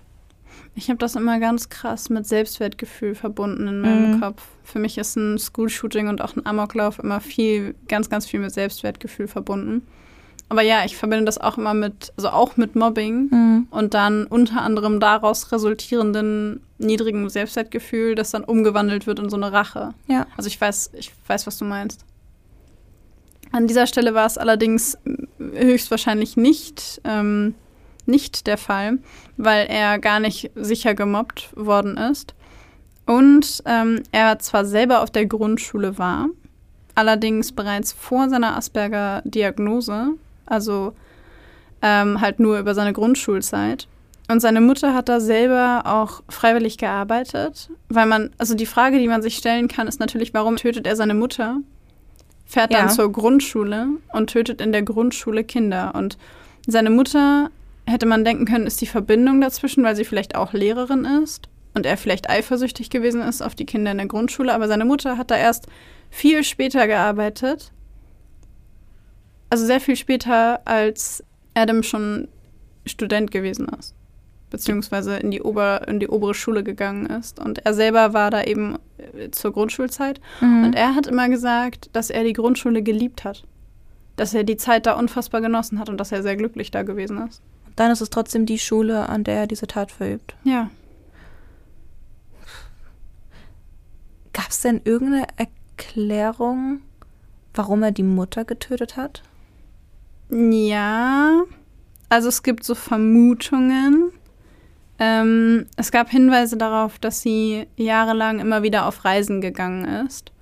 Ich 0.74 0.88
habe 0.88 0.98
das 0.98 1.16
immer 1.16 1.40
ganz 1.40 1.68
krass 1.68 2.10
mit 2.10 2.26
Selbstwertgefühl 2.26 3.14
verbunden 3.14 3.66
in 3.66 3.80
meinem 3.80 4.12
mhm. 4.12 4.20
Kopf. 4.20 4.42
Für 4.62 4.78
mich 4.78 4.98
ist 4.98 5.16
ein 5.16 5.38
School-Shooting 5.38 6.08
und 6.08 6.22
auch 6.22 6.36
ein 6.36 6.46
Amoklauf 6.46 6.98
immer 6.98 7.20
viel, 7.20 7.74
ganz, 7.88 8.08
ganz 8.08 8.26
viel 8.26 8.40
mit 8.40 8.52
Selbstwertgefühl 8.52 9.28
verbunden. 9.28 9.86
Aber 10.48 10.62
ja, 10.62 10.84
ich 10.84 10.96
verbinde 10.96 11.26
das 11.26 11.38
auch 11.38 11.58
immer 11.58 11.74
mit, 11.74 12.12
also 12.16 12.30
auch 12.30 12.56
mit 12.56 12.74
Mobbing 12.74 13.28
mhm. 13.30 13.66
und 13.70 13.94
dann 13.94 14.26
unter 14.26 14.62
anderem 14.62 14.98
daraus 14.98 15.52
resultierenden 15.52 16.60
niedrigen 16.78 17.28
Selbstwertgefühl, 17.28 18.16
das 18.16 18.32
dann 18.32 18.42
umgewandelt 18.42 19.06
wird 19.06 19.20
in 19.20 19.30
so 19.30 19.36
eine 19.36 19.52
Rache. 19.52 19.94
Ja. 20.08 20.26
Also 20.36 20.48
ich 20.48 20.60
weiß, 20.60 20.90
ich 20.94 21.12
weiß, 21.28 21.46
was 21.46 21.56
du 21.58 21.64
meinst. 21.64 22.04
An 23.52 23.68
dieser 23.68 23.86
Stelle 23.86 24.14
war 24.14 24.26
es 24.26 24.38
allerdings 24.38 24.98
höchstwahrscheinlich 25.38 26.36
nicht 26.36 27.00
ähm, 27.04 27.54
nicht 28.10 28.46
der 28.46 28.58
Fall, 28.58 28.98
weil 29.36 29.66
er 29.68 29.98
gar 29.98 30.20
nicht 30.20 30.50
sicher 30.54 30.94
gemobbt 30.94 31.50
worden 31.56 31.96
ist. 31.96 32.34
Und 33.06 33.62
ähm, 33.66 34.02
er 34.12 34.38
zwar 34.38 34.64
selber 34.64 35.02
auf 35.02 35.10
der 35.10 35.26
Grundschule 35.26 35.98
war, 35.98 36.28
allerdings 36.94 37.52
bereits 37.52 37.92
vor 37.92 38.28
seiner 38.28 38.56
Asperger-Diagnose, 38.56 40.10
also 40.46 40.92
ähm, 41.82 42.20
halt 42.20 42.38
nur 42.40 42.58
über 42.58 42.74
seine 42.74 42.92
Grundschulzeit. 42.92 43.88
Und 44.28 44.38
seine 44.38 44.60
Mutter 44.60 44.94
hat 44.94 45.08
da 45.08 45.18
selber 45.18 45.82
auch 45.86 46.22
freiwillig 46.28 46.78
gearbeitet, 46.78 47.68
weil 47.88 48.06
man, 48.06 48.30
also 48.38 48.54
die 48.54 48.66
Frage, 48.66 49.00
die 49.00 49.08
man 49.08 49.22
sich 49.22 49.36
stellen 49.36 49.66
kann, 49.66 49.88
ist 49.88 49.98
natürlich, 49.98 50.32
warum 50.32 50.54
tötet 50.54 50.86
er 50.86 50.94
seine 50.94 51.14
Mutter? 51.14 51.58
Fährt 52.46 52.72
dann 52.72 52.90
zur 52.90 53.10
Grundschule 53.10 53.88
und 54.12 54.30
tötet 54.30 54.60
in 54.60 54.70
der 54.70 54.82
Grundschule 54.82 55.42
Kinder. 55.42 55.94
Und 55.96 56.16
seine 56.66 56.90
Mutter 56.90 57.50
hätte 57.86 58.06
man 58.06 58.24
denken 58.24 58.44
können, 58.44 58.66
ist 58.66 58.80
die 58.80 58.86
Verbindung 58.86 59.40
dazwischen, 59.40 59.84
weil 59.84 59.96
sie 59.96 60.04
vielleicht 60.04 60.34
auch 60.34 60.52
Lehrerin 60.52 61.04
ist 61.04 61.48
und 61.74 61.86
er 61.86 61.96
vielleicht 61.96 62.28
eifersüchtig 62.28 62.90
gewesen 62.90 63.22
ist 63.22 63.42
auf 63.42 63.54
die 63.54 63.66
Kinder 63.66 63.92
in 63.92 63.98
der 63.98 64.06
Grundschule, 64.06 64.52
aber 64.52 64.68
seine 64.68 64.84
Mutter 64.84 65.16
hat 65.16 65.30
da 65.30 65.36
erst 65.36 65.66
viel 66.10 66.42
später 66.42 66.86
gearbeitet. 66.86 67.72
Also 69.50 69.66
sehr 69.66 69.80
viel 69.80 69.96
später, 69.96 70.60
als 70.66 71.24
Adam 71.54 71.82
schon 71.82 72.28
Student 72.86 73.30
gewesen 73.30 73.68
ist. 73.78 73.94
Beziehungsweise 74.50 75.16
in 75.16 75.30
die, 75.30 75.42
Ober, 75.42 75.86
in 75.86 76.00
die 76.00 76.08
obere 76.08 76.34
Schule 76.34 76.64
gegangen 76.64 77.06
ist. 77.06 77.38
Und 77.38 77.64
er 77.64 77.72
selber 77.72 78.14
war 78.14 78.30
da 78.30 78.42
eben 78.42 78.78
äh, 78.98 79.30
zur 79.30 79.52
Grundschulzeit. 79.52 80.20
Mhm. 80.40 80.64
Und 80.64 80.74
er 80.74 80.96
hat 80.96 81.06
immer 81.06 81.28
gesagt, 81.28 81.88
dass 81.92 82.10
er 82.10 82.24
die 82.24 82.32
Grundschule 82.32 82.82
geliebt 82.82 83.22
hat. 83.22 83.44
Dass 84.16 84.34
er 84.34 84.42
die 84.42 84.56
Zeit 84.56 84.86
da 84.86 84.94
unfassbar 84.94 85.40
genossen 85.40 85.78
hat 85.78 85.88
und 85.88 85.98
dass 85.98 86.10
er 86.10 86.22
sehr 86.24 86.36
glücklich 86.36 86.72
da 86.72 86.82
gewesen 86.82 87.18
ist. 87.28 87.42
Dann 87.80 87.92
ist 87.92 88.02
es 88.02 88.10
trotzdem 88.10 88.44
die 88.44 88.58
Schule, 88.58 89.08
an 89.08 89.24
der 89.24 89.36
er 89.36 89.46
diese 89.46 89.66
Tat 89.66 89.90
verübt. 89.90 90.36
Ja. 90.44 90.68
Gab 94.34 94.50
es 94.50 94.60
denn 94.60 94.82
irgendeine 94.84 95.26
Erklärung, 95.38 96.82
warum 97.54 97.82
er 97.82 97.90
die 97.90 98.02
Mutter 98.02 98.44
getötet 98.44 98.98
hat? 98.98 99.22
Ja. 100.28 101.44
Also 102.10 102.28
es 102.28 102.42
gibt 102.42 102.64
so 102.64 102.74
Vermutungen. 102.74 104.12
Ähm, 104.98 105.64
es 105.76 105.90
gab 105.90 106.10
Hinweise 106.10 106.58
darauf, 106.58 106.98
dass 106.98 107.22
sie 107.22 107.66
jahrelang 107.76 108.40
immer 108.40 108.62
wieder 108.62 108.84
auf 108.84 109.06
Reisen 109.06 109.40
gegangen 109.40 110.04
ist. 110.04 110.32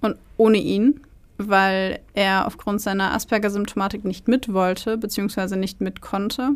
Und 0.00 0.16
ohne 0.38 0.58
ihn, 0.58 1.02
weil 1.36 2.00
er 2.14 2.46
aufgrund 2.46 2.80
seiner 2.80 3.12
Asperger-Symptomatik 3.12 4.04
nicht 4.04 4.28
mit 4.28 4.52
wollte, 4.52 4.96
beziehungsweise 4.96 5.56
nicht 5.56 5.80
mit 5.80 6.00
konnte. 6.00 6.50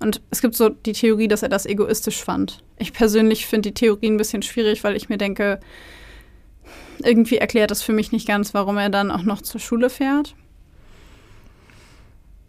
Und 0.00 0.20
es 0.30 0.40
gibt 0.40 0.54
so 0.54 0.68
die 0.68 0.92
Theorie, 0.92 1.28
dass 1.28 1.42
er 1.42 1.48
das 1.48 1.66
egoistisch 1.66 2.22
fand. 2.22 2.62
Ich 2.78 2.92
persönlich 2.92 3.46
finde 3.46 3.70
die 3.70 3.74
Theorie 3.74 4.08
ein 4.08 4.16
bisschen 4.16 4.42
schwierig, 4.42 4.82
weil 4.82 4.96
ich 4.96 5.08
mir 5.08 5.18
denke, 5.18 5.60
irgendwie 7.02 7.38
erklärt 7.38 7.70
das 7.70 7.82
für 7.82 7.92
mich 7.92 8.12
nicht 8.12 8.26
ganz, 8.26 8.54
warum 8.54 8.78
er 8.78 8.90
dann 8.90 9.10
auch 9.10 9.22
noch 9.22 9.42
zur 9.42 9.60
Schule 9.60 9.90
fährt. 9.90 10.34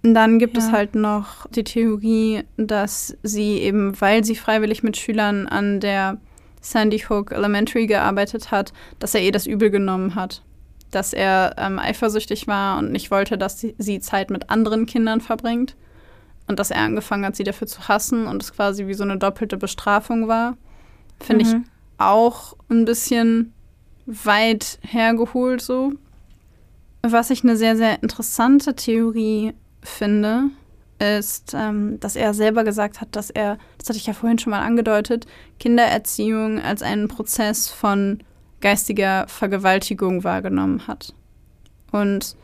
Und 0.04 0.14
dann 0.14 0.40
gibt 0.40 0.58
ja. 0.58 0.64
es 0.64 0.72
halt 0.72 0.96
noch 0.96 1.48
die 1.48 1.64
Theorie, 1.64 2.44
dass 2.56 3.18
sie 3.24 3.58
eben, 3.58 4.00
weil 4.00 4.24
sie 4.24 4.36
freiwillig 4.36 4.84
mit 4.84 4.98
Schülern 4.98 5.48
an 5.48 5.80
der 5.80 6.18
Sandy 6.62 7.00
Hook 7.00 7.32
Elementary 7.32 7.88
gearbeitet 7.88 8.52
hat, 8.52 8.74
dass 9.00 9.16
er 9.16 9.22
ihr 9.22 9.32
das 9.32 9.48
übel 9.48 9.70
genommen 9.70 10.16
hat. 10.16 10.44
Dass 10.92 11.14
er 11.14 11.56
ähm, 11.58 11.80
eifersüchtig 11.80 12.48
war 12.48 12.78
und 12.78 12.92
nicht 12.92 13.12
wollte, 13.12 13.38
dass 13.38 13.60
sie, 13.60 13.76
sie 13.78 14.00
Zeit 14.00 14.30
mit 14.30 14.50
anderen 14.50 14.86
Kindern 14.86 15.22
verbringt. 15.22 15.76
Und 16.48 16.60
dass 16.60 16.72
er 16.72 16.82
angefangen 16.82 17.26
hat, 17.26 17.36
sie 17.36 17.44
dafür 17.44 17.68
zu 17.68 17.90
hassen 17.90 18.26
und 18.26 18.42
es 18.42 18.54
quasi 18.54 18.88
wie 18.88 18.94
so 18.94 19.04
eine 19.04 19.18
doppelte 19.18 19.58
Bestrafung 19.58 20.30
war. 20.30 20.56
Finde 21.20 21.46
mhm. 21.46 21.52
ich 21.52 21.72
auch 21.98 22.56
ein 22.70 22.86
bisschen 22.86 23.54
weit 24.06 24.80
hergeholt 24.82 25.62
so. 25.62 25.92
Was 27.02 27.30
ich 27.30 27.44
eine 27.44 27.58
sehr, 27.58 27.76
sehr 27.76 28.02
interessante 28.02 28.76
Theorie 28.76 29.54
finde, 29.82 30.50
ist, 31.00 31.54
ähm, 31.54 32.00
dass 32.00 32.16
er 32.16 32.34
selber 32.34 32.64
gesagt 32.64 33.02
hat, 33.02 33.10
dass 33.16 33.30
er, 33.30 33.58
das 33.78 33.90
hatte 33.90 34.00
ich 34.00 34.08
ja 34.08 34.14
vorhin 34.14 34.40
schon 34.40 34.52
mal 34.52 34.62
angedeutet, 34.62 35.28
Kindererziehung 35.60 36.60
als 36.60 36.82
einen 36.82 37.08
Prozess 37.08 37.70
von 37.70 38.20
geistiger 38.62 39.26
Vergewaltigung 39.28 40.24
wahrgenommen 40.24 40.88
hat. 40.88 41.14
Und 41.92 42.36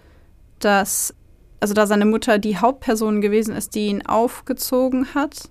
dass, 0.60 1.14
also 1.60 1.74
da 1.74 1.88
seine 1.88 2.06
Mutter 2.06 2.38
die 2.40 2.58
Hauptperson 2.58 3.22
gewesen 3.22 3.56
ist, 3.56 3.76
die 3.76 3.88
ihn 3.88 4.06
aufgezogen 4.06 5.14
hat, 5.14 5.50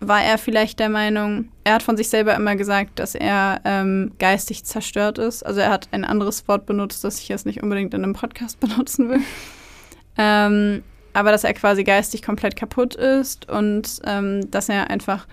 war 0.00 0.22
er 0.22 0.36
vielleicht 0.36 0.78
der 0.78 0.90
Meinung, 0.90 1.48
er 1.64 1.74
hat 1.74 1.82
von 1.82 1.96
sich 1.96 2.08
selber 2.08 2.34
immer 2.34 2.54
gesagt, 2.54 2.98
dass 2.98 3.14
er 3.14 3.60
ähm, 3.64 4.12
geistig 4.18 4.64
zerstört 4.64 5.18
ist. 5.18 5.44
Also 5.44 5.60
er 5.60 5.70
hat 5.70 5.88
ein 5.92 6.04
anderes 6.04 6.46
Wort 6.48 6.66
benutzt, 6.66 7.02
das 7.02 7.18
ich 7.18 7.28
jetzt 7.28 7.46
nicht 7.46 7.62
unbedingt 7.62 7.94
in 7.94 8.02
einem 8.02 8.12
Podcast 8.12 8.60
benutzen 8.60 9.08
will. 9.08 9.20
Ähm, 10.18 10.82
aber 11.14 11.30
dass 11.30 11.44
er 11.44 11.54
quasi 11.54 11.82
geistig 11.82 12.20
komplett 12.22 12.56
kaputt 12.56 12.94
ist 12.94 13.48
und 13.48 14.00
ähm, 14.04 14.50
dass 14.50 14.68
er 14.68 14.90
einfach 14.90 15.26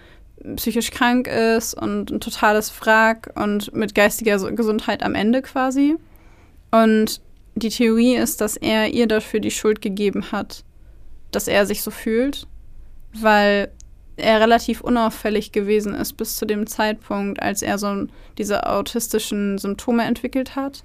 psychisch 0.56 0.92
krank 0.92 1.28
ist 1.28 1.74
und 1.74 2.12
ein 2.12 2.20
totales 2.20 2.74
Wrack 2.82 3.32
und 3.36 3.74
mit 3.74 3.96
geistiger 3.96 4.38
Gesundheit 4.52 5.04
am 5.04 5.16
Ende 5.16 5.42
quasi. 5.42 5.96
Und 6.72 7.22
die 7.56 7.70
Theorie 7.70 8.16
ist, 8.16 8.42
dass 8.42 8.58
er 8.58 8.94
ihr 8.94 9.08
dafür 9.08 9.40
die 9.40 9.52
Schuld 9.52 9.82
gegeben 9.82 10.32
hat, 10.32 10.64
dass 11.32 11.48
er 11.48 11.66
sich 11.66 11.82
so 11.82 11.92
fühlt, 11.92 12.48
weil 13.14 13.70
er 14.16 14.42
relativ 14.42 14.82
unauffällig 14.82 15.52
gewesen 15.52 15.94
ist 15.96 16.14
bis 16.14 16.36
zu 16.36 16.46
dem 16.46 16.68
Zeitpunkt, 16.68 17.42
als 17.42 17.62
er 17.62 17.78
so 17.78 18.08
diese 18.38 18.68
autistischen 18.68 19.58
Symptome 19.58 20.04
entwickelt 20.04 20.56
hat 20.56 20.84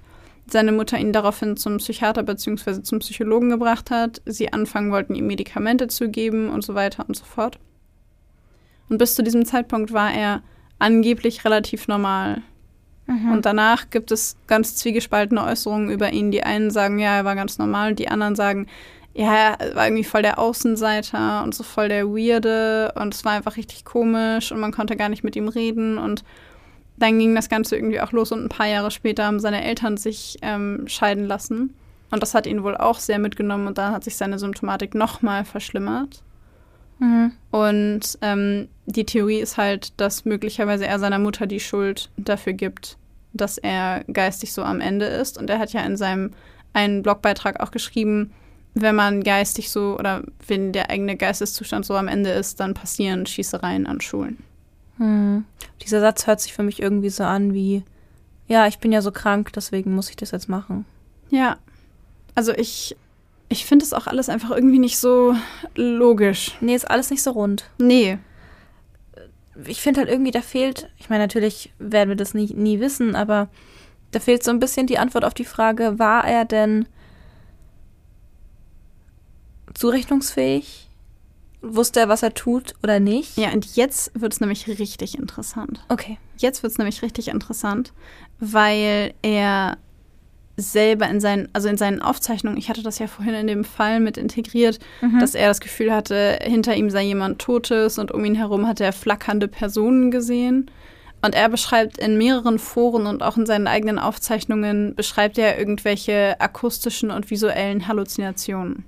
seine 0.51 0.71
Mutter 0.71 0.97
ihn 0.97 1.13
daraufhin 1.13 1.57
zum 1.57 1.77
Psychiater 1.77 2.23
bzw. 2.23 2.81
zum 2.81 2.99
Psychologen 2.99 3.49
gebracht 3.49 3.91
hat, 3.91 4.21
sie 4.25 4.51
anfangen 4.51 4.91
wollten, 4.91 5.15
ihm 5.15 5.27
Medikamente 5.27 5.87
zu 5.87 6.09
geben 6.09 6.49
und 6.49 6.63
so 6.63 6.75
weiter 6.75 7.05
und 7.07 7.15
so 7.15 7.25
fort. 7.25 7.59
Und 8.89 8.97
bis 8.97 9.15
zu 9.15 9.23
diesem 9.23 9.45
Zeitpunkt 9.45 9.93
war 9.93 10.13
er 10.13 10.41
angeblich 10.79 11.45
relativ 11.45 11.87
normal. 11.87 12.41
Mhm. 13.07 13.31
Und 13.31 13.45
danach 13.45 13.89
gibt 13.89 14.11
es 14.11 14.37
ganz 14.47 14.75
zwiegespaltene 14.75 15.43
Äußerungen 15.43 15.89
über 15.89 16.11
ihn. 16.11 16.31
Die 16.31 16.43
einen 16.43 16.71
sagen, 16.71 16.99
ja, 16.99 17.17
er 17.17 17.25
war 17.25 17.35
ganz 17.35 17.57
normal, 17.57 17.95
die 17.95 18.09
anderen 18.09 18.35
sagen, 18.35 18.67
ja, 19.13 19.55
er 19.57 19.75
war 19.75 19.87
irgendwie 19.87 20.03
voll 20.03 20.21
der 20.21 20.39
Außenseiter 20.39 21.43
und 21.43 21.55
so 21.55 21.63
voll 21.63 21.89
der 21.89 22.07
Weirde 22.07 22.93
und 22.95 23.13
es 23.13 23.25
war 23.25 23.33
einfach 23.33 23.57
richtig 23.57 23.83
komisch 23.83 24.51
und 24.51 24.59
man 24.59 24.71
konnte 24.71 24.95
gar 24.95 25.09
nicht 25.09 25.23
mit 25.23 25.35
ihm 25.35 25.47
reden 25.47 25.97
und 25.97 26.23
dann 26.97 27.17
ging 27.17 27.33
das 27.33 27.49
Ganze 27.49 27.75
irgendwie 27.75 28.01
auch 28.01 28.11
los 28.11 28.31
und 28.31 28.43
ein 28.43 28.49
paar 28.49 28.67
Jahre 28.67 28.91
später 28.91 29.25
haben 29.25 29.39
seine 29.39 29.63
Eltern 29.63 29.97
sich 29.97 30.37
ähm, 30.41 30.83
scheiden 30.87 31.25
lassen. 31.25 31.73
Und 32.11 32.23
das 32.23 32.33
hat 32.33 32.47
ihn 32.47 32.63
wohl 32.63 32.75
auch 32.75 32.99
sehr 32.99 33.19
mitgenommen 33.19 33.67
und 33.67 33.77
dann 33.77 33.93
hat 33.93 34.03
sich 34.03 34.17
seine 34.17 34.39
Symptomatik 34.39 34.95
nochmal 34.95 35.45
verschlimmert. 35.45 36.23
Mhm. 36.99 37.31
Und 37.51 38.17
ähm, 38.21 38.67
die 38.89 39.05
Theorie 39.05 39.39
ist 39.39 39.57
halt, 39.57 39.93
dass 39.97 40.25
möglicherweise 40.25 40.87
er 40.87 40.99
seiner 40.99 41.19
Mutter 41.19 41.45
die 41.45 41.59
Schuld 41.59 42.09
dafür 42.17 42.53
gibt, 42.53 42.97
dass 43.33 43.59
er 43.59 44.03
geistig 44.11 44.51
so 44.51 44.63
am 44.63 44.81
Ende 44.81 45.05
ist. 45.05 45.37
Und 45.37 45.49
er 45.49 45.59
hat 45.59 45.73
ja 45.73 45.81
in 45.81 45.95
seinem 45.95 46.31
einen 46.73 47.03
Blogbeitrag 47.03 47.59
auch 47.59 47.71
geschrieben, 47.71 48.31
wenn 48.73 48.95
man 48.95 49.23
geistig 49.23 49.69
so 49.69 49.97
oder 49.97 50.23
wenn 50.47 50.71
der 50.71 50.89
eigene 50.89 51.17
Geisteszustand 51.17 51.85
so 51.85 51.95
am 51.95 52.07
Ende 52.07 52.31
ist, 52.31 52.59
dann 52.59 52.73
passieren 52.73 53.25
Schießereien 53.25 53.85
an 53.85 54.01
Schulen. 54.01 54.37
Hm. 54.97 55.45
Dieser 55.81 55.99
Satz 56.01 56.27
hört 56.27 56.41
sich 56.41 56.53
für 56.53 56.63
mich 56.63 56.81
irgendwie 56.81 57.09
so 57.09 57.23
an 57.23 57.53
wie, 57.53 57.83
ja, 58.47 58.67
ich 58.67 58.79
bin 58.79 58.91
ja 58.91 59.01
so 59.01 59.11
krank, 59.11 59.51
deswegen 59.53 59.93
muss 59.93 60.09
ich 60.09 60.15
das 60.15 60.31
jetzt 60.31 60.49
machen. 60.49 60.85
Ja. 61.29 61.57
Also 62.35 62.53
ich, 62.53 62.95
ich 63.49 63.65
finde 63.65 63.85
es 63.85 63.93
auch 63.93 64.07
alles 64.07 64.29
einfach 64.29 64.51
irgendwie 64.51 64.79
nicht 64.79 64.97
so 64.97 65.35
logisch. 65.75 66.57
Nee, 66.59 66.75
ist 66.75 66.89
alles 66.89 67.11
nicht 67.11 67.23
so 67.23 67.31
rund. 67.31 67.65
Nee. 67.77 68.17
Ich 69.65 69.81
finde 69.81 70.01
halt 70.01 70.09
irgendwie, 70.09 70.31
da 70.31 70.41
fehlt, 70.41 70.89
ich 70.97 71.09
meine, 71.09 71.23
natürlich 71.23 71.71
werden 71.79 72.09
wir 72.09 72.15
das 72.15 72.33
nie, 72.33 72.53
nie 72.53 72.79
wissen, 72.79 73.15
aber 73.15 73.49
da 74.11 74.19
fehlt 74.19 74.43
so 74.43 74.51
ein 74.51 74.59
bisschen 74.59 74.87
die 74.87 74.97
Antwort 74.97 75.25
auf 75.25 75.33
die 75.33 75.45
Frage, 75.45 75.99
war 75.99 76.25
er 76.25 76.45
denn 76.45 76.87
zurechnungsfähig? 79.73 80.89
Wusste 81.61 81.99
er, 81.99 82.09
was 82.09 82.23
er 82.23 82.33
tut 82.33 82.75
oder 82.83 82.99
nicht? 82.99 83.37
Ja, 83.37 83.51
und 83.51 83.75
jetzt 83.75 84.11
wird 84.19 84.31
es 84.31 84.39
nämlich 84.39 84.67
richtig 84.67 85.17
interessant. 85.17 85.83
Okay. 85.89 86.17
Jetzt 86.37 86.63
wird 86.63 86.71
es 86.71 86.77
nämlich 86.77 87.01
richtig 87.01 87.27
interessant, 87.27 87.91
weil 88.39 89.13
er 89.21 89.77
selber 90.59 91.07
in 91.09 91.19
seinen, 91.19 91.49
also 91.53 91.67
in 91.67 91.77
seinen 91.77 92.01
Aufzeichnungen, 92.01 92.57
ich 92.57 92.69
hatte 92.69 92.83
das 92.83 92.99
ja 92.99 93.07
vorhin 93.07 93.33
in 93.33 93.47
dem 93.47 93.63
Fall 93.63 93.99
mit 93.99 94.17
integriert, 94.17 94.79
mhm. 95.01 95.19
dass 95.19 95.35
er 95.35 95.47
das 95.47 95.59
Gefühl 95.59 95.93
hatte, 95.93 96.39
hinter 96.41 96.75
ihm 96.75 96.89
sei 96.89 97.03
jemand 97.03 97.39
Totes 97.39 97.97
und 97.97 98.11
um 98.11 98.23
ihn 98.25 98.35
herum 98.35 98.67
hatte 98.67 98.83
er 98.83 98.93
flackernde 98.93 99.47
Personen 99.47 100.11
gesehen. 100.11 100.69
Und 101.21 101.35
er 101.35 101.49
beschreibt 101.49 101.97
in 101.97 102.17
mehreren 102.17 102.59
Foren 102.59 103.05
und 103.05 103.23
auch 103.23 103.35
in 103.35 103.45
seinen 103.45 103.67
eigenen 103.67 103.99
Aufzeichnungen, 103.99 104.95
beschreibt 104.95 105.37
er 105.37 105.59
irgendwelche 105.59 106.39
akustischen 106.39 107.11
und 107.11 107.29
visuellen 107.29 107.87
Halluzinationen. 107.87 108.85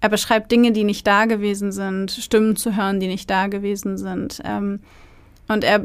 Er 0.00 0.10
beschreibt 0.10 0.52
Dinge, 0.52 0.72
die 0.72 0.84
nicht 0.84 1.06
da 1.06 1.24
gewesen 1.24 1.72
sind, 1.72 2.10
Stimmen 2.10 2.56
zu 2.56 2.76
hören, 2.76 3.00
die 3.00 3.06
nicht 3.06 3.30
da 3.30 3.46
gewesen 3.46 3.96
sind. 3.96 4.42
Ähm, 4.44 4.80
und 5.48 5.64
er 5.64 5.84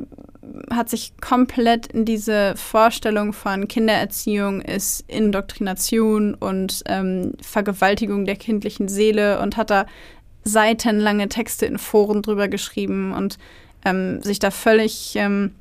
hat 0.72 0.90
sich 0.90 1.14
komplett 1.22 1.88
in 1.88 2.06
diese 2.06 2.56
Vorstellung 2.56 3.34
von 3.34 3.68
Kindererziehung 3.68 4.62
ist 4.62 5.04
Indoktrination 5.08 6.34
und 6.34 6.84
ähm, 6.88 7.34
Vergewaltigung 7.42 8.26
der 8.26 8.36
kindlichen 8.36 8.88
Seele 8.88 9.42
und 9.42 9.58
hat 9.58 9.70
da 9.70 9.86
seitenlange 10.44 11.30
Texte 11.30 11.66
in 11.66 11.78
Foren 11.78 12.22
drüber 12.22 12.48
geschrieben 12.48 13.14
und 13.14 13.38
ähm, 13.86 14.22
sich 14.22 14.40
da 14.40 14.52
völlig 14.52 15.16
ähm, 15.16 15.52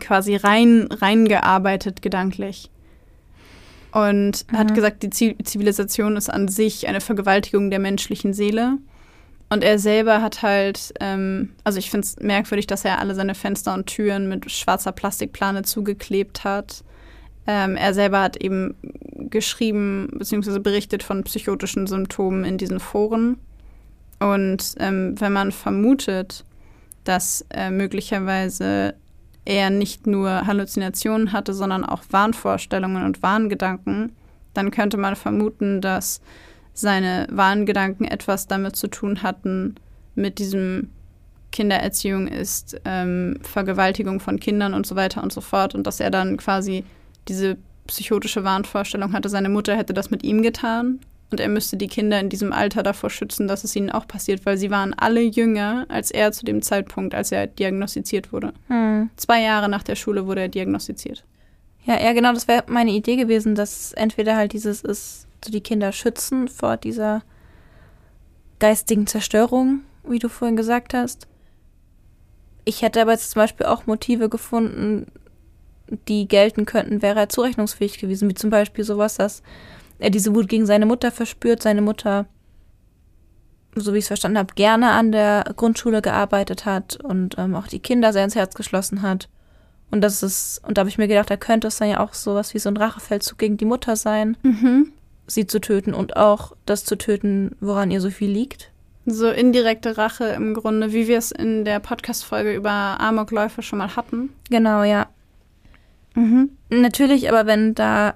quasi 0.00 0.36
rein 0.36 0.88
reingearbeitet 0.90 2.02
gedanklich 2.02 2.70
und 3.92 4.44
mhm. 4.50 4.58
hat 4.58 4.74
gesagt, 4.74 5.02
die 5.02 5.10
Zivilisation 5.10 6.16
ist 6.16 6.28
an 6.28 6.48
sich 6.48 6.88
eine 6.88 7.00
Vergewaltigung 7.00 7.70
der 7.70 7.78
menschlichen 7.78 8.34
Seele 8.34 8.78
Und 9.50 9.62
er 9.62 9.78
selber 9.78 10.22
hat 10.22 10.42
halt, 10.42 10.92
ähm, 11.00 11.50
also 11.64 11.78
ich 11.78 11.90
finde 11.90 12.06
es 12.06 12.16
merkwürdig, 12.18 12.66
dass 12.66 12.84
er 12.84 12.98
alle 12.98 13.14
seine 13.14 13.34
Fenster 13.34 13.74
und 13.74 13.86
Türen 13.86 14.28
mit 14.28 14.50
schwarzer 14.50 14.92
Plastikplane 14.92 15.62
zugeklebt 15.62 16.44
hat. 16.44 16.82
Ähm, 17.46 17.76
er 17.76 17.92
selber 17.94 18.22
hat 18.22 18.36
eben 18.38 18.74
geschrieben 19.30 20.08
bzw. 20.14 20.58
berichtet 20.58 21.02
von 21.02 21.24
psychotischen 21.24 21.86
Symptomen 21.86 22.44
in 22.44 22.58
diesen 22.58 22.80
Foren. 22.80 23.38
Und 24.18 24.74
ähm, 24.78 25.20
wenn 25.20 25.32
man 25.32 25.52
vermutet, 25.52 26.44
dass 27.04 27.44
äh, 27.50 27.70
möglicherweise 27.70 28.94
er 29.44 29.68
nicht 29.70 30.06
nur 30.06 30.46
Halluzinationen 30.46 31.32
hatte, 31.32 31.52
sondern 31.52 31.84
auch 31.84 32.02
Wahnvorstellungen 32.10 33.04
und 33.04 33.22
Wahngedanken, 33.22 34.12
dann 34.54 34.70
könnte 34.70 34.96
man 34.96 35.16
vermuten, 35.16 35.80
dass 35.82 36.22
seine 36.74 37.26
Wahngedanken 37.30 38.04
etwas 38.04 38.46
damit 38.46 38.76
zu 38.76 38.88
tun 38.88 39.22
hatten, 39.22 39.76
mit 40.14 40.38
diesem 40.38 40.90
Kindererziehung 41.52 42.26
ist 42.26 42.80
ähm, 42.84 43.38
Vergewaltigung 43.42 44.18
von 44.18 44.40
Kindern 44.40 44.74
und 44.74 44.86
so 44.86 44.96
weiter 44.96 45.22
und 45.22 45.32
so 45.32 45.40
fort 45.40 45.74
und 45.74 45.86
dass 45.86 46.00
er 46.00 46.10
dann 46.10 46.36
quasi 46.36 46.84
diese 47.28 47.56
psychotische 47.86 48.42
Wahnvorstellung 48.42 49.12
hatte, 49.12 49.28
seine 49.28 49.48
Mutter 49.48 49.76
hätte 49.76 49.94
das 49.94 50.10
mit 50.10 50.24
ihm 50.24 50.42
getan 50.42 50.98
und 51.30 51.38
er 51.38 51.48
müsste 51.48 51.76
die 51.76 51.86
Kinder 51.86 52.18
in 52.18 52.28
diesem 52.28 52.52
Alter 52.52 52.82
davor 52.82 53.08
schützen, 53.08 53.46
dass 53.46 53.62
es 53.62 53.76
ihnen 53.76 53.90
auch 53.90 54.08
passiert, 54.08 54.44
weil 54.46 54.56
sie 54.56 54.70
waren 54.70 54.94
alle 54.94 55.20
jünger 55.20 55.86
als 55.88 56.10
er 56.10 56.32
zu 56.32 56.44
dem 56.44 56.60
Zeitpunkt, 56.60 57.14
als 57.14 57.30
er 57.30 57.46
diagnostiziert 57.46 58.32
wurde. 58.32 58.52
Hm. 58.66 59.10
Zwei 59.16 59.42
Jahre 59.42 59.68
nach 59.68 59.84
der 59.84 59.94
Schule 59.94 60.26
wurde 60.26 60.42
er 60.42 60.48
diagnostiziert. 60.48 61.24
Ja, 61.84 62.00
ja, 62.00 62.14
genau, 62.14 62.32
das 62.32 62.48
wäre 62.48 62.64
meine 62.66 62.92
Idee 62.92 63.16
gewesen, 63.16 63.54
dass 63.54 63.92
entweder 63.92 64.36
halt 64.36 64.54
dieses 64.54 64.82
ist, 64.82 65.23
so 65.44 65.50
die 65.50 65.60
Kinder 65.60 65.92
schützen 65.92 66.48
vor 66.48 66.76
dieser 66.76 67.22
geistigen 68.58 69.06
Zerstörung, 69.06 69.82
wie 70.04 70.18
du 70.18 70.28
vorhin 70.28 70.56
gesagt 70.56 70.94
hast. 70.94 71.26
Ich 72.64 72.82
hätte 72.82 73.02
aber 73.02 73.12
jetzt 73.12 73.30
zum 73.30 73.40
Beispiel 73.40 73.66
auch 73.66 73.86
Motive 73.86 74.28
gefunden, 74.28 75.06
die 76.08 76.26
gelten 76.26 76.64
könnten, 76.64 77.02
wäre 77.02 77.20
er 77.20 77.28
zurechnungsfähig 77.28 77.98
gewesen, 77.98 78.28
wie 78.28 78.34
zum 78.34 78.50
Beispiel 78.50 78.84
sowas, 78.84 79.16
dass 79.16 79.42
er 79.98 80.10
diese 80.10 80.34
Wut 80.34 80.48
gegen 80.48 80.66
seine 80.66 80.86
Mutter 80.86 81.10
verspürt, 81.10 81.62
seine 81.62 81.82
Mutter, 81.82 82.26
so 83.74 83.92
wie 83.92 83.98
ich 83.98 84.04
es 84.04 84.08
verstanden 84.08 84.38
habe, 84.38 84.54
gerne 84.54 84.92
an 84.92 85.12
der 85.12 85.44
Grundschule 85.56 86.00
gearbeitet 86.00 86.64
hat 86.64 86.96
und 87.04 87.36
ähm, 87.38 87.54
auch 87.54 87.66
die 87.66 87.80
Kinder 87.80 88.12
sehr 88.12 88.24
ins 88.24 88.34
Herz 88.34 88.54
geschlossen 88.54 89.02
hat. 89.02 89.28
Und 89.90 90.00
das 90.00 90.22
ist, 90.22 90.62
und 90.66 90.76
da 90.76 90.80
habe 90.80 90.88
ich 90.88 90.98
mir 90.98 91.06
gedacht, 91.06 91.30
da 91.30 91.36
könnte 91.36 91.68
es 91.68 91.76
dann 91.76 91.88
ja 91.88 92.00
auch 92.00 92.14
sowas 92.14 92.54
wie 92.54 92.58
so 92.58 92.68
ein 92.68 92.76
Rachefeldzug 92.76 93.38
gegen 93.38 93.56
die 93.56 93.64
Mutter 93.64 93.94
sein, 93.96 94.36
mhm. 94.42 94.92
Sie 95.26 95.46
zu 95.46 95.60
töten 95.60 95.94
und 95.94 96.16
auch 96.16 96.54
das 96.66 96.84
zu 96.84 96.96
töten, 96.96 97.56
woran 97.60 97.90
ihr 97.90 98.00
so 98.00 98.10
viel 98.10 98.30
liegt. 98.30 98.70
So 99.06 99.30
indirekte 99.30 99.98
Rache 99.98 100.24
im 100.28 100.54
Grunde, 100.54 100.92
wie 100.92 101.08
wir 101.08 101.18
es 101.18 101.30
in 101.30 101.64
der 101.64 101.78
Podcast-Folge 101.78 102.54
über 102.54 102.70
Amokläufe 102.70 103.62
schon 103.62 103.78
mal 103.78 103.96
hatten. 103.96 104.30
Genau, 104.48 104.82
ja. 104.82 105.08
Mhm. 106.14 106.50
Natürlich, 106.70 107.28
aber 107.28 107.46
wenn 107.46 107.74
da, 107.74 108.14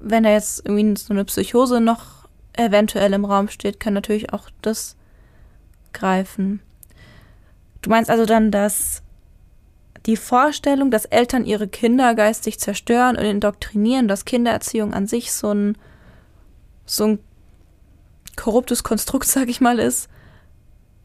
wenn 0.00 0.24
da 0.24 0.30
jetzt 0.30 0.66
irgendwie 0.66 1.00
so 1.00 1.14
eine 1.14 1.24
Psychose 1.24 1.80
noch 1.80 2.28
eventuell 2.52 3.12
im 3.12 3.24
Raum 3.24 3.48
steht, 3.48 3.80
kann 3.80 3.94
natürlich 3.94 4.32
auch 4.32 4.50
das 4.62 4.96
greifen. 5.92 6.60
Du 7.82 7.90
meinst 7.90 8.10
also 8.10 8.26
dann, 8.26 8.50
dass 8.50 9.02
die 10.06 10.16
Vorstellung, 10.16 10.90
dass 10.90 11.04
Eltern 11.04 11.44
ihre 11.44 11.68
Kinder 11.68 12.14
geistig 12.14 12.58
zerstören 12.58 13.16
und 13.16 13.24
indoktrinieren, 13.24 14.08
dass 14.08 14.24
Kindererziehung 14.24 14.92
an 14.92 15.06
sich 15.06 15.32
so 15.32 15.52
ein, 15.52 15.78
so 16.90 17.06
ein 17.06 17.18
korruptes 18.36 18.82
Konstrukt, 18.82 19.26
sag 19.28 19.48
ich 19.48 19.60
mal, 19.60 19.78
ist, 19.78 20.08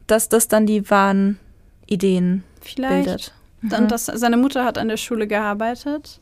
dass 0.06 0.28
das 0.28 0.48
dann 0.48 0.66
die 0.66 0.88
wahren 0.90 1.38
Ideen 1.86 2.44
Vielleicht. 2.60 3.04
bildet. 3.04 3.34
Mhm. 3.60 3.72
Und 3.72 3.90
dass 3.90 4.06
seine 4.06 4.36
Mutter 4.36 4.64
hat 4.64 4.78
an 4.78 4.88
der 4.88 4.96
Schule 4.96 5.26
gearbeitet 5.26 6.20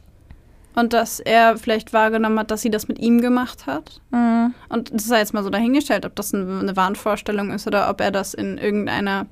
und 0.74 0.92
dass 0.92 1.20
er 1.20 1.56
vielleicht 1.56 1.92
wahrgenommen 1.92 2.38
hat, 2.38 2.50
dass 2.50 2.62
sie 2.62 2.70
das 2.70 2.88
mit 2.88 2.98
ihm 2.98 3.20
gemacht 3.20 3.66
hat. 3.66 4.00
Mhm. 4.10 4.54
Und 4.68 4.92
das 4.92 5.04
sei 5.04 5.18
jetzt 5.18 5.34
mal 5.34 5.44
so 5.44 5.50
dahingestellt, 5.50 6.04
ob 6.04 6.14
das 6.16 6.34
eine 6.34 6.76
Wahnvorstellung 6.76 7.50
ist 7.52 7.66
oder 7.66 7.88
ob 7.90 8.00
er 8.00 8.10
das 8.10 8.34
in 8.34 8.58
irgendeiner 8.58 9.26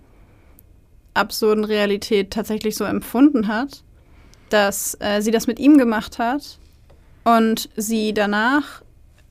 absurden 1.14 1.64
Realität 1.64 2.30
tatsächlich 2.30 2.76
so 2.76 2.85
empfunden 2.85 3.49
hat, 3.49 3.83
dass 4.49 4.97
äh, 5.01 5.20
sie 5.20 5.30
das 5.30 5.47
mit 5.47 5.59
ihm 5.59 5.78
gemacht 5.78 6.18
hat 6.18 6.59
und 7.24 7.68
sie 7.76 8.14
danach 8.14 8.83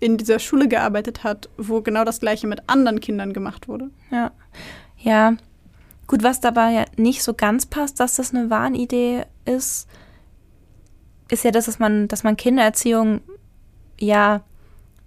in 0.01 0.17
dieser 0.17 0.39
Schule 0.39 0.67
gearbeitet 0.67 1.23
hat, 1.23 1.47
wo 1.57 1.81
genau 1.81 2.03
das 2.03 2.19
gleiche 2.19 2.47
mit 2.47 2.67
anderen 2.67 2.99
Kindern 2.99 3.31
gemacht 3.31 3.69
wurde. 3.69 3.89
Ja. 4.11 4.31
Ja, 4.97 5.37
Gut, 6.11 6.23
was 6.23 6.41
dabei 6.41 6.71
ja 6.71 6.85
nicht 6.97 7.23
so 7.23 7.33
ganz 7.33 7.65
passt, 7.65 8.01
dass 8.01 8.15
das 8.15 8.35
eine 8.35 8.49
Wahnidee 8.49 9.23
ist, 9.45 9.87
ist 11.29 11.45
ja 11.45 11.51
das, 11.51 11.67
dass 11.67 11.79
man, 11.79 12.09
dass 12.09 12.25
man 12.25 12.35
Kindererziehung 12.35 13.21
ja, 13.97 14.41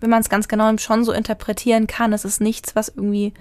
wenn 0.01 0.09
man 0.09 0.23
es 0.23 0.31
ganz 0.31 0.49
genau 0.49 0.75
schon 0.79 1.05
so 1.05 1.13
interpretieren 1.13 1.87
kann. 1.87 2.15
Es 2.15 2.25
ist 2.25 2.41
nichts, 2.41 2.75
was 2.75 2.89
irgendwie, 2.89 3.35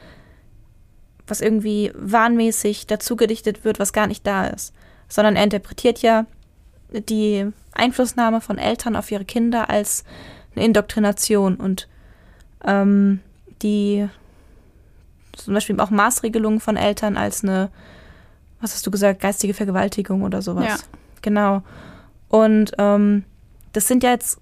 was 1.25 1.39
irgendwie 1.39 1.93
wahnmäßig 1.95 2.85
dazugedichtet 2.85 3.63
wird, 3.63 3.79
was 3.79 3.93
gar 3.93 4.07
nicht 4.07 4.27
da 4.27 4.47
ist. 4.47 4.73
Sondern 5.07 5.37
er 5.37 5.45
interpretiert 5.45 6.01
ja 6.01 6.25
die 6.91 7.47
Einflussnahme 7.71 8.41
von 8.41 8.57
Eltern 8.57 8.97
auf 8.97 9.09
ihre 9.09 9.23
Kinder 9.23 9.69
als 9.69 10.03
eine 10.55 10.65
Indoktrination 10.65 11.55
und 11.55 11.87
ähm, 12.63 13.19
die 13.61 14.07
zum 15.33 15.53
Beispiel 15.53 15.79
auch 15.79 15.89
Maßregelungen 15.89 16.59
von 16.59 16.77
Eltern 16.77 17.17
als 17.17 17.43
eine, 17.43 17.69
was 18.61 18.73
hast 18.73 18.85
du 18.85 18.91
gesagt, 18.91 19.21
geistige 19.21 19.53
Vergewaltigung 19.53 20.21
oder 20.21 20.41
sowas. 20.41 20.65
Ja. 20.65 20.77
Genau. 21.21 21.63
Und 22.29 22.71
ähm, 22.77 23.23
das 23.71 23.87
sind 23.87 24.03
ja 24.03 24.11
jetzt, 24.11 24.39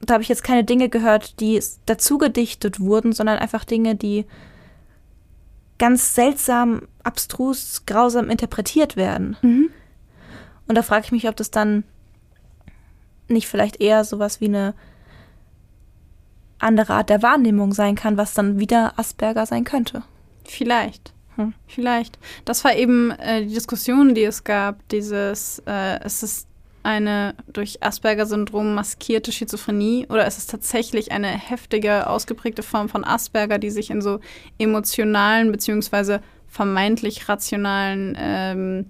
da 0.00 0.14
habe 0.14 0.22
ich 0.22 0.28
jetzt 0.28 0.44
keine 0.44 0.64
Dinge 0.64 0.88
gehört, 0.88 1.40
die 1.40 1.62
dazu 1.86 2.18
gedichtet 2.18 2.80
wurden, 2.80 3.12
sondern 3.12 3.38
einfach 3.38 3.64
Dinge, 3.64 3.94
die 3.94 4.26
ganz 5.78 6.14
seltsam, 6.14 6.82
abstrus, 7.04 7.84
grausam 7.86 8.30
interpretiert 8.30 8.96
werden. 8.96 9.36
Mhm. 9.42 9.70
Und 10.66 10.74
da 10.74 10.82
frage 10.82 11.06
ich 11.06 11.12
mich, 11.12 11.28
ob 11.28 11.36
das 11.36 11.50
dann 11.50 11.84
nicht 13.28 13.46
vielleicht 13.46 13.80
eher 13.80 14.04
sowas 14.04 14.40
wie 14.40 14.46
eine 14.46 14.74
andere 16.58 16.94
Art 16.94 17.10
der 17.10 17.22
Wahrnehmung 17.22 17.72
sein 17.72 17.94
kann, 17.94 18.16
was 18.16 18.34
dann 18.34 18.58
wieder 18.58 18.98
Asperger 18.98 19.46
sein 19.46 19.64
könnte. 19.64 20.02
Vielleicht. 20.44 21.12
Hm. 21.36 21.54
Vielleicht. 21.66 22.18
Das 22.44 22.64
war 22.64 22.74
eben 22.74 23.12
äh, 23.12 23.44
die 23.44 23.54
Diskussion, 23.54 24.14
die 24.14 24.24
es 24.24 24.44
gab, 24.44 24.86
dieses, 24.88 25.62
äh, 25.66 26.04
ist 26.04 26.22
es 26.22 26.46
eine 26.82 27.34
durch 27.52 27.82
Asperger-Syndrom 27.82 28.74
maskierte 28.74 29.30
Schizophrenie 29.30 30.06
oder 30.08 30.26
ist 30.26 30.38
es 30.38 30.46
tatsächlich 30.46 31.12
eine 31.12 31.28
heftige, 31.28 32.08
ausgeprägte 32.08 32.62
Form 32.62 32.88
von 32.88 33.04
Asperger, 33.04 33.58
die 33.58 33.70
sich 33.70 33.90
in 33.90 34.00
so 34.00 34.20
emotionalen 34.58 35.52
beziehungsweise 35.52 36.22
vermeintlich 36.48 37.28
rationalen 37.28 38.16
ähm, 38.18 38.86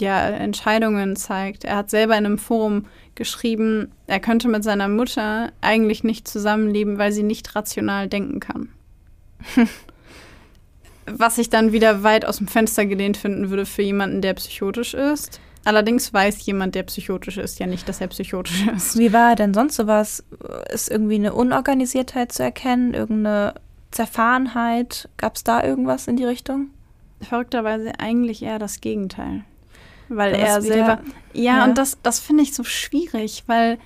ja, 0.00 0.28
Entscheidungen 0.28 1.16
zeigt. 1.16 1.64
Er 1.64 1.76
hat 1.76 1.90
selber 1.90 2.16
in 2.16 2.26
einem 2.26 2.38
Forum 2.38 2.86
geschrieben, 3.14 3.92
er 4.06 4.20
könnte 4.20 4.48
mit 4.48 4.64
seiner 4.64 4.88
Mutter 4.88 5.52
eigentlich 5.60 6.04
nicht 6.04 6.26
zusammenleben, 6.26 6.98
weil 6.98 7.12
sie 7.12 7.22
nicht 7.22 7.54
rational 7.54 8.08
denken 8.08 8.40
kann. 8.40 8.68
Was 11.06 11.38
ich 11.38 11.50
dann 11.50 11.72
wieder 11.72 12.02
weit 12.02 12.24
aus 12.24 12.38
dem 12.38 12.48
Fenster 12.48 12.86
gelehnt 12.86 13.16
finden 13.16 13.50
würde 13.50 13.66
für 13.66 13.82
jemanden, 13.82 14.22
der 14.22 14.34
psychotisch 14.34 14.94
ist. 14.94 15.40
Allerdings 15.64 16.12
weiß 16.12 16.44
jemand, 16.46 16.74
der 16.74 16.82
psychotisch 16.84 17.38
ist, 17.38 17.58
ja 17.60 17.66
nicht, 17.66 17.88
dass 17.88 18.00
er 18.00 18.08
psychotisch 18.08 18.66
ist. 18.76 18.98
Wie 18.98 19.12
war 19.12 19.30
er 19.30 19.36
denn 19.36 19.54
sonst 19.54 19.76
sowas? 19.76 20.24
Ist 20.72 20.90
irgendwie 20.90 21.16
eine 21.16 21.34
Unorganisiertheit 21.34 22.32
zu 22.32 22.42
erkennen? 22.42 22.94
Irgendeine 22.94 23.54
Zerfahrenheit? 23.90 25.08
Gab 25.16 25.36
es 25.36 25.44
da 25.44 25.62
irgendwas 25.62 26.08
in 26.08 26.16
die 26.16 26.24
Richtung? 26.24 26.70
Verrückterweise 27.20 27.92
eigentlich 27.98 28.42
eher 28.42 28.58
das 28.58 28.80
Gegenteil. 28.80 29.44
Weil 30.16 30.34
er 30.34 30.60
selber. 30.60 31.00
Ja, 31.32 31.58
ja, 31.58 31.64
und 31.64 31.78
das, 31.78 31.98
das 32.02 32.20
finde 32.20 32.42
ich 32.42 32.54
so 32.54 32.64
schwierig, 32.64 33.44
weil, 33.46 33.78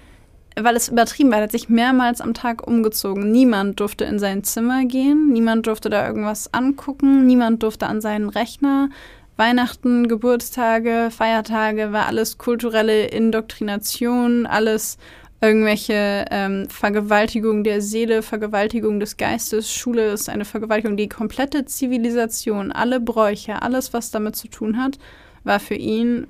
weil 0.58 0.76
es 0.76 0.88
übertrieben 0.88 1.30
war. 1.30 1.38
Er 1.38 1.44
hat 1.44 1.52
sich 1.52 1.68
mehrmals 1.68 2.20
am 2.20 2.34
Tag 2.34 2.66
umgezogen. 2.66 3.30
Niemand 3.30 3.80
durfte 3.80 4.04
in 4.04 4.18
sein 4.18 4.44
Zimmer 4.44 4.84
gehen, 4.84 5.32
niemand 5.32 5.66
durfte 5.66 5.90
da 5.90 6.06
irgendwas 6.06 6.52
angucken, 6.52 7.26
niemand 7.26 7.62
durfte 7.62 7.86
an 7.86 8.00
seinen 8.00 8.28
Rechner. 8.28 8.90
Weihnachten, 9.36 10.08
Geburtstage, 10.08 11.10
Feiertage 11.10 11.92
war 11.92 12.06
alles 12.06 12.38
kulturelle 12.38 13.06
Indoktrination, 13.06 14.46
alles 14.46 14.96
irgendwelche 15.40 16.24
ähm, 16.30 16.68
Vergewaltigung 16.70 17.62
der 17.62 17.82
Seele, 17.82 18.22
Vergewaltigung 18.22 19.00
des 19.00 19.16
Geistes. 19.16 19.72
Schule 19.72 20.10
ist 20.10 20.28
eine 20.28 20.44
Vergewaltigung. 20.44 20.96
Die 20.96 21.08
komplette 21.08 21.66
Zivilisation, 21.66 22.72
alle 22.72 23.00
Bräuche, 23.00 23.60
alles, 23.62 23.92
was 23.92 24.10
damit 24.10 24.36
zu 24.36 24.48
tun 24.48 24.82
hat, 24.82 24.98
war 25.46 25.60
für 25.60 25.74
ihn 25.74 26.26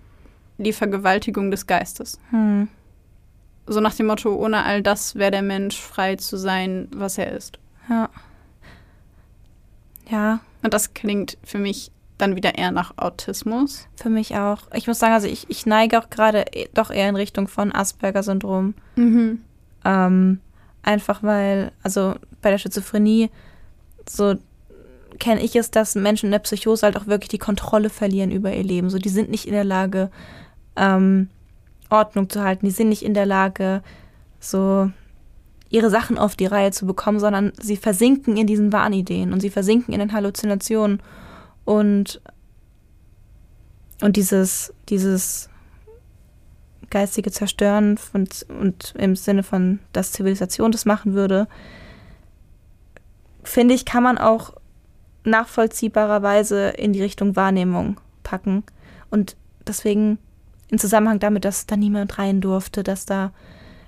die 0.58 0.72
Vergewaltigung 0.72 1.50
des 1.50 1.66
Geistes. 1.66 2.20
Hm. 2.30 2.68
So 3.66 3.80
nach 3.80 3.94
dem 3.94 4.06
Motto, 4.06 4.34
ohne 4.34 4.62
all 4.62 4.82
das 4.82 5.16
wäre 5.16 5.32
der 5.32 5.42
Mensch 5.42 5.80
frei 5.80 6.16
zu 6.16 6.36
sein, 6.36 6.88
was 6.94 7.18
er 7.18 7.32
ist. 7.32 7.58
Ja. 7.88 8.08
Ja. 10.08 10.40
Und 10.62 10.72
das 10.72 10.94
klingt 10.94 11.36
für 11.42 11.58
mich 11.58 11.90
dann 12.18 12.36
wieder 12.36 12.56
eher 12.56 12.70
nach 12.70 12.96
Autismus. 12.96 13.88
Für 13.96 14.08
mich 14.08 14.36
auch. 14.36 14.62
Ich 14.72 14.86
muss 14.86 14.98
sagen, 14.98 15.14
also 15.14 15.26
ich, 15.26 15.50
ich 15.50 15.66
neige 15.66 15.98
auch 15.98 16.10
gerade 16.10 16.44
e- 16.52 16.68
doch 16.72 16.90
eher 16.90 17.08
in 17.08 17.16
Richtung 17.16 17.48
von 17.48 17.72
Asperger-Syndrom. 17.74 18.74
Mhm. 18.94 19.42
Ähm, 19.84 20.40
einfach 20.82 21.22
weil, 21.22 21.72
also 21.82 22.14
bei 22.40 22.50
der 22.50 22.58
Schizophrenie, 22.58 23.30
so 24.08 24.36
kenne 25.18 25.42
ich 25.42 25.56
es, 25.56 25.70
dass 25.70 25.94
Menschen 25.94 26.26
in 26.26 26.32
der 26.32 26.38
Psychose 26.40 26.84
halt 26.84 26.96
auch 26.96 27.06
wirklich 27.06 27.28
die 27.28 27.38
Kontrolle 27.38 27.90
verlieren 27.90 28.30
über 28.30 28.52
ihr 28.52 28.64
Leben. 28.64 28.90
So, 28.90 28.98
die 28.98 29.08
sind 29.08 29.30
nicht 29.30 29.46
in 29.46 29.52
der 29.52 29.64
Lage, 29.64 30.10
ähm, 30.76 31.28
Ordnung 31.90 32.28
zu 32.28 32.42
halten. 32.42 32.66
Die 32.66 32.72
sind 32.72 32.88
nicht 32.88 33.02
in 33.02 33.14
der 33.14 33.26
Lage, 33.26 33.82
so 34.40 34.90
ihre 35.68 35.90
Sachen 35.90 36.18
auf 36.18 36.36
die 36.36 36.46
Reihe 36.46 36.70
zu 36.70 36.86
bekommen, 36.86 37.18
sondern 37.18 37.52
sie 37.60 37.76
versinken 37.76 38.36
in 38.36 38.46
diesen 38.46 38.72
Wahnideen 38.72 39.32
und 39.32 39.40
sie 39.40 39.50
versinken 39.50 39.92
in 39.92 40.00
den 40.00 40.12
Halluzinationen 40.12 41.02
und 41.64 42.20
und 44.02 44.16
dieses 44.16 44.72
dieses 44.88 45.48
geistige 46.90 47.32
Zerstören 47.32 47.98
und, 48.12 48.46
und 48.48 48.94
im 48.96 49.16
Sinne 49.16 49.42
von, 49.42 49.80
dass 49.92 50.12
Zivilisation 50.12 50.70
das 50.70 50.84
machen 50.84 51.14
würde, 51.14 51.48
finde 53.42 53.74
ich, 53.74 53.84
kann 53.84 54.02
man 54.02 54.18
auch 54.18 54.54
nachvollziehbarerweise 55.26 56.68
in 56.70 56.92
die 56.92 57.02
Richtung 57.02 57.36
Wahrnehmung 57.36 58.00
packen. 58.22 58.64
Und 59.10 59.36
deswegen 59.66 60.18
in 60.68 60.78
Zusammenhang 60.78 61.18
damit, 61.18 61.44
dass 61.44 61.66
da 61.66 61.76
niemand 61.76 62.18
rein 62.18 62.40
durfte, 62.40 62.82
dass 62.82 63.06
da 63.06 63.32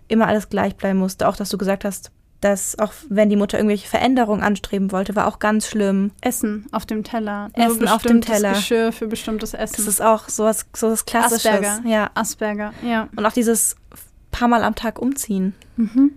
immer 0.09 0.26
alles 0.26 0.49
gleich 0.49 0.76
bleiben 0.76 0.99
musste. 0.99 1.28
Auch, 1.28 1.36
dass 1.36 1.49
du 1.49 1.59
gesagt 1.59 1.84
hast, 1.84 2.11
dass 2.41 2.78
auch 2.78 2.93
wenn 3.09 3.30
die 3.30 3.36
Mutter 3.36 3.59
irgendwelche 3.59 3.89
Veränderungen 3.89 4.43
anstreben 4.43 4.93
wollte, 4.93 5.16
war 5.16 5.26
auch 5.26 5.39
ganz 5.39 5.66
schlimm. 5.66 6.12
Essen 6.20 6.66
auf 6.70 6.86
dem 6.86 7.03
Teller. 7.03 7.51
Essen 7.55 7.89
auf 7.89 8.03
dem 8.03 8.20
Teller. 8.20 8.53
Geschirr 8.53 8.93
für 8.93 9.09
bestimmtes 9.09 9.55
Essen. 9.55 9.76
Das 9.76 9.86
ist 9.86 10.01
auch 10.01 10.28
sowas, 10.28 10.66
sowas 10.74 11.05
Klassisches. 11.05 11.47
Asperger. 11.47 11.89
Ja. 11.89 12.11
Asperger, 12.14 12.72
ja. 12.82 13.09
Und 13.16 13.26
auch 13.26 13.32
dieses 13.32 13.76
paar 14.30 14.49
Mal 14.49 14.62
am 14.62 14.76
Tag 14.76 15.01
umziehen. 15.01 15.55
Mhm. 15.76 16.12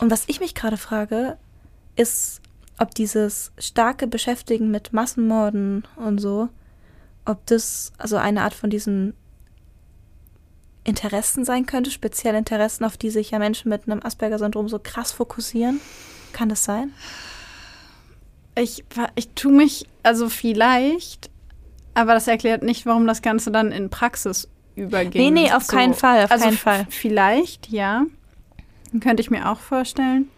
Und 0.00 0.10
was 0.10 0.24
ich 0.26 0.40
mich 0.40 0.54
gerade 0.54 0.76
frage, 0.76 1.36
ist, 1.94 2.41
ob 2.82 2.94
dieses 2.96 3.52
starke 3.58 4.08
Beschäftigen 4.08 4.70
mit 4.70 4.92
Massenmorden 4.92 5.86
und 5.94 6.18
so, 6.18 6.48
ob 7.24 7.46
das 7.46 7.92
also 7.96 8.16
eine 8.16 8.42
Art 8.42 8.54
von 8.54 8.70
diesen 8.70 9.14
Interessen 10.82 11.44
sein 11.44 11.64
könnte, 11.64 11.92
spezielle 11.92 12.38
Interessen, 12.38 12.84
auf 12.84 12.96
die 12.96 13.10
sich 13.10 13.30
ja 13.30 13.38
Menschen 13.38 13.68
mit 13.68 13.86
einem 13.86 14.02
Asperger-Syndrom 14.02 14.68
so 14.68 14.80
krass 14.80 15.12
fokussieren. 15.12 15.80
Kann 16.32 16.48
das 16.48 16.64
sein? 16.64 16.92
Ich, 18.56 18.84
ich 19.14 19.28
tue 19.34 19.52
mich, 19.52 19.86
also 20.02 20.28
vielleicht, 20.28 21.30
aber 21.94 22.14
das 22.14 22.26
erklärt 22.26 22.64
nicht, 22.64 22.84
warum 22.84 23.06
das 23.06 23.22
Ganze 23.22 23.52
dann 23.52 23.70
in 23.70 23.90
Praxis 23.90 24.48
überging. 24.74 25.34
Nee, 25.34 25.42
nee, 25.42 25.52
auf 25.52 25.68
keinen 25.68 25.94
Fall, 25.94 26.24
auf 26.24 26.32
also 26.32 26.46
keinen 26.46 26.58
Fall. 26.58 26.86
Vielleicht, 26.90 27.68
ja. 27.68 28.04
Könnte 29.00 29.22
ich 29.22 29.30
mir 29.30 29.48
auch 29.48 29.60
vorstellen. 29.60 30.28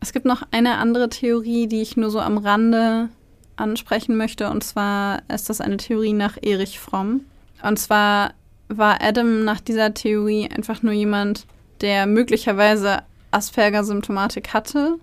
Es 0.00 0.12
gibt 0.12 0.26
noch 0.26 0.42
eine 0.50 0.78
andere 0.78 1.08
Theorie, 1.08 1.66
die 1.66 1.82
ich 1.82 1.96
nur 1.96 2.10
so 2.10 2.20
am 2.20 2.38
Rande 2.38 3.08
ansprechen 3.56 4.16
möchte. 4.16 4.50
Und 4.50 4.62
zwar 4.62 5.22
ist 5.32 5.48
das 5.48 5.60
eine 5.60 5.78
Theorie 5.78 6.12
nach 6.12 6.36
Erich 6.40 6.78
Fromm. 6.78 7.22
Und 7.62 7.78
zwar 7.78 8.34
war 8.68 9.02
Adam 9.02 9.44
nach 9.44 9.60
dieser 9.60 9.94
Theorie 9.94 10.48
einfach 10.54 10.82
nur 10.82 10.92
jemand, 10.92 11.46
der 11.80 12.06
möglicherweise 12.06 13.02
Asperger-Symptomatik 13.30 14.52
hatte, 14.52 14.98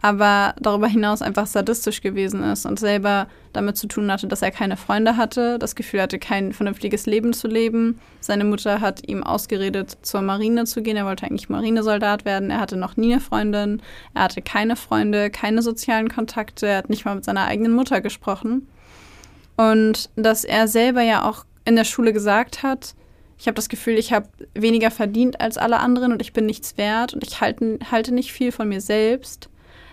aber 0.00 0.54
darüber 0.60 0.86
hinaus 0.86 1.22
einfach 1.22 1.46
sadistisch 1.46 2.00
gewesen 2.00 2.42
ist 2.44 2.66
und 2.66 2.78
selber 2.78 3.26
damit 3.52 3.76
zu 3.76 3.88
tun 3.88 4.12
hatte, 4.12 4.28
dass 4.28 4.42
er 4.42 4.52
keine 4.52 4.76
Freunde 4.76 5.16
hatte, 5.16 5.58
das 5.58 5.74
Gefühl 5.74 6.00
hatte, 6.00 6.20
kein 6.20 6.52
vernünftiges 6.52 7.06
Leben 7.06 7.32
zu 7.32 7.48
leben. 7.48 7.98
Seine 8.20 8.44
Mutter 8.44 8.80
hat 8.80 9.08
ihm 9.08 9.24
ausgeredet, 9.24 9.98
zur 10.02 10.22
Marine 10.22 10.64
zu 10.64 10.82
gehen. 10.82 10.96
Er 10.96 11.06
wollte 11.06 11.26
eigentlich 11.26 11.48
Marinesoldat 11.48 12.24
werden. 12.24 12.50
Er 12.50 12.60
hatte 12.60 12.76
noch 12.76 12.96
nie 12.96 13.12
eine 13.12 13.20
Freundin. 13.20 13.82
Er 14.14 14.22
hatte 14.22 14.40
keine 14.40 14.76
Freunde, 14.76 15.30
keine 15.30 15.62
sozialen 15.62 16.08
Kontakte. 16.08 16.66
Er 16.66 16.78
hat 16.78 16.90
nicht 16.90 17.04
mal 17.04 17.16
mit 17.16 17.24
seiner 17.24 17.46
eigenen 17.46 17.72
Mutter 17.72 18.00
gesprochen. 18.00 18.68
Und 19.56 20.10
dass 20.14 20.44
er 20.44 20.68
selber 20.68 21.02
ja 21.02 21.28
auch 21.28 21.44
in 21.64 21.74
der 21.74 21.84
Schule 21.84 22.12
gesagt 22.12 22.62
hat, 22.62 22.94
ich 23.38 23.46
habe 23.46 23.54
das 23.54 23.68
Gefühl, 23.68 23.98
ich 23.98 24.12
habe 24.12 24.28
weniger 24.54 24.90
verdient 24.90 25.40
als 25.40 25.58
alle 25.58 25.78
anderen 25.78 26.12
und 26.12 26.22
ich 26.22 26.32
bin 26.32 26.46
nichts 26.46 26.76
wert 26.76 27.14
und 27.14 27.24
ich 27.24 27.40
halte, 27.40 27.78
halte 27.90 28.12
nicht 28.12 28.32
viel 28.32 28.50
von 28.52 28.68
mir 28.68 28.80
selbst, 28.80 29.48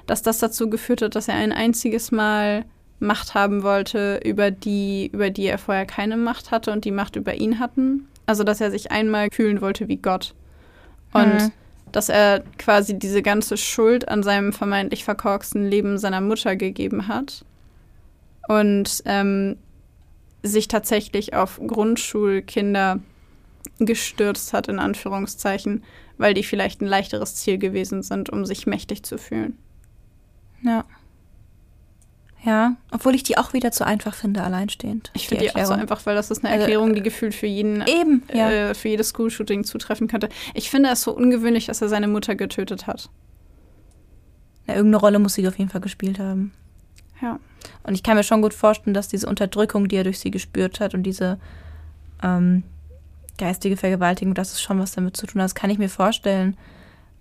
dass 0.05 0.21
das 0.21 0.39
dazu 0.39 0.69
geführt 0.69 1.01
hat, 1.01 1.15
dass 1.15 1.27
er 1.27 1.35
ein 1.35 1.51
einziges 1.51 2.11
Mal 2.11 2.65
Macht 2.99 3.33
haben 3.33 3.63
wollte, 3.63 4.19
über 4.23 4.51
die, 4.51 5.09
über 5.11 5.29
die 5.29 5.45
er 5.47 5.57
vorher 5.57 5.85
keine 5.85 6.15
Macht 6.17 6.51
hatte 6.51 6.71
und 6.71 6.85
die 6.85 6.91
Macht 6.91 7.15
über 7.15 7.33
ihn 7.35 7.59
hatten. 7.59 8.07
Also 8.25 8.43
dass 8.43 8.61
er 8.61 8.71
sich 8.71 8.91
einmal 8.91 9.29
fühlen 9.31 9.61
wollte 9.61 9.87
wie 9.87 9.97
Gott. 9.97 10.33
Und 11.13 11.33
Mhm. 11.33 11.51
dass 11.91 12.09
er 12.09 12.43
quasi 12.57 12.97
diese 12.97 13.21
ganze 13.21 13.57
Schuld 13.57 14.07
an 14.07 14.23
seinem 14.23 14.53
vermeintlich 14.53 15.03
verkorksten 15.03 15.65
Leben 15.65 15.97
seiner 15.97 16.21
Mutter 16.21 16.55
gegeben 16.55 17.07
hat. 17.07 17.45
Und 18.47 19.01
ähm, 19.05 19.57
sich 20.43 20.67
tatsächlich 20.67 21.33
auf 21.33 21.59
Grundschulkinder 21.65 22.99
gestürzt 23.79 24.53
hat, 24.53 24.67
in 24.67 24.79
Anführungszeichen, 24.79 25.83
weil 26.17 26.33
die 26.33 26.43
vielleicht 26.43 26.81
ein 26.81 26.87
leichteres 26.87 27.35
Ziel 27.35 27.57
gewesen 27.57 28.03
sind, 28.03 28.29
um 28.29 28.45
sich 28.45 28.67
mächtig 28.67 29.03
zu 29.03 29.17
fühlen. 29.17 29.57
Ja. 30.65 30.83
Ja, 32.43 32.75
obwohl 32.91 33.15
ich 33.15 33.23
die 33.23 33.39
auch 33.39 33.53
wieder 33.53 33.71
zu 33.71 33.87
einfach 33.87 34.13
finde, 34.13 34.43
alleinstehend. 34.43 35.09
Ich 35.15 35.27
finde 35.27 35.45
die 35.45 35.55
auch 35.55 35.65
so 35.65 35.73
einfach, 35.73 36.05
weil 36.05 36.13
das 36.13 36.29
ist 36.29 36.43
eine 36.43 36.53
Also, 36.53 36.61
Erklärung, 36.61 36.93
die 36.93 37.01
gefühlt 37.01 37.33
für 37.33 37.47
jeden, 37.47 37.81
Eben, 37.87 38.21
ja. 38.31 38.51
äh, 38.51 38.73
für 38.75 38.89
jedes 38.89 39.09
School-Shooting 39.09 39.63
zutreffen 39.63 40.07
könnte. 40.07 40.29
Ich 40.53 40.69
finde 40.69 40.89
es 40.89 41.01
so 41.01 41.11
ungewöhnlich, 41.15 41.65
dass 41.65 41.81
er 41.81 41.89
seine 41.89 42.07
Mutter 42.07 42.35
getötet 42.35 42.85
hat. 42.85 43.09
Ja, 44.67 44.75
irgendeine 44.75 45.01
Rolle 45.01 45.17
muss 45.17 45.33
sie 45.33 45.47
auf 45.47 45.57
jeden 45.57 45.71
Fall 45.71 45.81
gespielt 45.81 46.19
haben. 46.19 46.53
Ja. 47.19 47.39
Und 47.81 47.95
ich 47.95 48.03
kann 48.03 48.15
mir 48.15 48.23
schon 48.23 48.43
gut 48.43 48.53
vorstellen, 48.53 48.93
dass 48.93 49.07
diese 49.07 49.27
Unterdrückung, 49.27 49.87
die 49.87 49.95
er 49.95 50.03
durch 50.03 50.19
sie 50.19 50.29
gespürt 50.29 50.79
hat 50.79 50.93
und 50.93 51.01
diese 51.01 51.39
ähm, 52.21 52.61
geistige 53.39 53.75
Vergewaltigung, 53.75 54.35
dass 54.35 54.53
es 54.53 54.61
schon 54.61 54.79
was 54.79 54.91
damit 54.91 55.17
zu 55.17 55.25
tun 55.25 55.41
hat, 55.41 55.45
das 55.45 55.55
kann 55.55 55.71
ich 55.71 55.79
mir 55.79 55.89
vorstellen. 55.89 56.57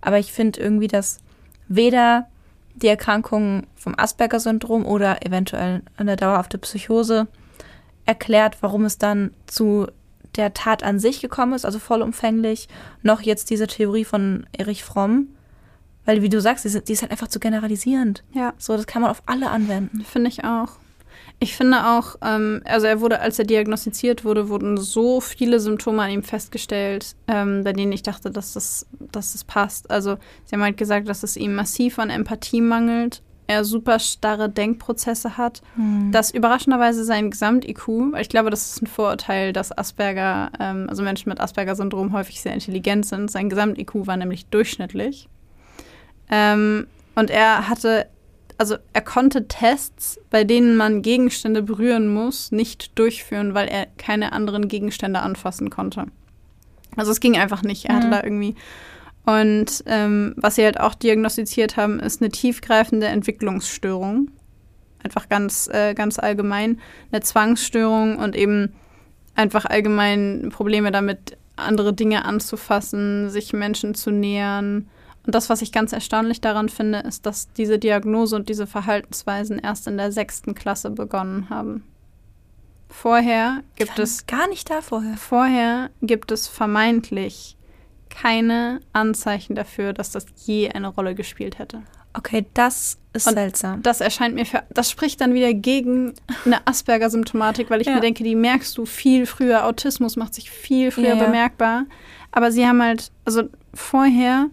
Aber 0.02 0.18
ich 0.18 0.32
finde 0.32 0.60
irgendwie, 0.60 0.88
dass 0.88 1.20
weder 1.68 2.26
die 2.74 2.88
Erkrankung 2.88 3.66
vom 3.76 3.94
Asperger-Syndrom 3.96 4.84
oder 4.84 5.24
eventuell 5.24 5.82
eine 5.96 6.16
dauerhafte 6.16 6.58
Psychose 6.58 7.28
erklärt, 8.04 8.58
warum 8.60 8.84
es 8.84 8.98
dann 8.98 9.32
zu 9.46 9.86
der 10.36 10.52
Tat 10.52 10.82
an 10.82 10.98
sich 10.98 11.20
gekommen 11.20 11.52
ist, 11.52 11.64
also 11.64 11.78
vollumfänglich, 11.78 12.68
noch 13.02 13.20
jetzt 13.20 13.50
diese 13.50 13.66
Theorie 13.66 14.04
von 14.04 14.46
Erich 14.52 14.82
Fromm. 14.84 15.28
Weil, 16.04 16.20
wie 16.20 16.28
du 16.28 16.40
sagst, 16.40 16.64
die 16.64 16.68
ist, 16.68 16.88
die 16.88 16.92
ist 16.92 17.02
halt 17.02 17.12
einfach 17.12 17.28
zu 17.28 17.40
generalisierend. 17.40 18.24
Ja. 18.32 18.52
So, 18.58 18.76
das 18.76 18.86
kann 18.86 19.00
man 19.00 19.10
auf 19.10 19.22
alle 19.26 19.50
anwenden. 19.50 20.04
Finde 20.04 20.28
ich 20.28 20.44
auch. 20.44 20.72
Ich 21.40 21.56
finde 21.56 21.86
auch, 21.86 22.16
ähm, 22.22 22.62
also 22.64 22.86
er 22.86 23.00
wurde, 23.00 23.20
als 23.20 23.38
er 23.38 23.44
diagnostiziert 23.44 24.24
wurde, 24.24 24.48
wurden 24.48 24.78
so 24.78 25.20
viele 25.20 25.60
Symptome 25.60 26.02
an 26.02 26.10
ihm 26.10 26.22
festgestellt, 26.22 27.16
ähm, 27.28 27.64
bei 27.64 27.72
denen 27.72 27.92
ich 27.92 28.02
dachte, 28.02 28.30
dass 28.30 28.54
das, 28.54 28.86
dass 29.12 29.32
das 29.32 29.44
passt. 29.44 29.90
Also 29.90 30.16
sie 30.44 30.54
haben 30.54 30.62
halt 30.62 30.76
gesagt, 30.76 31.08
dass 31.08 31.22
es 31.22 31.36
ihm 31.36 31.54
massiv 31.54 31.98
an 31.98 32.10
Empathie 32.10 32.60
mangelt, 32.60 33.20
er 33.46 33.64
super 33.64 33.98
starre 33.98 34.48
Denkprozesse 34.48 35.36
hat, 35.36 35.60
dass 36.10 36.30
überraschenderweise 36.30 37.04
sein 37.04 37.30
Gesamt-IQ, 37.30 38.14
ich 38.18 38.30
glaube, 38.30 38.48
das 38.50 38.70
ist 38.70 38.82
ein 38.82 38.86
Vorurteil, 38.86 39.52
dass 39.52 39.76
Asperger, 39.76 40.50
ähm, 40.58 40.86
also 40.88 41.02
Menschen 41.02 41.28
mit 41.28 41.40
Asperger-Syndrom 41.40 42.12
häufig 42.12 42.40
sehr 42.40 42.54
intelligent 42.54 43.04
sind. 43.04 43.30
Sein 43.30 43.50
Gesamt-IQ 43.50 44.06
war 44.06 44.16
nämlich 44.16 44.46
durchschnittlich. 44.46 45.28
Ähm, 46.30 46.86
und 47.14 47.30
er 47.30 47.68
hatte, 47.68 48.06
also 48.58 48.76
er 48.92 49.00
konnte 49.02 49.48
Tests, 49.48 50.20
bei 50.30 50.44
denen 50.44 50.76
man 50.76 51.02
Gegenstände 51.02 51.62
berühren 51.62 52.12
muss, 52.12 52.52
nicht 52.52 52.98
durchführen, 52.98 53.54
weil 53.54 53.68
er 53.68 53.86
keine 53.98 54.32
anderen 54.32 54.68
Gegenstände 54.68 55.20
anfassen 55.20 55.70
konnte. 55.70 56.06
Also 56.96 57.10
es 57.10 57.20
ging 57.20 57.36
einfach 57.36 57.62
nicht. 57.62 57.86
Er 57.86 57.96
hatte 57.96 58.06
Mhm. 58.06 58.10
da 58.12 58.22
irgendwie. 58.22 58.54
Und 59.26 59.82
ähm, 59.86 60.34
was 60.36 60.56
sie 60.56 60.64
halt 60.64 60.78
auch 60.78 60.94
diagnostiziert 60.94 61.76
haben, 61.76 61.98
ist 61.98 62.20
eine 62.20 62.30
tiefgreifende 62.30 63.06
Entwicklungsstörung. 63.06 64.30
Einfach 65.02 65.28
ganz, 65.28 65.68
äh, 65.72 65.94
ganz 65.94 66.18
allgemein. 66.18 66.80
Eine 67.10 67.22
Zwangsstörung 67.22 68.16
und 68.16 68.36
eben 68.36 68.74
einfach 69.34 69.64
allgemein 69.64 70.50
Probleme 70.52 70.92
damit, 70.92 71.36
andere 71.56 71.92
Dinge 71.92 72.24
anzufassen, 72.24 73.30
sich 73.30 73.52
Menschen 73.52 73.94
zu 73.94 74.10
nähern. 74.10 74.88
Und 75.26 75.34
das, 75.34 75.48
was 75.48 75.62
ich 75.62 75.72
ganz 75.72 75.92
erstaunlich 75.92 76.40
daran 76.40 76.68
finde, 76.68 76.98
ist, 77.00 77.24
dass 77.26 77.50
diese 77.54 77.78
Diagnose 77.78 78.36
und 78.36 78.48
diese 78.48 78.66
Verhaltensweisen 78.66 79.58
erst 79.58 79.86
in 79.86 79.96
der 79.96 80.12
sechsten 80.12 80.54
Klasse 80.54 80.90
begonnen 80.90 81.48
haben. 81.48 81.84
Vorher 82.88 83.62
gibt 83.76 83.98
es 83.98 84.26
gar 84.26 84.48
nicht 84.48 84.70
da 84.70 84.80
vorher. 84.80 85.16
Vorher 85.16 85.90
gibt 86.02 86.30
es 86.30 86.46
vermeintlich 86.46 87.56
keine 88.08 88.80
Anzeichen 88.92 89.56
dafür, 89.56 89.92
dass 89.92 90.12
das 90.12 90.26
je 90.44 90.68
eine 90.70 90.88
Rolle 90.88 91.14
gespielt 91.16 91.58
hätte. 91.58 91.82
Okay, 92.16 92.46
das 92.54 92.98
ist 93.12 93.26
Und 93.26 93.34
seltsam. 93.34 93.82
Das 93.82 94.00
erscheint 94.00 94.36
mir 94.36 94.46
für, 94.46 94.62
das 94.70 94.88
spricht 94.88 95.20
dann 95.20 95.34
wieder 95.34 95.52
gegen 95.52 96.14
eine 96.44 96.64
Asperger-Symptomatik, 96.64 97.70
weil 97.70 97.80
ich 97.80 97.88
Ja. 97.88 97.94
mir 97.94 98.00
denke, 98.00 98.22
die 98.22 98.36
merkst 98.36 98.78
du 98.78 98.86
viel 98.86 99.26
früher. 99.26 99.66
Autismus 99.66 100.14
macht 100.14 100.34
sich 100.34 100.48
viel 100.50 100.92
früher 100.92 101.08
Ja, 101.08 101.16
ja. 101.16 101.24
bemerkbar. 101.24 101.86
Aber 102.30 102.52
sie 102.52 102.64
haben 102.68 102.80
halt, 102.80 103.10
also 103.24 103.44
vorher 103.72 104.46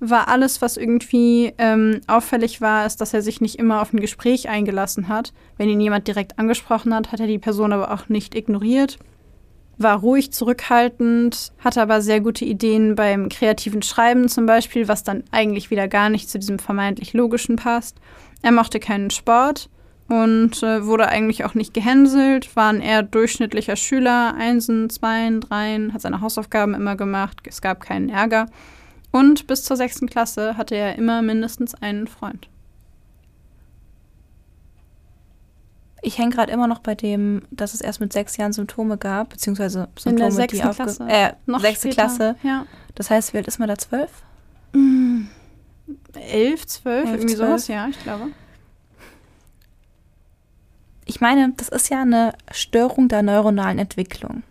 war 0.00 0.28
alles, 0.28 0.60
was 0.60 0.76
irgendwie 0.76 1.52
ähm, 1.58 2.00
auffällig 2.06 2.60
war, 2.60 2.86
ist, 2.86 3.00
dass 3.00 3.14
er 3.14 3.22
sich 3.22 3.40
nicht 3.40 3.58
immer 3.58 3.80
auf 3.80 3.92
ein 3.92 4.00
Gespräch 4.00 4.48
eingelassen 4.48 5.08
hat. 5.08 5.32
Wenn 5.56 5.68
ihn 5.68 5.80
jemand 5.80 6.06
direkt 6.08 6.38
angesprochen 6.38 6.94
hat, 6.94 7.12
hat 7.12 7.20
er 7.20 7.26
die 7.26 7.38
Person 7.38 7.72
aber 7.72 7.92
auch 7.92 8.08
nicht 8.08 8.34
ignoriert. 8.34 8.98
War 9.76 9.98
ruhig, 9.98 10.32
zurückhaltend, 10.32 11.52
hatte 11.58 11.82
aber 11.82 12.00
sehr 12.00 12.20
gute 12.20 12.44
Ideen 12.44 12.94
beim 12.94 13.28
kreativen 13.28 13.82
Schreiben 13.82 14.28
zum 14.28 14.46
Beispiel, 14.46 14.86
was 14.86 15.02
dann 15.02 15.24
eigentlich 15.32 15.70
wieder 15.70 15.88
gar 15.88 16.10
nicht 16.10 16.30
zu 16.30 16.38
diesem 16.38 16.58
vermeintlich 16.58 17.12
logischen 17.12 17.56
passt. 17.56 17.98
Er 18.42 18.52
mochte 18.52 18.78
keinen 18.78 19.10
Sport 19.10 19.68
und 20.08 20.62
äh, 20.62 20.84
wurde 20.84 21.08
eigentlich 21.08 21.44
auch 21.44 21.54
nicht 21.54 21.72
gehänselt, 21.74 22.54
war 22.56 22.68
ein 22.68 22.80
eher 22.80 23.02
durchschnittlicher 23.02 23.74
Schüler, 23.74 24.34
Einsen, 24.38 24.90
Zweien, 24.90 25.40
Dreien, 25.40 25.94
hat 25.94 26.02
seine 26.02 26.20
Hausaufgaben 26.20 26.74
immer 26.74 26.94
gemacht, 26.94 27.38
es 27.48 27.62
gab 27.62 27.80
keinen 27.80 28.10
Ärger. 28.10 28.46
Und 29.14 29.46
bis 29.46 29.62
zur 29.62 29.76
sechsten 29.76 30.08
Klasse 30.08 30.56
hatte 30.56 30.74
er 30.74 30.98
immer 30.98 31.22
mindestens 31.22 31.72
einen 31.76 32.08
Freund. 32.08 32.48
Ich 36.02 36.18
hänge 36.18 36.30
gerade 36.34 36.50
immer 36.50 36.66
noch 36.66 36.80
bei 36.80 36.96
dem, 36.96 37.42
dass 37.52 37.74
es 37.74 37.80
erst 37.80 38.00
mit 38.00 38.12
sechs 38.12 38.36
Jahren 38.36 38.52
Symptome 38.52 38.98
gab, 38.98 39.28
beziehungsweise 39.28 39.84
In 39.84 40.00
Symptome, 40.00 40.16
der 40.16 40.28
die 40.30 40.34
sechsten 40.34 40.66
aufge 40.66 40.82
Klasse. 40.82 41.06
Äh, 41.08 41.32
Noch 41.46 41.60
sechste 41.60 41.92
später. 41.92 42.08
Klasse. 42.08 42.36
Ja. 42.42 42.66
Das 42.96 43.08
heißt, 43.08 43.32
wie 43.32 43.36
alt 43.36 43.46
ist 43.46 43.60
man 43.60 43.68
da? 43.68 43.78
Zwölf? 43.78 44.10
Elf, 46.14 46.66
zwölf, 46.66 47.06
Elf, 47.08 47.20
irgendwie 47.20 47.36
zwölf. 47.36 47.48
sowas, 47.50 47.68
ja, 47.68 47.86
ich 47.86 48.02
glaube. 48.02 48.32
Ich 51.04 51.20
meine, 51.20 51.52
das 51.56 51.68
ist 51.68 51.88
ja 51.88 52.02
eine 52.02 52.32
Störung 52.50 53.06
der 53.06 53.22
neuronalen 53.22 53.78
Entwicklung. 53.78 54.42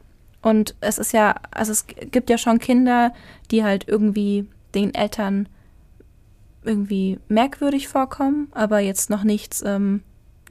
Und 0.42 0.76
es 0.80 0.98
ist 0.98 1.12
ja, 1.12 1.36
also 1.52 1.74
es 1.74 1.86
gibt 1.88 2.30
ja 2.30 2.38
schon 2.38 2.60
Kinder, 2.60 3.14
die 3.52 3.64
halt 3.64 3.88
irgendwie 3.88 4.48
den 4.76 4.94
Eltern 4.94 5.50
irgendwie 6.64 7.20
merkwürdig 7.28 7.88
vorkommen, 7.88 8.48
aber 8.52 8.80
jetzt 8.80 9.10
noch 9.10 9.24
nichts, 9.24 9.62
ähm, 9.66 10.02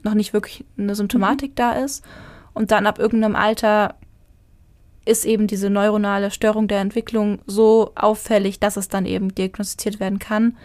noch 0.03 0.13
nicht 0.13 0.33
wirklich 0.33 0.65
eine 0.77 0.95
Symptomatik 0.95 1.55
da 1.55 1.73
ist. 1.73 2.03
Und 2.53 2.71
dann 2.71 2.85
ab 2.85 2.99
irgendeinem 2.99 3.35
Alter 3.35 3.95
ist 5.05 5.25
eben 5.25 5.47
diese 5.47 5.69
neuronale 5.69 6.31
Störung 6.31 6.67
der 6.67 6.79
Entwicklung 6.79 7.39
so 7.45 7.91
auffällig, 7.95 8.59
dass 8.59 8.77
es 8.77 8.87
dann 8.87 9.05
eben 9.05 9.33
diagnostiziert 9.35 9.99
werden 9.99 10.19
kann. 10.19 10.55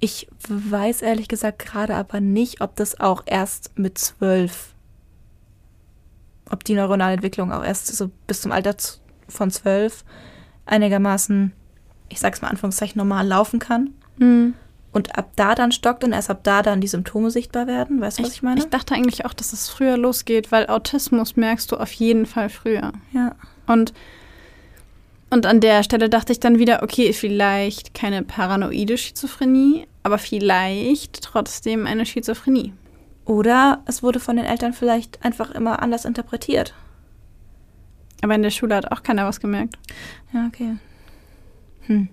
Ich 0.00 0.28
weiß 0.48 1.02
ehrlich 1.02 1.28
gesagt 1.28 1.58
gerade 1.58 1.94
aber 1.94 2.20
nicht, 2.20 2.60
ob 2.60 2.76
das 2.76 3.00
auch 3.00 3.22
erst 3.26 3.78
mit 3.78 3.98
zwölf, 3.98 4.74
ob 6.50 6.64
die 6.64 6.74
neuronale 6.74 7.14
Entwicklung 7.14 7.52
auch 7.52 7.64
erst 7.64 7.88
so 7.88 8.10
bis 8.26 8.42
zum 8.42 8.52
Alter 8.52 8.76
von 9.28 9.50
zwölf 9.50 10.04
einigermaßen, 10.66 11.52
ich 12.08 12.20
sag's 12.20 12.42
mal 12.42 12.48
Anführungszeichen, 12.48 12.98
normal 12.98 13.26
laufen 13.26 13.58
kann. 13.58 13.90
Und 14.92 15.18
ab 15.18 15.30
da 15.36 15.54
dann 15.54 15.72
stockt 15.72 16.04
und 16.04 16.12
erst 16.12 16.30
ab 16.30 16.40
da 16.42 16.62
dann 16.62 16.80
die 16.80 16.86
Symptome 16.88 17.30
sichtbar 17.30 17.66
werden. 17.66 18.00
Weißt 18.00 18.18
du, 18.18 18.22
was 18.22 18.32
ich, 18.32 18.42
meine? 18.42 18.60
Ich 18.60 18.68
dachte 18.68 18.94
eigentlich 18.94 19.26
auch, 19.26 19.34
dass 19.34 19.52
es 19.52 19.68
früher 19.68 19.98
losgeht, 19.98 20.50
weil 20.52 20.68
Autismus 20.68 21.36
merkst 21.36 21.70
du 21.70 21.76
auf 21.76 21.92
jeden 21.92 22.24
Fall 22.24 22.48
früher. 22.48 22.92
ja. 23.12 23.34
Und, 23.66 23.92
und 25.28 25.44
an 25.44 25.60
der 25.60 25.82
Stelle 25.82 26.08
dachte 26.08 26.32
ich 26.32 26.40
dann 26.40 26.58
wieder, 26.58 26.82
okay, 26.82 27.12
vielleicht 27.12 27.94
keine 27.94 28.22
paranoide 28.22 28.96
Schizophrenie, 28.96 29.88
aber 30.02 30.18
vielleicht 30.18 31.20
trotzdem 31.20 31.84
eine 31.84 32.06
Schizophrenie. 32.06 32.72
Oder 33.26 33.82
es 33.86 34.04
wurde 34.04 34.20
von 34.20 34.36
den 34.36 34.46
Eltern 34.46 34.72
vielleicht 34.72 35.24
einfach 35.24 35.50
immer 35.50 35.82
anders 35.82 36.04
interpretiert. 36.04 36.74
Aber 38.22 38.34
in 38.34 38.42
der 38.42 38.50
Schule 38.50 38.76
hat 38.76 38.92
auch 38.92 39.02
keiner 39.02 39.26
was 39.26 39.40
gemerkt. 39.40 39.74
Ja, 40.32 40.46
okay. 40.46 40.76
Hm. 41.86 42.08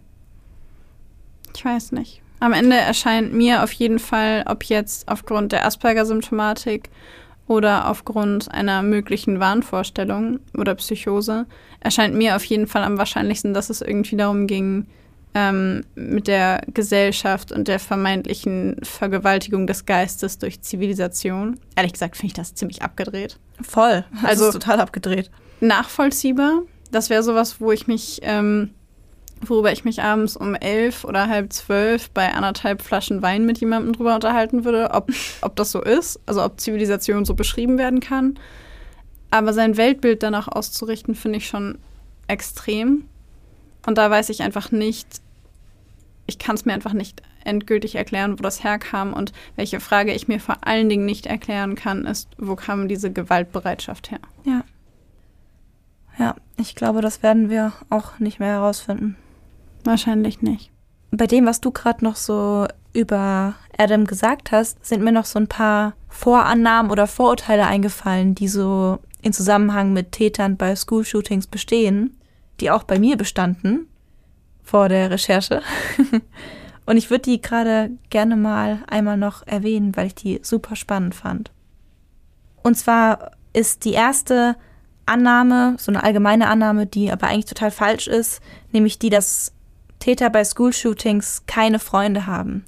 Ich 1.56 1.64
weiß 1.64 1.92
nicht. 1.92 2.22
Am 2.40 2.54
Ende 2.54 2.76
erscheint 2.76 3.34
mir 3.34 3.64
auf 3.64 3.72
jeden 3.72 4.00
Fall, 4.00 4.44
ob 4.48 4.64
jetzt 4.66 5.08
aufgrund 5.08 5.52
der 5.52 5.66
Asperger-Symptomatik 5.66 6.90
oder 7.48 7.90
aufgrund 7.90 8.52
einer 8.52 8.82
möglichen 8.84 9.40
Wahnvorstellung 9.40 10.40
oder 10.58 10.76
Psychose, 10.76 11.46
erscheint 11.80 12.16
mir 12.16 12.36
auf 12.36 12.44
jeden 12.46 12.68
Fall 12.68 12.84
am 12.84 12.98
wahrscheinlichsten, 12.98 13.54
dass 13.54 13.70
es 13.70 13.82
irgendwie 13.82 14.16
darum 14.18 14.48
ging, 14.48 14.88
ähm, 15.36 15.84
mit 15.96 16.28
der 16.28 16.62
Gesellschaft 16.74 17.52
und 17.52 17.68
der 17.68 17.80
vermeintlichen 17.80 18.78
Vergewaltigung 18.84 19.66
des 19.68 19.86
Geistes 19.86 20.38
durch 20.38 20.62
Zivilisation. 20.62 21.60
Ehrlich 21.76 21.94
gesagt 21.94 22.16
finde 22.18 22.28
ich 22.28 22.34
das 22.34 22.56
ziemlich 22.56 22.82
abgedreht. 22.82 23.40
Voll. 23.62 24.06
Also 24.24 24.46
Also- 24.46 24.60
total 24.60 24.80
abgedreht. 24.82 25.32
nachvollziehbar. 25.60 26.64
Das 26.92 27.10
wäre 27.10 27.24
sowas, 27.24 27.60
wo 27.62 27.72
ich 27.72 27.88
mich, 27.88 28.20
ähm, 28.24 28.72
worüber 29.50 29.72
ich 29.72 29.86
mich 29.86 30.02
abends 30.02 30.36
um 30.36 30.56
elf 30.56 31.04
oder 31.04 31.28
halb 31.28 31.54
zwölf 31.54 32.10
bei 32.10 32.34
anderthalb 32.34 32.82
Flaschen 32.82 33.22
Wein 33.22 33.46
mit 33.46 33.60
jemandem 33.60 33.94
drüber 33.94 34.16
unterhalten 34.16 34.66
würde, 34.66 34.91
ob, 34.91 35.12
ob 35.41 35.56
das 35.56 35.72
so 35.72 35.82
ist, 35.82 36.20
also 36.26 36.44
ob 36.44 36.60
Zivilisation 36.60 37.26
so 37.26 37.34
beschrieben 37.34 37.78
werden 37.78 38.00
kann. 38.00 38.39
Aber 39.32 39.54
sein 39.54 39.78
Weltbild 39.78 40.22
danach 40.22 40.48
auszurichten, 40.48 41.16
finde 41.16 41.38
ich 41.38 41.48
schon 41.48 41.80
extrem. 42.28 43.06
Und 43.86 43.98
da 43.98 44.10
weiß 44.10 44.30
ich 44.30 44.44
einfach 44.44 44.72
nicht, 44.72 45.08
ich 46.28 46.39
kann 46.39 46.56
es 46.56 46.66
mir 46.66 46.74
einfach 46.74 46.94
nicht 46.94 47.22
endgültig 47.44 47.96
erklären, 47.96 48.39
wo 48.39 48.44
das 48.44 48.64
herkam. 48.64 49.14
Und 49.14 49.34
welche 49.56 49.80
Frage 49.80 50.14
ich 50.14 50.28
mir 50.28 50.39
vor 50.39 50.58
allen 50.62 50.89
Dingen 50.89 51.06
nicht 51.06 51.26
erklären 51.26 51.76
kann, 51.76 52.06
ist, 52.06 52.30
wo 52.38 52.56
kam 52.56 52.88
diese 52.88 53.12
Gewaltbereitschaft 53.12 54.12
her? 54.12 54.20
Ja. 54.46 54.64
Ja, 56.20 56.36
ich 56.58 56.76
glaube, 56.76 57.02
das 57.02 57.24
werden 57.24 57.50
wir 57.50 57.74
auch 57.89 58.20
nicht 58.20 58.39
mehr 58.39 58.50
herausfinden. 58.50 59.18
Wahrscheinlich 59.84 60.42
nicht. 60.42 60.72
Bei 61.12 61.28
dem, 61.28 61.46
was 61.46 61.62
du 61.62 61.72
gerade 61.72 62.04
noch 62.04 62.16
so 62.16 62.68
über 62.94 63.56
Adam 63.78 64.06
gesagt 64.06 64.52
hast, 64.52 64.86
sind 64.86 65.04
mir 65.04 65.12
noch 65.12 65.26
so 65.26 65.40
ein 65.40 65.48
paar 65.48 65.94
Vorannahmen 66.10 66.92
oder 66.92 67.08
Vorurteile 67.08 67.66
eingefallen, 67.66 68.36
die 68.36 68.48
so 68.48 69.00
in 69.22 69.34
Zusammenhang 69.34 69.94
mit 69.94 70.12
Tätern 70.12 70.58
bei 70.58 70.76
School-Shootings 70.76 71.48
bestehen, 71.48 72.18
die 72.60 72.72
auch 72.72 72.84
bei 72.84 73.00
mir 73.00 73.18
bestanden 73.18 73.88
vor 74.64 74.90
der 74.90 75.12
Recherche. 75.12 75.62
Und 76.86 76.98
ich 76.98 77.10
würde 77.10 77.24
die 77.24 77.42
gerade 77.42 77.92
gerne 78.10 78.36
mal 78.36 78.84
einmal 78.88 79.18
noch 79.18 79.46
erwähnen, 79.48 79.96
weil 79.96 80.08
ich 80.08 80.16
die 80.16 80.40
super 80.44 80.76
spannend 80.76 81.16
fand. 81.16 81.52
Und 82.62 82.76
zwar 82.76 83.32
ist 83.54 83.86
die 83.86 83.94
erste 83.94 84.56
Annahme, 85.06 85.76
so 85.78 85.92
eine 85.92 86.04
allgemeine 86.04 86.48
Annahme, 86.48 86.86
die 86.86 87.12
aber 87.12 87.28
eigentlich 87.28 87.46
total 87.46 87.72
falsch 87.72 88.08
ist, 88.08 88.42
nämlich 88.72 89.00
die, 89.00 89.10
dass 89.10 89.54
Täter 90.04 90.30
bei 90.30 90.43
School-Shootings 90.43 91.43
keine 91.47 91.80
Freunde 91.80 92.28
haben. 92.28 92.66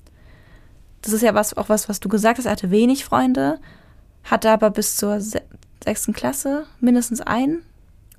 Das 1.01 1.11
ist 1.11 1.21
ja 1.21 1.33
was, 1.33 1.55
auch 1.57 1.67
was, 1.67 1.89
was 1.89 1.99
du 1.99 2.07
gesagt 2.07 2.37
hast. 2.37 2.45
Er 2.45 2.53
hatte 2.53 2.71
wenig 2.71 3.03
Freunde, 3.03 3.59
hatte 4.23 4.49
aber 4.49 4.69
bis 4.69 4.95
zur 4.95 5.19
se 5.19 5.41
sechsten 5.83 6.13
Klasse 6.13 6.65
mindestens 6.79 7.19
einen. 7.19 7.61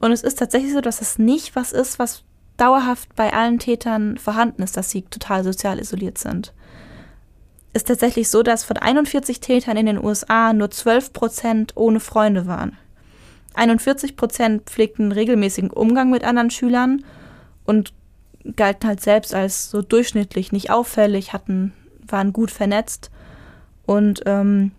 Und 0.00 0.12
es 0.12 0.22
ist 0.22 0.38
tatsächlich 0.38 0.74
so, 0.74 0.82
dass 0.82 1.00
es 1.00 1.18
nicht 1.18 1.56
was 1.56 1.72
ist, 1.72 1.98
was 1.98 2.24
dauerhaft 2.58 3.16
bei 3.16 3.32
allen 3.32 3.58
Tätern 3.58 4.18
vorhanden 4.18 4.62
ist, 4.62 4.76
dass 4.76 4.90
sie 4.90 5.02
total 5.02 5.42
sozial 5.44 5.80
isoliert 5.80 6.18
sind. 6.18 6.52
Ist 7.72 7.88
tatsächlich 7.88 8.28
so, 8.28 8.42
dass 8.42 8.64
von 8.64 8.76
41 8.76 9.40
Tätern 9.40 9.78
in 9.78 9.86
den 9.86 10.04
USA 10.04 10.52
nur 10.52 10.70
12 10.70 11.14
Prozent 11.14 11.72
ohne 11.74 12.00
Freunde 12.00 12.46
waren. 12.46 12.76
41 13.54 14.14
Prozent 14.14 14.64
pflegten 14.66 15.10
regelmäßigen 15.10 15.70
Umgang 15.70 16.10
mit 16.10 16.22
anderen 16.22 16.50
Schülern 16.50 17.02
und 17.64 17.94
galten 18.54 18.88
halt 18.88 19.00
selbst 19.00 19.34
als 19.34 19.70
so 19.70 19.82
durchschnittlich, 19.82 20.52
nicht 20.52 20.70
auffällig, 20.70 21.32
hatten, 21.32 21.72
waren 22.06 22.32
gut 22.32 22.50
vernetzt 22.50 23.10
und 23.84 24.22
ähm, 24.26 24.72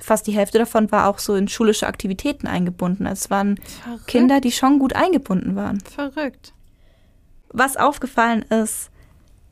fast 0.00 0.26
die 0.26 0.32
Hälfte 0.32 0.58
davon 0.58 0.92
war 0.92 1.08
auch 1.08 1.18
so 1.18 1.34
in 1.34 1.48
schulische 1.48 1.86
Aktivitäten 1.86 2.46
eingebunden. 2.46 3.06
Also 3.06 3.24
Es 3.24 3.30
waren 3.30 3.56
Verrückt. 3.82 4.06
Kinder, 4.06 4.40
die 4.40 4.52
schon 4.52 4.78
gut 4.78 4.94
eingebunden 4.94 5.56
waren. 5.56 5.80
Verrückt. 5.80 6.52
Was 7.50 7.76
aufgefallen 7.76 8.42
ist, 8.42 8.90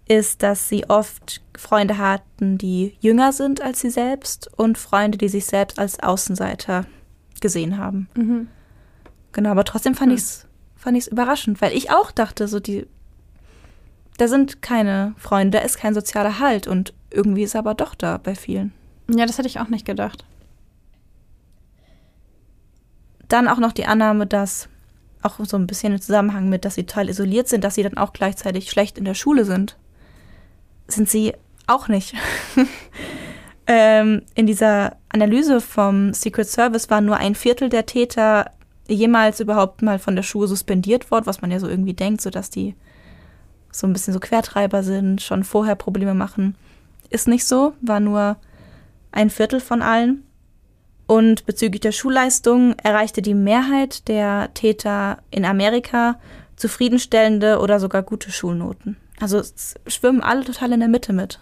ist, 0.09 0.43
dass 0.45 0.69
sie 0.69 0.89
oft 0.89 1.41
Freunde 1.59 1.99
hatten, 1.99 2.59
die 2.59 2.97
jünger 3.01 3.33
sind 3.33 3.61
als 3.61 3.81
sie 3.81 3.91
selbst 3.91 4.49
und 4.57 4.79
Freunde, 4.79 5.19
die 5.19 5.29
sich 5.29 5.47
selbst 5.47 5.79
als 5.81 5.99
Außenseiter 6.01 6.85
gesehen 7.41 7.79
haben. 7.79 8.09
Mhm. 8.15 8.49
Genau, 9.33 9.51
aber 9.51 9.65
trotzdem 9.65 9.95
fand 9.95 10.11
Hm. 10.13 10.17
ich's 10.17 10.47
fand 10.77 10.97
ich's 10.97 11.09
überraschend, 11.09 11.61
weil 11.61 11.73
ich 11.73 11.91
auch 11.91 12.13
dachte, 12.13 12.47
so 12.47 12.61
die 12.61 12.87
da 14.17 14.29
sind 14.29 14.63
keine 14.63 15.15
Freunde, 15.19 15.59
da 15.59 15.65
ist 15.65 15.79
kein 15.79 15.95
sozialer 15.95 16.39
Halt 16.39 16.67
und 16.67 16.95
irgendwie 17.11 17.43
ist 17.43 17.55
er 17.55 17.61
aber 17.61 17.75
doch 17.75 17.95
da 17.95 18.19
bei 18.19 18.35
vielen. 18.35 18.73
Ja, 19.09 19.27
das 19.27 19.39
hätte 19.39 19.49
ich 19.49 19.61
auch 19.61 19.69
nicht 19.69 19.87
gedacht. 19.87 20.25
Dann 23.29 23.49
auch 23.49 23.59
noch 23.59 23.73
die 23.73 23.87
Annahme, 23.87 24.27
dass 24.27 24.69
auch 25.23 25.39
so 25.45 25.57
ein 25.57 25.67
bisschen 25.67 25.93
im 25.93 26.01
Zusammenhang 26.01 26.49
mit, 26.49 26.65
dass 26.65 26.77
sie 26.77 26.85
total 26.85 27.09
isoliert 27.09 27.49
sind, 27.49 27.65
dass 27.65 27.75
sie 27.75 27.83
dann 27.83 27.97
auch 27.97 28.13
gleichzeitig 28.13 28.71
schlecht 28.71 28.99
in 28.99 29.05
der 29.05 29.15
Schule 29.15 29.45
sind. 29.45 29.77
Sind 30.89 31.09
sie 31.09 31.35
Auch 31.67 31.89
nicht. 31.89 32.15
ähm, 33.67 34.23
in 34.35 34.47
dieser 34.47 34.97
Analyse 35.09 35.61
vom 35.61 36.13
Secret 36.15 36.49
Service 36.49 36.91
war 36.91 37.01
nur 37.01 37.17
ein 37.17 37.35
Viertel 37.35 37.69
der 37.69 37.87
Täter 37.87 38.53
jemals 38.89 39.41
überhaupt 39.41 39.83
mal 39.83 39.99
von 39.99 40.15
der 40.15 40.23
Schule 40.23 40.47
suspendiert 40.47 41.11
worden, 41.11 41.27
was 41.27 41.43
man 41.43 41.51
ja 41.51 41.59
so 41.59 41.69
irgendwie 41.69 41.95
denkt, 41.95 42.21
sodass 42.21 42.51
die 42.51 42.77
so 43.79 43.87
ein 43.87 43.93
bisschen 43.93 44.15
so 44.15 44.21
Quertreiber 44.21 44.83
sind, 44.83 45.23
schon 45.23 45.45
vorher 45.45 45.75
Probleme 45.75 46.15
machen. 46.15 46.57
Ist 47.11 47.29
nicht 47.29 47.45
so, 47.45 47.75
war 47.81 48.01
nur 48.01 48.37
ein 49.13 49.31
Viertel 49.31 49.61
von 49.61 49.83
allen. 49.83 50.23
Und 51.07 51.47
bezüglich 51.47 51.81
der 51.81 51.93
Schulleistung 51.93 52.75
erreichte 52.83 53.23
die 53.23 53.35
Mehrheit 53.35 54.09
der 54.09 54.53
Täter 54.55 55.19
in 55.31 55.45
Amerika 55.45 56.19
zufriedenstellende 56.57 57.61
oder 57.61 57.79
sogar 57.79 58.03
gute 58.03 58.33
Schulnoten. 58.33 58.97
Also 59.21 59.39
es 59.39 59.75
schwimmen 59.87 60.23
alle 60.23 60.45
total 60.45 60.73
in 60.73 60.81
der 60.81 60.89
Mitte 60.89 61.13
mit. 61.13 61.39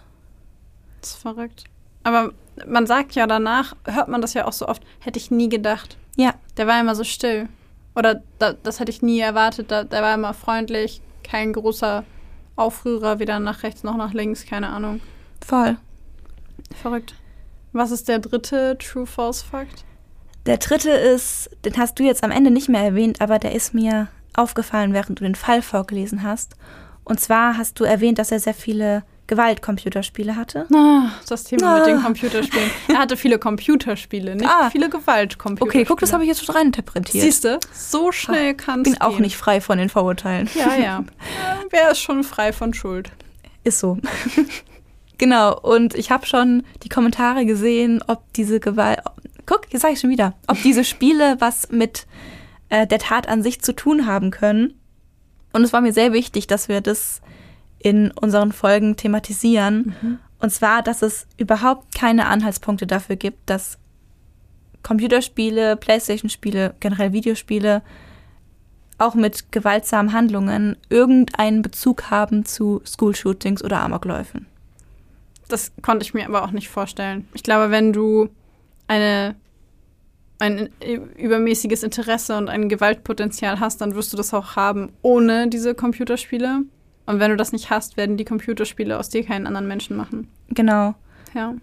Das 1.01 1.11
ist 1.11 1.21
verrückt. 1.21 1.63
Aber 2.03 2.31
man 2.67 2.85
sagt 2.85 3.15
ja 3.15 3.27
danach, 3.27 3.75
hört 3.85 4.07
man 4.07 4.21
das 4.21 4.33
ja 4.33 4.45
auch 4.45 4.53
so 4.53 4.67
oft, 4.67 4.83
hätte 4.99 5.17
ich 5.17 5.31
nie 5.31 5.49
gedacht. 5.49 5.97
Ja. 6.15 6.35
Der 6.57 6.67
war 6.67 6.79
immer 6.79 6.95
so 6.95 7.03
still. 7.03 7.49
Oder 7.95 8.21
da, 8.39 8.53
das 8.53 8.79
hätte 8.79 8.91
ich 8.91 9.01
nie 9.01 9.19
erwartet. 9.19 9.71
Da, 9.71 9.83
der 9.83 10.01
war 10.01 10.13
immer 10.13 10.33
freundlich, 10.33 11.01
kein 11.23 11.53
großer 11.53 12.03
Aufrührer, 12.55 13.19
weder 13.19 13.39
nach 13.39 13.63
rechts 13.63 13.83
noch 13.83 13.97
nach 13.97 14.13
links, 14.13 14.45
keine 14.45 14.69
Ahnung. 14.69 15.01
Voll. 15.45 15.77
Verrückt. 16.81 17.15
Was 17.73 17.91
ist 17.91 18.07
der 18.07 18.19
dritte 18.19 18.77
True-False-Fakt? 18.77 19.83
Der 20.45 20.57
dritte 20.57 20.91
ist, 20.91 21.49
den 21.65 21.77
hast 21.77 21.99
du 21.99 22.03
jetzt 22.03 22.23
am 22.23 22.31
Ende 22.31 22.51
nicht 22.51 22.69
mehr 22.69 22.81
erwähnt, 22.81 23.19
aber 23.19 23.39
der 23.39 23.53
ist 23.53 23.73
mir 23.73 24.07
aufgefallen, 24.33 24.93
während 24.93 25.19
du 25.19 25.23
den 25.23 25.35
Fall 25.35 25.61
vorgelesen 25.61 26.23
hast. 26.23 26.55
Und 27.03 27.19
zwar 27.19 27.57
hast 27.57 27.79
du 27.79 27.83
erwähnt, 27.83 28.19
dass 28.19 28.31
er 28.31 28.39
sehr 28.39 28.53
viele 28.53 29.03
Gewaltcomputerspiele 29.27 30.35
hatte. 30.35 30.67
Ah, 30.73 31.09
das 31.27 31.45
Thema 31.45 31.75
Ah. 31.75 31.77
mit 31.79 31.87
den 31.87 32.01
Computerspielen. 32.01 32.69
Er 32.89 32.99
hatte 32.99 33.17
viele 33.17 33.39
Computerspiele, 33.39 34.35
nicht 34.35 34.47
Ah. 34.49 34.69
viele 34.69 34.89
Gewaltcomputerspiele. 34.89 35.81
Okay, 35.83 35.87
guck, 35.87 35.99
das 35.99 36.13
habe 36.13 36.23
ich 36.23 36.29
jetzt 36.29 36.45
schon 36.45 36.55
reininterpretiert. 36.55 37.23
Siehst 37.23 37.43
du, 37.43 37.59
so 37.73 38.11
schnell 38.11 38.53
kann 38.53 38.81
es 38.81 38.91
bin 38.91 39.01
auch 39.01 39.19
nicht 39.19 39.35
frei 39.37 39.61
von 39.61 39.77
den 39.77 39.89
Vorurteilen. 39.89 40.49
Ja, 40.53 40.75
ja. 40.75 40.75
ja 40.79 41.03
wer 41.71 41.91
ist 41.91 41.99
schon 41.99 42.23
frei 42.23 42.53
von 42.53 42.73
Schuld? 42.73 43.11
Ist 43.63 43.79
so. 43.79 43.97
genau, 45.17 45.59
und 45.59 45.95
ich 45.95 46.11
habe 46.11 46.25
schon 46.25 46.63
die 46.83 46.89
Kommentare 46.89 47.45
gesehen, 47.45 48.03
ob 48.07 48.21
diese 48.33 48.59
Gewalt. 48.59 48.99
Guck, 49.45 49.71
jetzt 49.71 49.81
sage 49.81 49.93
ich 49.93 49.99
schon 49.99 50.09
wieder. 50.09 50.33
Ob 50.47 50.61
diese 50.61 50.83
Spiele 50.83 51.37
was 51.39 51.69
mit 51.71 52.05
äh, 52.69 52.87
der 52.87 52.99
Tat 52.99 53.27
an 53.27 53.43
sich 53.43 53.61
zu 53.61 53.73
tun 53.75 54.05
haben 54.05 54.31
können. 54.31 54.79
Und 55.53 55.63
es 55.63 55.71
war 55.73 55.81
mir 55.81 55.93
sehr 55.93 56.13
wichtig, 56.13 56.47
dass 56.47 56.67
wir 56.67 56.81
das 56.81 57.21
in 57.79 58.11
unseren 58.11 58.51
Folgen 58.51 58.95
thematisieren. 58.95 59.95
Und 60.39 60.49
zwar, 60.49 60.81
dass 60.81 61.01
es 61.01 61.27
überhaupt 61.37 61.95
keine 61.95 62.27
Anhaltspunkte 62.27 62.87
dafür 62.87 63.15
gibt, 63.15 63.49
dass 63.49 63.77
Computerspiele, 64.83 65.75
Playstation-Spiele, 65.77 66.75
generell 66.79 67.11
Videospiele 67.11 67.81
auch 68.97 69.15
mit 69.15 69.51
gewaltsamen 69.51 70.13
Handlungen 70.13 70.77
irgendeinen 70.89 71.61
Bezug 71.61 72.11
haben 72.11 72.45
zu 72.45 72.81
School-Shootings 72.85 73.63
oder 73.63 73.81
Amokläufen. 73.81 74.45
Das 75.47 75.71
konnte 75.81 76.05
ich 76.05 76.13
mir 76.13 76.25
aber 76.25 76.43
auch 76.43 76.51
nicht 76.51 76.69
vorstellen. 76.69 77.27
Ich 77.33 77.43
glaube, 77.43 77.71
wenn 77.71 77.93
du 77.93 78.29
eine, 78.87 79.35
ein 80.39 80.69
übermäßiges 81.17 81.83
Interesse 81.83 82.37
und 82.37 82.49
ein 82.49 82.69
Gewaltpotenzial 82.69 83.59
hast, 83.59 83.81
dann 83.81 83.95
wirst 83.95 84.13
du 84.13 84.17
das 84.17 84.33
auch 84.33 84.55
haben 84.55 84.93
ohne 85.01 85.47
diese 85.47 85.75
Computerspiele. 85.75 86.61
Und 87.05 87.19
wenn 87.19 87.31
du 87.31 87.37
das 87.37 87.51
nicht 87.51 87.69
hast, 87.69 87.97
werden 87.97 88.17
die 88.17 88.25
Computerspiele 88.25 88.97
aus 88.97 89.09
dir 89.09 89.23
keinen 89.23 89.47
anderen 89.47 89.67
Menschen 89.67 89.95
machen. 89.95 90.27
Genau. 90.49 90.95
Ja. 91.33 91.53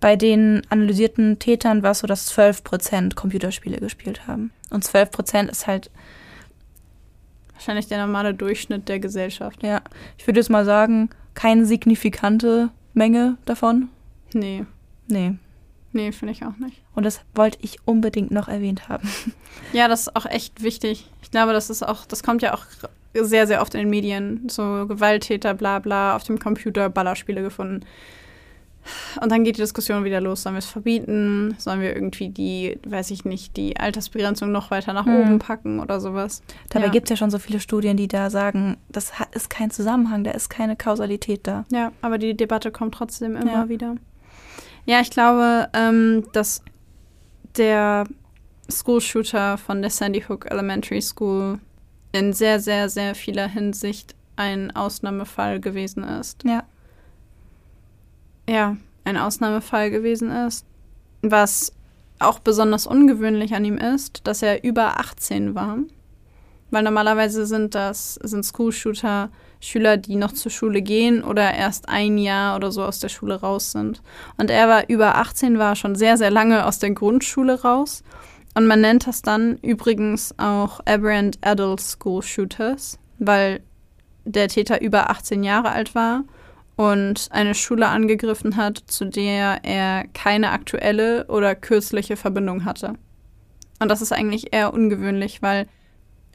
Bei 0.00 0.16
den 0.16 0.62
analysierten 0.68 1.38
Tätern 1.38 1.82
war 1.82 1.92
es 1.92 2.00
so, 2.00 2.06
dass 2.06 2.30
12% 2.36 3.14
Computerspiele 3.14 3.78
gespielt 3.78 4.26
haben. 4.26 4.50
Und 4.70 4.84
12% 4.84 5.48
ist 5.48 5.66
halt, 5.66 5.90
Wahrscheinlich 7.54 7.86
der 7.86 8.04
normale 8.04 8.34
Durchschnitt 8.34 8.88
der 8.88 8.98
Gesellschaft. 8.98 9.62
ja, 9.62 9.82
ich 10.18 10.26
würde 10.26 10.40
jetzt 10.40 10.50
mal 10.50 10.64
sagen, 10.64 11.10
keine 11.34 11.64
signifikante 11.64 12.70
Menge 12.92 13.36
davon. 13.44 13.88
Nee. 14.34 14.64
Nee. 15.06 15.34
Nee, 15.92 16.10
finde 16.12 16.32
ich 16.32 16.44
auch 16.44 16.56
nicht. 16.58 16.80
Und 16.94 17.04
das 17.04 17.20
wollte 17.34 17.58
ich 17.60 17.76
unbedingt 17.84 18.30
noch 18.30 18.48
erwähnt 18.48 18.88
haben. 18.88 19.08
Ja, 19.72 19.88
das 19.88 20.02
ist 20.02 20.16
auch 20.16 20.26
echt 20.26 20.62
wichtig. 20.62 21.06
Ich 21.22 21.30
glaube, 21.30 21.52
das 21.54 21.70
ist 21.70 21.82
auch, 21.82 22.04
das 22.04 22.22
kommt 22.22 22.42
ja 22.42 22.52
auch 22.54 22.64
sehr, 23.14 23.46
sehr 23.46 23.62
oft 23.62 23.74
in 23.74 23.80
den 23.80 23.90
Medien. 23.90 24.48
So 24.50 24.86
Gewalttäter, 24.86 25.54
bla 25.54 25.78
bla, 25.78 26.14
auf 26.16 26.24
dem 26.24 26.38
Computer 26.38 26.88
Ballerspiele 26.90 27.42
gefunden. 27.42 27.80
Und 29.22 29.30
dann 29.30 29.44
geht 29.44 29.56
die 29.56 29.60
Diskussion 29.60 30.02
wieder 30.04 30.20
los. 30.20 30.42
Sollen 30.42 30.56
wir 30.56 30.58
es 30.58 30.66
verbieten? 30.66 31.54
Sollen 31.58 31.80
wir 31.80 31.94
irgendwie 31.94 32.28
die, 32.30 32.78
weiß 32.84 33.12
ich 33.12 33.24
nicht, 33.24 33.56
die 33.56 33.76
Altersbegrenzung 33.78 34.50
noch 34.50 34.70
weiter 34.72 34.92
nach 34.92 35.06
Mhm. 35.06 35.16
oben 35.20 35.38
packen 35.38 35.78
oder 35.80 36.00
sowas? 36.00 36.42
Dabei 36.70 36.86
Ja. 36.86 36.90
gibt 36.92 37.06
es 37.06 37.10
ja 37.10 37.16
schon 37.16 37.30
so 37.30 37.38
viele 37.38 37.60
Studien, 37.60 37.96
die 37.96 38.08
da 38.08 38.28
sagen, 38.28 38.76
das 38.88 39.18
hat, 39.20 39.34
ist 39.34 39.48
kein 39.50 39.70
Zusammenhang, 39.70 40.24
da 40.24 40.32
ist 40.32 40.48
keine 40.50 40.74
Kausalität 40.76 41.46
da. 41.46 41.64
Ja, 41.70 41.92
aber 42.02 42.18
die 42.18 42.36
Debatte 42.36 42.72
kommt 42.72 42.94
trotzdem 42.94 43.36
immer 43.36 43.52
Ja. 43.52 43.68
wieder. 43.68 43.94
Ja, 44.84 45.00
ich 45.00 45.10
glaube, 45.10 45.68
ähm, 45.74 46.24
dass 46.32 46.62
der 47.56 48.04
School 48.70 49.00
Shooter 49.00 49.58
von 49.58 49.82
der 49.82 49.90
Sandy 49.90 50.22
Hook 50.22 50.50
Elementary 50.50 51.02
School 51.02 51.60
in 52.12 52.32
sehr, 52.32 52.60
sehr, 52.60 52.88
sehr 52.88 53.14
vieler 53.14 53.48
Hinsicht 53.48 54.14
ein 54.36 54.74
Ausnahmefall 54.74 55.60
gewesen 55.60 56.02
ist. 56.02 56.42
Ja. 56.44 56.64
Ja, 58.48 58.76
ein 59.04 59.16
Ausnahmefall 59.16 59.90
gewesen 59.90 60.30
ist. 60.30 60.66
Was 61.22 61.72
auch 62.18 62.38
besonders 62.38 62.86
ungewöhnlich 62.86 63.54
an 63.54 63.64
ihm 63.64 63.78
ist, 63.78 64.26
dass 64.26 64.42
er 64.42 64.64
über 64.64 64.98
18 64.98 65.54
war. 65.54 65.78
Weil 66.70 66.82
normalerweise 66.82 67.46
sind 67.46 67.74
das 67.74 68.14
sind 68.14 68.44
School 68.44 68.72
Shooter 68.72 69.30
Schüler, 69.62 69.96
die 69.96 70.16
noch 70.16 70.32
zur 70.32 70.50
Schule 70.50 70.82
gehen 70.82 71.22
oder 71.22 71.54
erst 71.54 71.88
ein 71.88 72.18
Jahr 72.18 72.56
oder 72.56 72.72
so 72.72 72.82
aus 72.82 72.98
der 72.98 73.08
Schule 73.08 73.40
raus 73.40 73.70
sind. 73.70 74.02
Und 74.36 74.50
er 74.50 74.68
war 74.68 74.88
über 74.88 75.14
18, 75.16 75.58
war 75.58 75.76
schon 75.76 75.94
sehr, 75.94 76.16
sehr 76.18 76.30
lange 76.30 76.66
aus 76.66 76.80
der 76.80 76.90
Grundschule 76.90 77.62
raus. 77.62 78.02
Und 78.54 78.66
man 78.66 78.80
nennt 78.80 79.06
das 79.06 79.22
dann 79.22 79.56
übrigens 79.58 80.34
auch 80.36 80.80
Aberrant 80.84 81.38
Adult 81.42 81.80
School 81.80 82.22
Shooters, 82.22 82.98
weil 83.18 83.60
der 84.24 84.48
Täter 84.48 84.82
über 84.82 85.10
18 85.10 85.44
Jahre 85.44 85.70
alt 85.70 85.94
war 85.94 86.24
und 86.74 87.28
eine 87.30 87.54
Schule 87.54 87.86
angegriffen 87.86 88.56
hat, 88.56 88.82
zu 88.86 89.04
der 89.04 89.60
er 89.62 90.06
keine 90.12 90.50
aktuelle 90.50 91.26
oder 91.28 91.54
kürzliche 91.54 92.16
Verbindung 92.16 92.64
hatte. 92.64 92.94
Und 93.78 93.88
das 93.88 94.02
ist 94.02 94.12
eigentlich 94.12 94.52
eher 94.52 94.74
ungewöhnlich, 94.74 95.40
weil 95.40 95.66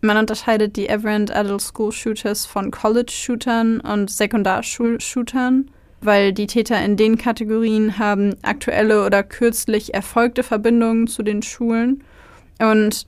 man 0.02 0.18
unterscheidet 0.18 0.76
die 0.76 0.90
Aberrant 0.90 1.36
Adult 1.36 1.62
School 1.62 1.92
Shooters 1.92 2.46
von 2.46 2.72
College-Shootern 2.72 3.80
und 3.80 4.12
Sekundarschul-Shootern, 4.12 5.72
weil 6.02 6.34
die 6.34 6.48
Täter 6.48 6.84
in 6.84 6.98
den 6.98 7.18
Kategorien 7.18 7.98
haben 7.98 8.36
aktuelle 8.44 9.06
oder 9.06 9.24
kürzlich 9.24 9.94
erfolgte 9.94 10.44
Verbindungen 10.44 11.08
zu 11.08 11.24
den 11.24 11.42
Schulen. 11.42 12.04
Und 12.60 13.08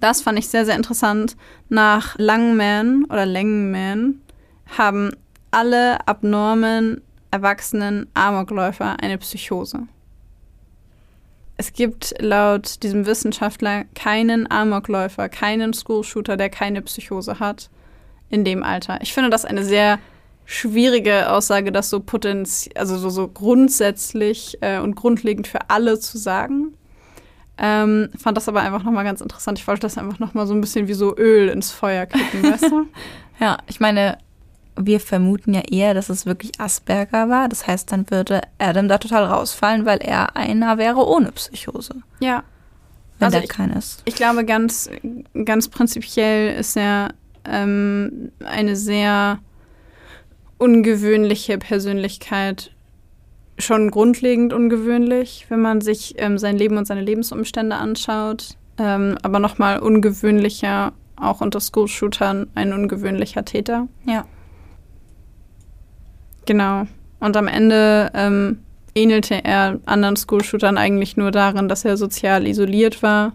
das 0.00 0.22
fand 0.22 0.38
ich 0.38 0.48
sehr, 0.48 0.64
sehr 0.64 0.76
interessant. 0.76 1.36
Nach 1.68 2.16
Langman 2.18 3.04
oder 3.04 3.26
Längenman 3.26 4.20
haben 4.78 5.10
alle 5.50 6.06
abnormen, 6.08 7.02
erwachsenen 7.30 8.06
Amokläufer 8.14 8.96
eine 9.00 9.18
Psychose. 9.18 9.86
Es 11.60 11.74
gibt 11.74 12.14
laut 12.20 12.82
diesem 12.82 13.04
Wissenschaftler 13.04 13.84
keinen 13.94 14.50
Amokläufer, 14.50 15.28
keinen 15.28 15.74
School-Shooter, 15.74 16.38
der 16.38 16.48
keine 16.48 16.80
Psychose 16.80 17.38
hat 17.38 17.68
in 18.30 18.46
dem 18.46 18.62
Alter. 18.62 18.98
Ich 19.02 19.12
finde 19.12 19.28
das 19.28 19.44
eine 19.44 19.62
sehr 19.62 19.98
schwierige 20.46 21.30
Aussage, 21.30 21.70
das 21.70 21.90
so 21.90 22.00
potenziell, 22.00 22.74
also 22.78 22.96
so, 22.96 23.10
so 23.10 23.28
grundsätzlich 23.28 24.56
äh, 24.62 24.78
und 24.78 24.94
grundlegend 24.94 25.48
für 25.48 25.68
alle 25.68 26.00
zu 26.00 26.16
sagen. 26.16 26.72
Ähm, 27.58 28.08
fand 28.16 28.38
das 28.38 28.48
aber 28.48 28.62
einfach 28.62 28.82
nochmal 28.82 29.04
ganz 29.04 29.20
interessant. 29.20 29.58
Ich 29.58 29.68
wollte 29.68 29.82
das 29.82 29.98
einfach 29.98 30.18
nochmal 30.18 30.46
so 30.46 30.54
ein 30.54 30.62
bisschen 30.62 30.88
wie 30.88 30.94
so 30.94 31.14
Öl 31.14 31.50
ins 31.50 31.70
Feuer 31.72 32.06
kippen, 32.06 32.42
weißt 32.42 32.70
du? 32.70 32.86
Ja, 33.38 33.58
ich 33.68 33.80
meine, 33.80 34.18
wir 34.76 35.00
vermuten 35.00 35.54
ja 35.54 35.62
eher, 35.70 35.94
dass 35.94 36.08
es 36.08 36.26
wirklich 36.26 36.58
Asperger 36.60 37.28
war. 37.28 37.48
Das 37.48 37.66
heißt, 37.66 37.90
dann 37.92 38.10
würde 38.10 38.40
Adam 38.58 38.88
da 38.88 38.98
total 38.98 39.24
rausfallen, 39.24 39.84
weil 39.86 39.98
er 39.98 40.36
einer 40.36 40.78
wäre 40.78 41.06
ohne 41.06 41.32
Psychose. 41.32 41.94
Ja. 42.20 42.42
Wenn 43.18 43.26
Also 43.26 43.36
der 43.38 43.44
ich- 43.44 43.50
kein 43.50 43.70
ist. 43.70 44.02
Ich 44.06 44.14
glaube, 44.14 44.44
ganz, 44.44 44.88
ganz 45.44 45.68
prinzipiell 45.68 46.54
ist 46.58 46.76
er 46.76 47.10
ähm, 47.44 48.30
eine 48.44 48.76
sehr 48.76 49.38
ungewöhnliche 50.58 51.58
Persönlichkeit. 51.58 52.70
Schon 53.58 53.90
grundlegend 53.90 54.52
ungewöhnlich, 54.52 55.46
wenn 55.50 55.60
man 55.60 55.80
sich 55.80 56.14
ähm, 56.18 56.38
sein 56.38 56.56
Leben 56.56 56.76
und 56.78 56.86
seine 56.86 57.02
Lebensumstände 57.02 57.76
anschaut. 57.76 58.56
Ähm, 58.78 59.18
aber 59.22 59.38
nochmal 59.38 59.80
ungewöhnlicher, 59.80 60.92
auch 61.16 61.40
unter 61.42 61.60
School-Shootern, 61.60 62.48
ein 62.54 62.72
ungewöhnlicher 62.72 63.44
Täter. 63.44 63.88
Ja. 64.06 64.24
Genau. 66.46 66.86
Und 67.20 67.36
am 67.36 67.48
Ende 67.48 68.10
ähm, 68.14 68.60
ähnelte 68.94 69.44
er 69.44 69.78
anderen 69.86 70.16
School-Shootern 70.16 70.78
eigentlich 70.78 71.16
nur 71.16 71.30
darin, 71.30 71.68
dass 71.68 71.84
er 71.84 71.96
sozial 71.96 72.46
isoliert 72.46 73.02
war, 73.02 73.32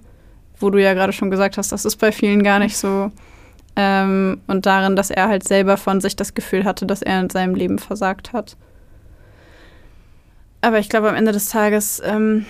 wo 0.60 0.70
du 0.70 0.82
ja 0.82 0.94
gerade 0.94 1.14
schon 1.14 1.32
gesagt 1.32 1.58
hast, 1.58 1.72
das 1.72 1.86
ist 1.86 1.98
bei 1.98 2.12
vielen 2.12 2.44
gar 2.44 2.60
nicht 2.60 2.78
so. 2.78 3.12
Ähm, 3.76 4.42
und 4.48 4.66
darin, 4.66 4.96
dass 4.96 5.12
er 5.12 5.28
halt 5.28 5.48
selber 5.48 5.78
von 5.78 6.00
sich 6.02 6.16
das 6.16 6.34
Gefühl 6.34 6.64
hatte, 6.64 6.86
dass 6.86 7.02
er 7.02 7.20
in 7.20 7.30
seinem 7.30 7.56
Leben 7.56 7.78
versagt 7.78 8.34
hat. 8.34 8.56
Aber 10.62 10.80
ich 10.80 10.90
glaube, 10.90 11.10
am 11.10 11.16
Ende 11.16 11.32
des 11.32 11.50
Tages, 11.50 12.02
ähm, 12.04 12.46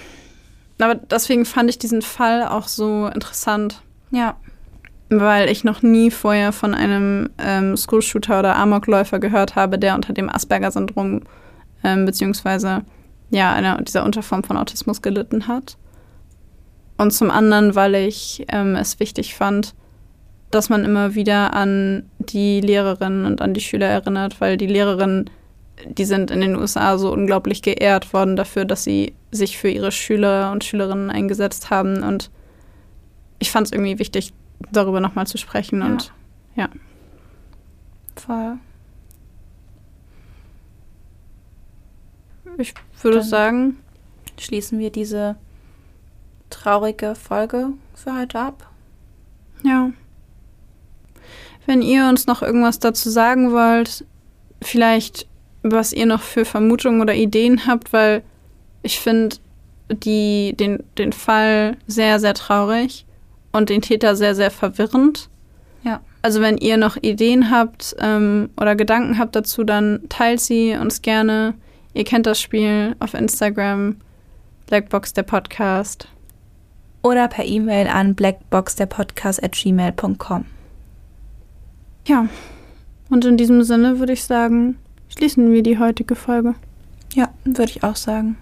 aber 0.80 0.95
deswegen 0.95 1.45
fand 1.45 1.70
ich 1.70 1.80
diesen 1.80 2.01
Fall 2.01 2.47
auch 2.47 2.68
so 2.68 3.08
interessant. 3.08 3.82
Ja. 4.12 4.38
Weil 5.10 5.49
ich 5.49 5.64
noch 5.64 5.82
nie 5.82 6.10
vorher 6.10 6.51
von 6.51 6.74
einem 6.74 7.30
ähm, 7.38 7.78
School-Shooter 7.78 8.39
oder 8.39 8.56
Amokläufer 8.56 9.20
gehört 9.20 9.56
habe, 9.56 9.78
der 9.78 9.95
unter 9.95 10.14
dem 10.14 10.30
Asperger-Syndrom 10.30 11.22
ähm, 11.84 12.06
beziehungsweise 12.06 12.84
ja, 13.30 13.53
einer 13.53 13.82
dieser 13.82 14.03
Unterform 14.03 14.43
von 14.43 14.58
Autismus 14.58 15.01
gelitten 15.01 15.47
hat. 15.47 15.78
Und 16.97 17.12
zum 17.12 17.30
anderen, 17.30 17.76
weil 17.76 17.95
ich 17.95 18.45
ähm, 18.49 18.76
es 18.76 18.99
wichtig 18.99 19.36
fand, 19.36 19.76
dass 20.51 20.70
man 20.70 20.86
immer 20.86 21.16
wieder 21.16 21.53
an 21.53 22.10
die 22.20 22.62
Lehrerinnen 22.62 23.26
und 23.26 23.41
an 23.41 23.53
die 23.53 23.62
Schüler 23.62 23.88
erinnert, 23.88 24.39
weil 24.39 24.58
die 24.58 24.68
Lehrerinnen, 24.68 25.30
die 25.86 26.06
sind 26.06 26.32
in 26.32 26.39
den 26.39 26.56
USA 26.56 26.97
so 26.97 27.12
unglaublich 27.12 27.62
geehrt 27.62 28.14
worden 28.14 28.36
dafür, 28.36 28.64
dass 28.64 28.84
sie 28.84 29.14
sich 29.32 29.58
für 29.58 29.68
ihre 29.68 29.91
Schüler 29.91 30.51
und 30.51 30.64
Schülerinnen 30.64 31.10
eingesetzt 31.10 31.70
haben. 31.70 32.03
Und 32.03 32.32
ich 33.39 33.51
fand 33.51 33.68
es 33.68 33.74
irgendwie 33.74 33.99
wichtig, 33.99 34.34
darüber 34.72 34.99
nochmal 34.99 35.28
zu 35.28 35.38
sprechen. 35.38 35.80
Ja. 35.80 35.86
Und 35.86 36.14
ja. 36.56 36.70
Voll. 38.16 38.58
Ich 42.58 42.74
würde 43.01 43.18
Dann- 43.20 43.28
sagen, 43.28 43.78
Schließen 44.38 44.80
wir 44.80 44.89
diese 44.89 45.38
traurige 46.49 47.16
Folge 47.16 47.70
für 47.93 48.18
heute 48.18 48.39
ab. 48.39 48.70
ja. 49.64 49.91
Wenn 51.68 51.82
ihr 51.82 52.08
uns 52.10 52.28
noch 52.28 52.43
irgendwas 52.43 52.78
dazu 52.78 53.10
sagen 53.10 53.51
wollt, 53.51 54.06
vielleicht 54.62 55.26
was 55.64 55.93
ihr 55.93 56.06
noch 56.06 56.22
für 56.22 56.45
Vermutungen 56.45 57.01
oder 57.01 57.16
Ideen 57.16 57.66
habt, 57.66 57.91
weil 57.91 58.22
ich 58.84 58.99
finde 58.99 59.38
den, 59.89 60.84
den 60.99 61.12
Fall 61.12 61.76
sehr, 61.88 62.20
sehr 62.20 62.36
traurig 62.36 63.05
und 63.56 63.70
den 63.70 63.82
Täter 63.82 64.16
sehr, 64.16 64.36
sehr 64.36 64.51
verwirrend. 64.51 65.30
Ja. 65.84 66.01
Also 66.22 66.41
wenn 66.41 66.58
ihr 66.58 66.78
noch 66.78 66.97
Ideen 66.97 67.49
habt 67.51 67.95
ähm, 67.99 68.49
oder 68.60 68.76
Gedanken 68.76 69.18
habt 69.18 69.36
dazu, 69.36 69.64
dann 69.64 70.01
teilt 70.10 70.41
sie 70.41 70.76
uns 70.76 71.01
gerne. 71.01 71.53
Ihr 71.93 72.03
kennt 72.03 72.26
das 72.26 72.41
Spiel 72.41 72.95
auf 72.99 73.14
Instagram, 73.14 73.95
Blackbox 74.68 75.14
der 75.14 75.24
Podcast. 75.24 76.10
Oder 77.01 77.28
per 77.28 77.45
E-Mail 77.45 77.88
an 77.88 78.16
blackboxderpodcast.gmail.com. 78.16 80.45
Ja, 82.08 82.28
und 83.10 83.26
in 83.26 83.38
diesem 83.38 83.64
Sinne 83.64 83.99
würde 83.99 84.14
ich 84.14 84.24
sagen, 84.24 84.78
schließen 85.10 85.51
wir 85.51 85.62
die 85.62 85.78
heutige 85.78 86.16
Folge. 86.16 86.56
Ja, 87.14 87.30
würde 87.43 87.72
ich 87.72 87.84
auch 87.84 87.95
sagen. 87.95 88.38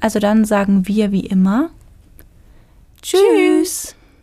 Also 0.00 0.18
dann 0.18 0.44
sagen 0.44 0.88
wir 0.88 1.12
wie 1.12 1.26
immer 1.26 1.70
Tschüss. 3.02 3.94